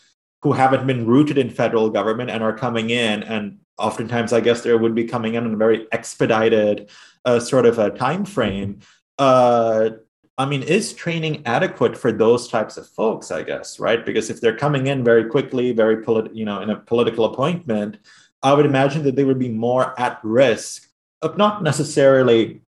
who 0.42 0.53
haven't 0.53 0.87
been 0.87 1.07
rooted 1.07 1.38
in 1.38 1.48
federal 1.48 1.88
government 1.88 2.29
and 2.29 2.42
are 2.42 2.57
coming 2.57 2.90
in 2.90 3.22
and 3.22 3.59
oftentimes 3.79 4.33
I 4.33 4.40
guess 4.40 4.61
they 4.61 4.74
would 4.74 4.94
be 4.94 5.05
coming 5.05 5.35
in 5.35 5.46
on 5.46 5.55
a 5.55 5.57
very 5.57 5.87
expedited 5.90 6.90
uh, 7.24 7.40
sort 7.40 7.64
of 7.64 7.79
a 7.79 7.90
time 7.90 8.27
frame 8.27 8.81
uh, 9.18 9.91
I 10.37 10.47
mean, 10.47 10.62
is 10.62 10.93
training 10.93 11.43
adequate 11.47 11.97
for 11.97 12.11
those 12.11 12.49
types 12.49 12.76
of 12.76 12.89
folks? 12.89 13.30
I 13.30 13.43
guess, 13.43 13.78
right? 13.78 14.05
Because 14.05 14.30
if 14.30 14.41
they're 14.41 14.57
coming 14.57 14.89
in 14.89 15.05
very 15.05 15.26
quickly, 15.26 15.72
very 15.72 16.03
polit- 16.03 16.35
you 16.35 16.45
know, 16.45 16.61
in 16.61 16.70
a 16.70 16.76
political 16.76 17.24
appointment, 17.26 17.99
I 18.43 18.53
would 18.53 18.66
imagine 18.66 19.05
that 19.05 19.16
they 19.16 19.24
would 19.24 19.39
be 19.39 19.49
more 19.49 19.99
at 19.99 20.20
risk 20.22 20.89
of 21.22 21.39
not 21.39 21.62
necessarily, 21.62 22.62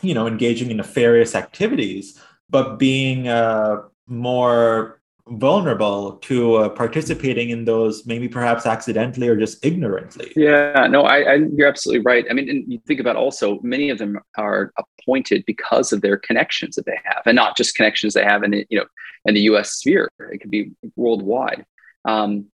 you 0.00 0.14
know, 0.14 0.26
engaging 0.26 0.70
in 0.70 0.78
nefarious 0.78 1.34
activities, 1.34 2.18
but 2.48 2.78
being 2.78 3.28
uh, 3.28 3.82
more 4.06 5.01
vulnerable 5.38 6.12
to 6.18 6.54
uh, 6.56 6.68
participating 6.68 7.50
in 7.50 7.64
those 7.64 8.06
maybe 8.06 8.28
perhaps 8.28 8.66
accidentally 8.66 9.28
or 9.28 9.36
just 9.36 9.64
ignorantly 9.64 10.32
yeah 10.36 10.86
no 10.88 11.02
I, 11.02 11.18
I, 11.18 11.34
you're 11.54 11.68
absolutely 11.68 12.02
right 12.04 12.24
i 12.30 12.34
mean 12.34 12.48
and 12.48 12.72
you 12.72 12.80
think 12.86 13.00
about 13.00 13.16
also 13.16 13.60
many 13.62 13.90
of 13.90 13.98
them 13.98 14.18
are 14.36 14.72
appointed 14.78 15.44
because 15.46 15.92
of 15.92 16.00
their 16.00 16.16
connections 16.16 16.76
that 16.76 16.86
they 16.86 16.98
have 17.04 17.22
and 17.26 17.36
not 17.36 17.56
just 17.56 17.74
connections 17.74 18.14
they 18.14 18.24
have 18.24 18.42
in 18.42 18.50
the, 18.52 18.66
you 18.70 18.78
know 18.78 18.86
in 19.24 19.34
the 19.34 19.40
us 19.42 19.72
sphere 19.72 20.10
it 20.32 20.38
could 20.38 20.50
be 20.50 20.72
worldwide 20.96 21.64
um, 22.04 22.46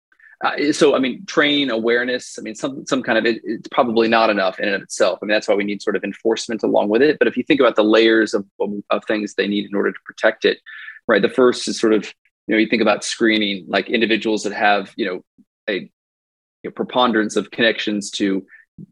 uh, 0.45 0.73
so 0.73 0.95
I 0.95 1.01
mean, 1.01 1.25
train 1.27 1.69
awareness. 1.69 2.39
I 2.39 2.43
mean, 2.43 2.55
some 2.55 2.87
some 2.87 3.03
kind 3.03 3.19
of 3.19 3.27
it, 3.27 3.41
it's 3.43 3.69
probably 3.69 4.07
not 4.07 4.31
enough 4.31 4.61
in 4.61 4.67
and 4.67 4.77
of 4.77 4.83
itself. 4.83 5.19
I 5.21 5.27
mean, 5.27 5.35
that's 5.35 5.49
why 5.49 5.57
we 5.57 5.65
need 5.65 5.83
sort 5.83 5.97
of 5.97 6.05
enforcement 6.05 6.63
along 6.63 6.91
with 6.91 7.03
it. 7.03 7.19
But 7.19 7.27
if 7.27 7.37
you 7.37 7.43
think 7.43 7.59
about 7.59 7.75
the 7.75 7.83
layers 7.83 8.35
of, 8.35 8.47
of, 8.61 8.71
of 8.91 9.05
things 9.05 9.35
they 9.35 9.49
need 9.49 9.69
in 9.69 9.75
order 9.75 9.91
to 9.91 9.99
protect 10.05 10.45
it, 10.45 10.59
right? 11.09 11.23
The 11.23 11.29
first 11.29 11.67
is 11.67 11.81
sort 11.81 11.93
of 11.93 12.15
you 12.49 12.55
know 12.55 12.59
you 12.59 12.67
think 12.67 12.83
about 12.83 13.05
screening 13.05 13.67
like 13.69 13.89
individuals 13.89 14.43
that 14.43 14.53
have 14.53 14.93
you 14.97 15.07
know 15.07 15.25
a 15.69 15.75
you 15.75 15.91
know, 16.65 16.71
preponderance 16.71 17.37
of 17.37 17.51
connections 17.51 18.11
to 18.11 18.45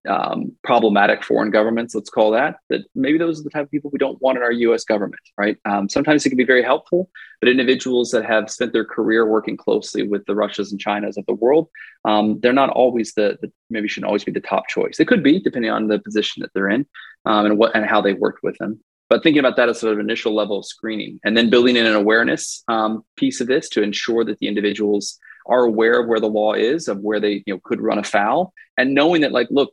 um, 0.09 0.53
problematic 0.65 1.23
foreign 1.23 1.51
governments, 1.51 1.95
let's 1.95 2.11
call 2.11 2.33
that, 2.33 2.57
that 2.71 2.83
maybe 2.95 3.19
those 3.19 3.41
are 3.41 3.45
the 3.45 3.51
type 3.51 3.65
of 3.65 3.71
people 3.71 3.91
we 3.93 3.99
don't 3.99 4.21
want 4.21 4.37
in 4.37 4.43
our 4.43 4.53
US 4.53 4.85
government, 4.85 5.21
right? 5.39 5.57
Um, 5.65 5.89
sometimes 5.89 6.25
it 6.25 6.31
can 6.31 6.37
be 6.37 6.45
very 6.45 6.63
helpful, 6.63 7.11
but 7.41 7.49
individuals 7.49 8.11
that 8.11 8.25
have 8.25 8.51
spent 8.51 8.73
their 8.73 8.85
career 8.85 9.27
working 9.27 9.57
closely 9.57 10.03
with 10.03 10.25
the 10.27 10.35
Russias 10.35 10.73
and 10.73 10.81
Chinas 10.81 11.17
of 11.17 11.27
the 11.27 11.35
world, 11.35 11.69
um, 12.05 12.41
they're 12.41 12.53
not 12.53 12.71
always 12.71 13.15
the, 13.15 13.39
the, 13.43 13.53
maybe 13.71 13.89
shouldn't 13.89 14.09
always 14.09 14.25
be 14.25 14.33
the 14.33 14.41
top 14.41 14.69
choice. 14.69 14.97
They 14.97 15.05
could 15.05 15.23
be, 15.23 15.41
depending 15.41 15.71
on 15.71 15.89
the 15.89 15.99
position 15.99 16.43
that 16.43 16.51
they're 16.55 16.71
in 16.71 16.87
um, 17.25 17.47
and 17.47 17.59
what 17.59 17.75
and 17.75 17.87
how 17.87 18.01
they 18.01 18.15
worked 18.15 18.43
with 18.43 18.57
them. 18.59 18.81
But 19.09 19.23
thinking 19.23 19.41
about 19.41 19.57
that 19.57 19.69
as 19.69 19.81
sort 19.81 19.93
of 19.93 20.01
initial 20.01 20.35
level 20.35 20.59
of 20.59 20.67
screening 20.67 21.21
and 21.25 21.37
then 21.37 21.49
building 21.49 21.77
in 21.77 21.87
an 21.87 21.95
awareness 21.95 22.65
um, 22.67 23.05
piece 23.17 23.41
of 23.41 23.47
this 23.47 23.69
to 23.71 23.83
ensure 23.83 24.25
that 24.25 24.39
the 24.39 24.49
individuals 24.49 25.19
are 25.47 25.65
aware 25.65 26.01
of 26.01 26.09
where 26.09 26.21
the 26.21 26.29
law 26.29 26.55
is, 26.55 26.89
of 26.89 26.99
where 26.99 27.21
they 27.21 27.43
you 27.47 27.55
know 27.55 27.61
could 27.63 27.81
run 27.81 27.99
afoul, 27.99 28.53
and 28.77 28.95
knowing 28.95 29.23
that 29.23 29.33
like, 29.33 29.49
look, 29.51 29.73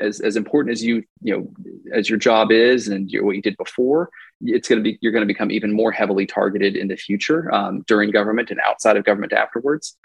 as 0.00 0.20
as 0.20 0.36
important 0.36 0.72
as 0.72 0.82
you 0.82 1.02
you 1.20 1.36
know 1.36 1.50
as 1.92 2.08
your 2.08 2.18
job 2.18 2.50
is 2.50 2.88
and 2.88 3.10
your, 3.10 3.24
what 3.24 3.36
you 3.36 3.42
did 3.42 3.56
before, 3.56 4.10
it's 4.40 4.68
going 4.68 4.82
to 4.82 4.84
be 4.84 4.98
you're 5.00 5.12
going 5.12 5.22
to 5.22 5.26
become 5.26 5.50
even 5.50 5.72
more 5.72 5.92
heavily 5.92 6.26
targeted 6.26 6.76
in 6.76 6.88
the 6.88 6.96
future 6.96 7.52
um, 7.52 7.84
during 7.86 8.10
government 8.10 8.50
and 8.50 8.60
outside 8.64 8.96
of 8.96 9.04
government 9.04 9.32
afterwards. 9.32 9.96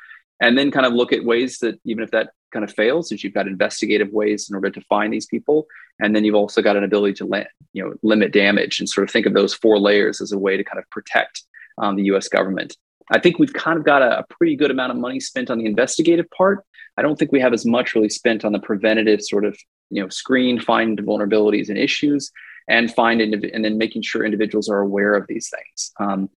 And 0.42 0.58
then 0.58 0.72
kind 0.72 0.86
of 0.86 0.94
look 0.94 1.12
at 1.12 1.26
ways 1.26 1.60
that 1.60 1.80
even 1.84 2.02
if 2.02 2.12
that 2.12 2.30
kind 2.54 2.64
of 2.64 2.74
fails, 2.74 3.12
is 3.12 3.24
you've 3.24 3.34
got 3.34 3.48
investigative 3.48 4.12
ways 4.12 4.50
in 4.50 4.56
order 4.56 4.70
to 4.70 4.82
find 4.82 5.12
these 5.12 5.26
people, 5.26 5.68
and 6.00 6.16
then 6.16 6.24
you've 6.24 6.36
also 6.36 6.62
got 6.62 6.78
an 6.78 6.84
ability 6.84 7.14
to 7.16 7.26
let, 7.26 7.50
you 7.74 7.84
know 7.84 7.94
limit 8.04 8.32
damage 8.32 8.80
and 8.80 8.90
sort 8.90 9.08
of 9.08 9.12
think 9.12 9.26
of 9.26 9.34
those 9.34 9.54
four 9.54 9.80
layers 9.80 10.22
as 10.22 10.32
a 10.32 10.38
way 10.38 10.58
to 10.58 10.64
kind 10.64 10.80
of 10.80 10.90
protect 10.90 11.44
um, 11.78 11.96
the 11.96 12.04
U.S. 12.06 12.28
government. 12.28 12.76
I 13.12 13.20
think 13.20 13.40
we've 13.40 13.54
kind 13.54 13.78
of 13.78 13.86
got 13.86 14.02
a, 14.02 14.20
a, 14.20 14.26
pretty 14.30 14.56
good 14.56 14.72
amount 14.72 14.92
of 14.92 14.98
money 14.98 15.20
spent 15.20 15.50
on 15.50 15.58
the 15.58 15.66
investigative 15.66 16.30
part. 16.32 16.64
I 16.98 17.02
don't 17.02 17.18
think 17.18 17.32
we 17.32 17.40
have 17.40 17.54
as 17.54 17.66
much 17.66 17.96
really 17.96 18.10
spent 18.10 18.46
on 18.46 18.52
the 18.52 18.60
preventative 18.60 19.22
sort 19.22 19.46
of, 19.46 19.58
you 19.90 20.02
know, 20.02 20.10
screen, 20.10 20.60
find 20.60 21.00
vulnerabilities 21.00 21.70
and 21.70 21.78
issues, 21.78 22.32
and 22.68 22.94
find 22.94 23.22
indiv- 23.22 23.50
and 23.54 23.66
then 23.66 23.78
making 23.78 24.04
sure 24.04 24.24
individuals 24.24 24.70
are 24.70 24.80
aware 24.80 25.14
of 25.14 25.26
these 25.28 25.50
things. 25.50 25.92
Um, 26.00 26.30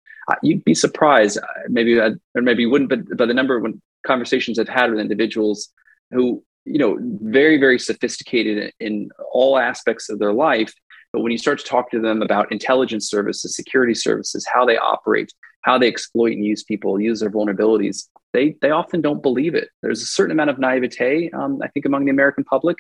you'd 0.43 0.64
be 0.64 0.74
surprised, 0.74 1.38
uh, 1.38 1.41
maybe 1.68 1.99
or 1.99 2.18
maybe 2.36 2.64
you 2.64 2.70
wouldn't, 2.70 2.89
but 2.89 3.18
by 3.18 3.26
the 3.26 3.34
number 3.34 3.57
of 3.57 3.74
conversations 4.05 4.57
I've 4.57 4.70
had 4.70 4.91
with 4.91 4.99
individuals 4.99 5.70
who, 6.12 6.43
you 6.66 6.78
know, 6.78 6.97
very 7.22 7.57
very 7.57 7.80
sophisticated 7.80 8.74
in 8.80 9.09
all 9.32 9.57
aspects 9.57 10.09
of 10.09 10.20
their 10.20 10.34
life, 10.34 10.74
but 11.14 11.22
when 11.22 11.32
you 11.32 11.38
start 11.38 11.59
to 11.59 11.66
talk 11.66 11.91
to 11.91 11.99
them 11.99 12.22
about 12.22 12.51
intelligence 12.51 13.09
services, 13.09 13.55
security 13.55 13.93
services, 13.93 14.47
how 14.51 14.66
they 14.66 14.78
operate, 14.78 15.34
how 15.62 15.78
they 15.78 15.88
exploit 15.88 16.34
and 16.34 16.45
use 16.45 16.64
people, 16.64 16.99
use 16.99 17.20
their 17.20 17.32
vulnerabilities, 17.32 18.07
they 18.34 18.55
they 18.62 18.72
often 18.72 19.01
don't 19.01 19.22
believe 19.22 19.55
it. 19.55 19.70
There's 19.82 20.01
a 20.01 20.05
certain 20.05 20.32
amount 20.32 20.49
of 20.49 20.59
naivete, 20.59 21.32
um, 21.32 21.59
I 21.64 21.68
think, 21.68 21.86
among 21.86 22.05
the 22.05 22.12
American 22.12 22.43
public, 22.43 22.78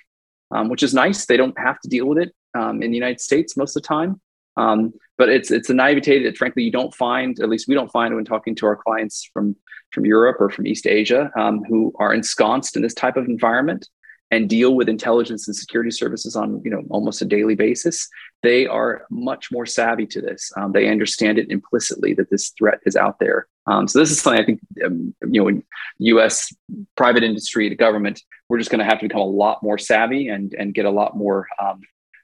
um, 0.51 0.69
which 0.69 0.83
is 0.83 0.93
nice. 0.93 1.25
They 1.25 1.37
don't 1.37 1.57
have 1.59 1.79
to 1.81 1.89
deal 1.89 2.05
with 2.05 2.19
it 2.19 2.33
um, 2.53 2.81
in 2.81 2.91
the 2.91 2.97
United 2.97 3.19
States 3.19 3.57
most 3.57 3.75
of 3.75 3.83
the 3.83 3.87
time. 3.87 4.21
Um, 4.57 4.93
but 5.17 5.29
it's 5.29 5.51
it's 5.51 5.69
a 5.69 5.73
naivete 5.73 6.23
that, 6.23 6.37
frankly, 6.37 6.63
you 6.63 6.71
don't 6.71 6.93
find. 6.93 7.39
At 7.39 7.49
least 7.49 7.67
we 7.67 7.75
don't 7.75 7.91
find 7.91 8.15
when 8.15 8.25
talking 8.25 8.55
to 8.55 8.65
our 8.65 8.75
clients 8.75 9.29
from 9.33 9.55
from 9.91 10.05
Europe 10.05 10.37
or 10.39 10.49
from 10.49 10.67
East 10.67 10.87
Asia 10.87 11.31
um, 11.37 11.63
who 11.65 11.93
are 11.99 12.13
ensconced 12.13 12.75
in 12.75 12.81
this 12.81 12.93
type 12.93 13.17
of 13.17 13.25
environment 13.25 13.87
and 14.31 14.47
deal 14.49 14.75
with 14.75 14.87
intelligence 14.87 15.47
and 15.47 15.55
security 15.55 15.91
services 15.91 16.35
on 16.35 16.61
you 16.63 16.71
know 16.71 16.81
almost 16.89 17.21
a 17.21 17.25
daily 17.25 17.55
basis 17.55 18.07
they 18.41 18.65
are 18.65 19.05
much 19.11 19.51
more 19.51 19.65
savvy 19.65 20.07
to 20.07 20.21
this 20.21 20.51
um, 20.57 20.71
they 20.71 20.87
understand 20.89 21.37
it 21.37 21.51
implicitly 21.51 22.13
that 22.13 22.29
this 22.29 22.49
threat 22.57 22.79
is 22.85 22.95
out 22.95 23.19
there 23.19 23.47
um, 23.67 23.87
so 23.87 23.99
this 23.99 24.09
is 24.09 24.19
something 24.21 24.41
i 24.41 24.45
think 24.45 24.59
um, 24.85 25.13
you 25.29 25.41
know 25.41 25.47
in 25.47 25.63
us 25.99 26.51
private 26.95 27.23
industry 27.23 27.69
the 27.69 27.75
government 27.75 28.21
we're 28.49 28.57
just 28.57 28.71
going 28.71 28.79
to 28.79 28.85
have 28.85 28.99
to 28.99 29.07
become 29.07 29.21
a 29.21 29.25
lot 29.25 29.61
more 29.61 29.77
savvy 29.77 30.29
and 30.29 30.55
and 30.57 30.73
get 30.73 30.85
a 30.85 30.91
lot 30.91 31.15
more 31.15 31.47
um, 31.61 31.81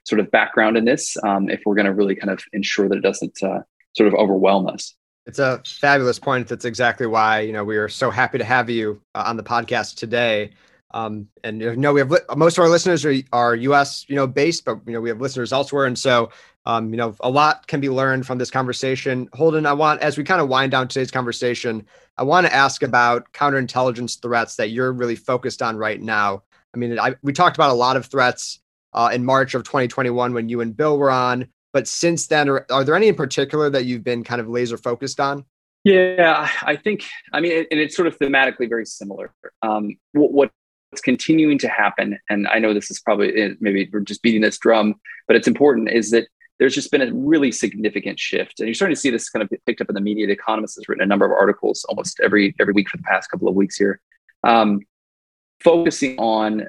sort 0.08 0.20
of 0.20 0.30
background 0.30 0.76
in 0.76 0.84
this 0.84 1.16
um, 1.24 1.48
if 1.48 1.60
we're 1.64 1.74
going 1.74 1.86
to 1.86 1.94
really 1.94 2.14
kind 2.14 2.30
of 2.30 2.42
ensure 2.52 2.88
that 2.88 2.98
it 2.98 3.02
doesn't 3.02 3.42
uh, 3.42 3.60
sort 3.96 4.08
of 4.08 4.14
overwhelm 4.14 4.66
us 4.66 4.94
it's 5.28 5.38
a 5.38 5.60
fabulous 5.66 6.18
point. 6.18 6.48
That's 6.48 6.64
exactly 6.64 7.06
why 7.06 7.40
you 7.40 7.52
know 7.52 7.62
we 7.62 7.76
are 7.76 7.88
so 7.88 8.10
happy 8.10 8.38
to 8.38 8.44
have 8.44 8.70
you 8.70 9.00
uh, 9.14 9.24
on 9.26 9.36
the 9.36 9.42
podcast 9.42 9.96
today. 9.96 10.52
Um, 10.94 11.28
and 11.44 11.60
you 11.60 11.76
know, 11.76 11.92
we 11.92 12.00
have 12.00 12.10
li- 12.10 12.20
most 12.34 12.56
of 12.56 12.62
our 12.62 12.70
listeners 12.70 13.04
are, 13.04 13.14
are 13.30 13.54
U.S. 13.54 14.06
you 14.08 14.16
know 14.16 14.26
based, 14.26 14.64
but 14.64 14.80
you 14.86 14.94
know 14.94 15.02
we 15.02 15.10
have 15.10 15.20
listeners 15.20 15.52
elsewhere, 15.52 15.84
and 15.84 15.98
so 15.98 16.30
um, 16.64 16.90
you 16.90 16.96
know 16.96 17.14
a 17.20 17.28
lot 17.28 17.66
can 17.66 17.78
be 17.78 17.90
learned 17.90 18.26
from 18.26 18.38
this 18.38 18.50
conversation. 18.50 19.28
Holden, 19.34 19.66
I 19.66 19.74
want 19.74 20.00
as 20.00 20.16
we 20.16 20.24
kind 20.24 20.40
of 20.40 20.48
wind 20.48 20.72
down 20.72 20.88
today's 20.88 21.10
conversation, 21.10 21.86
I 22.16 22.22
want 22.22 22.46
to 22.46 22.54
ask 22.54 22.82
about 22.82 23.30
counterintelligence 23.34 24.22
threats 24.22 24.56
that 24.56 24.70
you're 24.70 24.92
really 24.92 25.16
focused 25.16 25.60
on 25.60 25.76
right 25.76 26.00
now. 26.00 26.42
I 26.74 26.78
mean, 26.78 26.98
I, 26.98 27.16
we 27.22 27.34
talked 27.34 27.56
about 27.56 27.70
a 27.70 27.74
lot 27.74 27.98
of 27.98 28.06
threats 28.06 28.60
uh, 28.98 29.08
in 29.12 29.24
March 29.24 29.54
of 29.54 29.62
2021 29.62 30.34
when 30.34 30.48
you 30.48 30.60
and 30.60 30.76
Bill 30.76 30.98
were 30.98 31.10
on, 31.10 31.48
but 31.72 31.86
since 31.86 32.26
then, 32.26 32.48
are, 32.48 32.66
are 32.70 32.84
there 32.84 32.96
any 32.96 33.08
in 33.08 33.14
particular 33.14 33.70
that 33.70 33.84
you've 33.84 34.04
been 34.04 34.24
kind 34.24 34.40
of 34.40 34.48
laser 34.48 34.76
focused 34.76 35.20
on? 35.20 35.44
Yeah, 35.84 36.50
I 36.62 36.76
think, 36.76 37.04
I 37.32 37.40
mean, 37.40 37.64
and 37.70 37.80
it's 37.80 37.94
sort 37.94 38.08
of 38.08 38.18
thematically 38.18 38.68
very 38.68 38.84
similar. 38.84 39.32
Um, 39.62 39.96
what, 40.12 40.32
what 40.32 40.50
what's 40.90 41.02
continuing 41.02 41.58
to 41.58 41.68
happen, 41.68 42.18
and 42.28 42.48
I 42.48 42.58
know 42.58 42.74
this 42.74 42.90
is 42.90 42.98
probably 43.00 43.34
eh, 43.40 43.50
maybe 43.60 43.88
we're 43.92 44.00
just 44.00 44.22
beating 44.22 44.40
this 44.40 44.58
drum, 44.58 44.94
but 45.26 45.36
it's 45.36 45.46
important, 45.46 45.90
is 45.90 46.10
that 46.10 46.26
there's 46.58 46.74
just 46.74 46.90
been 46.90 47.02
a 47.02 47.12
really 47.12 47.52
significant 47.52 48.18
shift. 48.18 48.58
And 48.58 48.66
you're 48.66 48.74
starting 48.74 48.94
to 48.94 49.00
see 49.00 49.10
this 49.10 49.30
kind 49.30 49.42
of 49.42 49.50
picked 49.66 49.80
up 49.80 49.88
in 49.88 49.94
the 49.94 50.00
media. 50.00 50.26
The 50.26 50.32
Economist 50.32 50.76
has 50.76 50.88
written 50.88 51.04
a 51.04 51.06
number 51.06 51.24
of 51.24 51.32
articles 51.32 51.84
almost 51.88 52.20
every 52.20 52.54
every 52.58 52.72
week 52.72 52.88
for 52.88 52.96
the 52.96 53.02
past 53.04 53.30
couple 53.30 53.48
of 53.48 53.54
weeks 53.54 53.76
here, 53.76 54.00
um, 54.44 54.80
focusing 55.60 56.18
on 56.18 56.68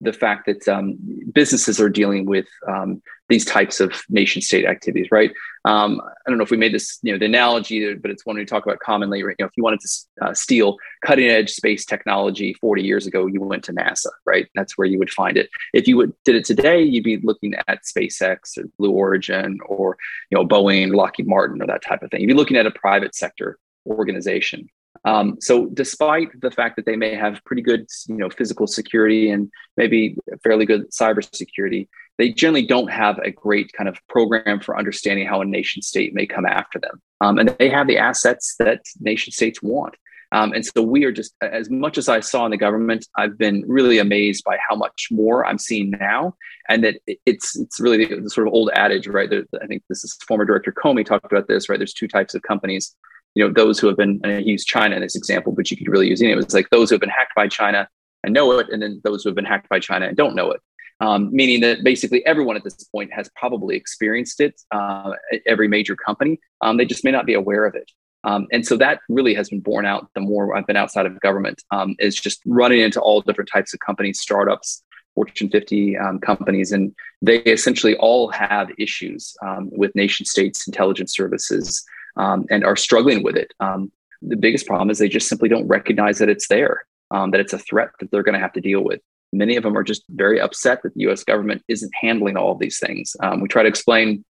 the 0.00 0.12
fact 0.12 0.46
that 0.46 0.66
um, 0.68 0.96
businesses 1.32 1.80
are 1.80 1.88
dealing 1.88 2.24
with 2.26 2.46
um, 2.68 3.02
these 3.28 3.44
types 3.44 3.80
of 3.80 3.92
nation 4.08 4.40
state 4.40 4.64
activities, 4.64 5.08
right? 5.10 5.32
Um, 5.64 6.00
I 6.00 6.30
don't 6.30 6.38
know 6.38 6.44
if 6.44 6.50
we 6.50 6.56
made 6.56 6.72
this, 6.72 6.98
you 7.02 7.12
know, 7.12 7.18
the 7.18 7.26
analogy, 7.26 7.94
but 7.94 8.10
it's 8.10 8.24
one 8.24 8.36
we 8.36 8.44
talk 8.44 8.64
about 8.64 8.78
commonly. 8.78 9.22
Right? 9.22 9.34
You 9.38 9.44
know, 9.44 9.48
if 9.48 9.56
you 9.56 9.62
wanted 9.62 9.80
to 9.80 9.88
uh, 10.22 10.34
steal 10.34 10.76
cutting 11.04 11.28
edge 11.28 11.50
space 11.50 11.84
technology 11.84 12.54
40 12.54 12.82
years 12.82 13.06
ago, 13.06 13.26
you 13.26 13.40
went 13.40 13.64
to 13.64 13.72
NASA, 13.72 14.10
right? 14.24 14.46
That's 14.54 14.78
where 14.78 14.86
you 14.86 14.98
would 14.98 15.10
find 15.10 15.36
it. 15.36 15.50
If 15.74 15.88
you 15.88 15.96
would, 15.96 16.12
did 16.24 16.36
it 16.36 16.44
today, 16.44 16.82
you'd 16.82 17.04
be 17.04 17.18
looking 17.18 17.54
at 17.66 17.84
SpaceX 17.84 18.56
or 18.56 18.64
Blue 18.78 18.92
Origin 18.92 19.58
or 19.66 19.98
you 20.30 20.38
know 20.38 20.46
Boeing, 20.46 20.94
Lockheed 20.94 21.26
Martin, 21.26 21.60
or 21.60 21.66
that 21.66 21.82
type 21.82 22.02
of 22.02 22.10
thing. 22.10 22.20
You'd 22.20 22.28
be 22.28 22.34
looking 22.34 22.56
at 22.56 22.66
a 22.66 22.70
private 22.70 23.14
sector 23.14 23.58
organization. 23.86 24.68
Um, 25.08 25.38
so 25.40 25.66
despite 25.66 26.28
the 26.38 26.50
fact 26.50 26.76
that 26.76 26.84
they 26.84 26.96
may 26.96 27.14
have 27.14 27.42
pretty 27.46 27.62
good, 27.62 27.86
you 28.08 28.16
know, 28.16 28.28
physical 28.28 28.66
security 28.66 29.30
and 29.30 29.50
maybe 29.78 30.18
fairly 30.44 30.66
good 30.66 30.90
cybersecurity, 30.90 31.88
they 32.18 32.30
generally 32.30 32.66
don't 32.66 32.90
have 32.90 33.18
a 33.20 33.30
great 33.30 33.72
kind 33.72 33.88
of 33.88 33.96
program 34.08 34.60
for 34.60 34.78
understanding 34.78 35.26
how 35.26 35.40
a 35.40 35.46
nation 35.46 35.80
state 35.80 36.12
may 36.12 36.26
come 36.26 36.44
after 36.44 36.78
them. 36.78 37.00
Um, 37.22 37.38
and 37.38 37.48
they 37.58 37.70
have 37.70 37.86
the 37.86 37.96
assets 37.96 38.54
that 38.58 38.82
nation 39.00 39.32
states 39.32 39.62
want. 39.62 39.94
Um, 40.30 40.52
and 40.52 40.62
so 40.62 40.82
we 40.82 41.04
are 41.04 41.12
just, 41.12 41.34
as 41.40 41.70
much 41.70 41.96
as 41.96 42.10
I 42.10 42.20
saw 42.20 42.44
in 42.44 42.50
the 42.50 42.58
government, 42.58 43.06
I've 43.16 43.38
been 43.38 43.64
really 43.66 43.96
amazed 43.96 44.44
by 44.44 44.58
how 44.68 44.76
much 44.76 45.08
more 45.10 45.46
I'm 45.46 45.56
seeing 45.56 45.88
now. 45.90 46.34
And 46.68 46.84
that 46.84 46.96
it's 47.24 47.56
it's 47.56 47.80
really 47.80 48.04
the, 48.04 48.28
sort 48.28 48.46
of 48.46 48.52
old 48.52 48.68
adage, 48.74 49.06
right? 49.06 49.30
There, 49.30 49.44
I 49.62 49.66
think 49.66 49.84
this 49.88 50.04
is 50.04 50.18
former 50.28 50.44
director 50.44 50.70
Comey 50.70 51.06
talked 51.06 51.32
about 51.32 51.48
this, 51.48 51.70
right? 51.70 51.78
There's 51.78 51.94
two 51.94 52.08
types 52.08 52.34
of 52.34 52.42
companies 52.42 52.94
you 53.34 53.46
know, 53.46 53.52
those 53.52 53.78
who 53.78 53.86
have 53.86 53.96
been, 53.96 54.20
and 54.22 54.32
I 54.32 54.38
use 54.38 54.64
China 54.64 54.96
in 54.96 55.02
this 55.02 55.16
example, 55.16 55.52
but 55.52 55.70
you 55.70 55.76
could 55.76 55.88
really 55.88 56.08
use 56.08 56.20
any. 56.22 56.32
It 56.32 56.36
was 56.36 56.54
like 56.54 56.70
those 56.70 56.90
who 56.90 56.94
have 56.94 57.00
been 57.00 57.10
hacked 57.10 57.34
by 57.34 57.48
China 57.48 57.88
and 58.24 58.34
know 58.34 58.58
it, 58.58 58.68
and 58.70 58.82
then 58.82 59.00
those 59.04 59.22
who 59.22 59.28
have 59.28 59.36
been 59.36 59.44
hacked 59.44 59.68
by 59.68 59.78
China 59.78 60.06
and 60.06 60.16
don't 60.16 60.34
know 60.34 60.50
it. 60.50 60.60
Um, 61.00 61.30
meaning 61.32 61.60
that 61.60 61.84
basically 61.84 62.26
everyone 62.26 62.56
at 62.56 62.64
this 62.64 62.82
point 62.84 63.12
has 63.12 63.30
probably 63.36 63.76
experienced 63.76 64.40
it. 64.40 64.60
Uh, 64.72 65.12
every 65.46 65.68
major 65.68 65.94
company, 65.94 66.40
um, 66.60 66.76
they 66.76 66.84
just 66.84 67.04
may 67.04 67.12
not 67.12 67.26
be 67.26 67.34
aware 67.34 67.64
of 67.66 67.74
it. 67.74 67.88
Um, 68.24 68.48
and 68.50 68.66
so 68.66 68.76
that 68.78 68.98
really 69.08 69.32
has 69.34 69.48
been 69.48 69.60
borne 69.60 69.86
out 69.86 70.08
the 70.14 70.20
more 70.20 70.56
I've 70.56 70.66
been 70.66 70.76
outside 70.76 71.06
of 71.06 71.18
government, 71.20 71.62
um, 71.70 71.94
is 72.00 72.16
just 72.16 72.40
running 72.46 72.80
into 72.80 73.00
all 73.00 73.20
different 73.20 73.48
types 73.48 73.72
of 73.72 73.80
companies, 73.80 74.20
startups, 74.20 74.82
Fortune 75.14 75.50
50 75.50 75.96
um, 75.98 76.18
companies, 76.20 76.72
and 76.72 76.94
they 77.22 77.38
essentially 77.38 77.96
all 77.96 78.30
have 78.30 78.70
issues 78.78 79.36
um, 79.42 79.68
with 79.72 79.94
nation 79.94 80.26
states, 80.26 80.66
intelligence 80.66 81.12
services, 81.12 81.84
um, 82.16 82.46
and 82.50 82.64
are 82.64 82.76
struggling 82.76 83.22
with 83.22 83.36
it. 83.36 83.52
Um, 83.60 83.90
the 84.22 84.36
biggest 84.36 84.66
problem 84.66 84.90
is 84.90 84.98
they 84.98 85.08
just 85.08 85.28
simply 85.28 85.48
don't 85.48 85.66
recognize 85.68 86.18
that 86.18 86.28
it's 86.28 86.48
there, 86.48 86.84
um, 87.10 87.30
that 87.30 87.40
it's 87.40 87.52
a 87.52 87.58
threat 87.58 87.90
that 88.00 88.10
they're 88.10 88.22
going 88.22 88.34
to 88.34 88.40
have 88.40 88.52
to 88.54 88.60
deal 88.60 88.82
with. 88.82 89.00
Many 89.32 89.56
of 89.56 89.62
them 89.62 89.76
are 89.76 89.84
just 89.84 90.04
very 90.10 90.40
upset 90.40 90.82
that 90.82 90.94
the 90.94 91.08
US 91.08 91.22
government 91.22 91.62
isn't 91.68 91.92
handling 91.94 92.36
all 92.36 92.52
of 92.52 92.58
these 92.58 92.78
things. 92.78 93.14
Um, 93.22 93.40
we 93.40 93.48
try 93.48 93.62
to 93.62 93.68
explain 93.68 94.24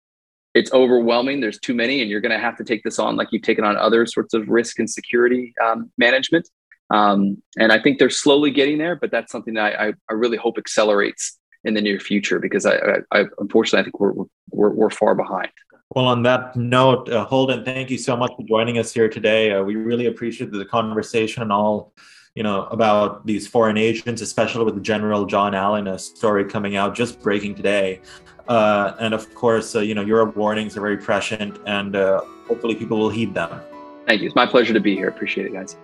it's 0.54 0.74
overwhelming, 0.74 1.40
there's 1.40 1.60
too 1.60 1.76
many, 1.76 2.02
and 2.02 2.10
you're 2.10 2.22
going 2.22 2.32
to 2.32 2.40
have 2.40 2.58
to 2.58 2.64
take 2.64 2.84
this 2.84 2.98
on 2.98 3.16
like 3.16 3.28
you've 3.32 3.44
taken 3.44 3.64
on 3.64 3.78
other 3.78 4.06
sorts 4.06 4.34
of 4.34 4.50
risk 4.50 4.80
and 4.80 4.90
security 4.90 5.54
um, 5.64 5.92
management. 5.98 6.50
Um, 6.90 7.42
and 7.60 7.72
I 7.72 7.82
think 7.82 8.00
they're 8.00 8.10
slowly 8.10 8.50
getting 8.50 8.78
there, 8.78 8.96
but 8.96 9.12
that's 9.12 9.32
something 9.32 9.54
that 9.56 9.80
I, 9.80 9.94
I 10.10 10.14
really 10.14 10.38
hope 10.38 10.58
accelerates 10.58 11.38
in 11.64 11.74
the 11.74 11.82
near 11.82 12.00
future 12.00 12.40
because 12.40 12.66
I, 12.66 12.76
I, 12.76 13.20
I 13.20 13.26
unfortunately 13.40 13.82
I 13.82 13.84
think 13.84 14.00
we're, 14.00 14.14
we're, 14.52 14.70
we're 14.72 14.90
far 14.90 15.16
behind. 15.16 15.50
Well, 15.96 16.06
on 16.06 16.22
that 16.24 16.56
note, 16.56 17.10
uh, 17.10 17.24
Holden, 17.26 17.64
thank 17.64 17.90
you 17.90 17.98
so 17.98 18.18
much 18.18 18.32
for 18.36 18.44
joining 18.44 18.78
us 18.78 18.94
here 18.94 19.08
today. 19.08 19.54
Uh, 19.54 19.64
we 19.64 19.76
really 19.76 20.08
appreciate 20.08 20.52
the 20.52 20.66
conversation 20.66 21.42
and 21.44 21.52
all, 21.52 21.94
you 22.36 22.44
know, 22.44 22.66
about 22.66 23.26
these 23.26 23.48
foreign 23.48 23.78
agents, 23.78 24.22
especially 24.22 24.66
with 24.66 24.84
General 24.84 25.26
John 25.26 25.56
Allen, 25.56 25.88
a 25.88 25.98
story 25.98 26.44
coming 26.44 26.76
out 26.76 26.94
just 26.94 27.22
breaking 27.22 27.56
today. 27.56 28.02
Uh, 28.50 28.96
and 29.00 29.14
of 29.14 29.34
course, 29.34 29.76
uh, 29.76 29.80
you 29.80 29.96
know, 29.96 30.04
your 30.04 30.26
warnings 30.26 30.76
are 30.76 30.82
very 30.82 30.98
prescient, 30.98 31.58
and 31.66 31.96
uh, 31.96 32.22
hopefully 32.48 32.76
people 32.76 32.98
will 33.00 33.10
heed 33.10 33.34
them. 33.34 33.62
Thank 34.08 34.22
you. 34.22 34.28
It's 34.28 34.36
my 34.36 34.46
pleasure 34.46 34.74
to 34.74 34.80
be 34.82 34.96
here. 34.96 35.08
Appreciate 35.08 35.48
it, 35.48 35.54
guys. 35.54 35.78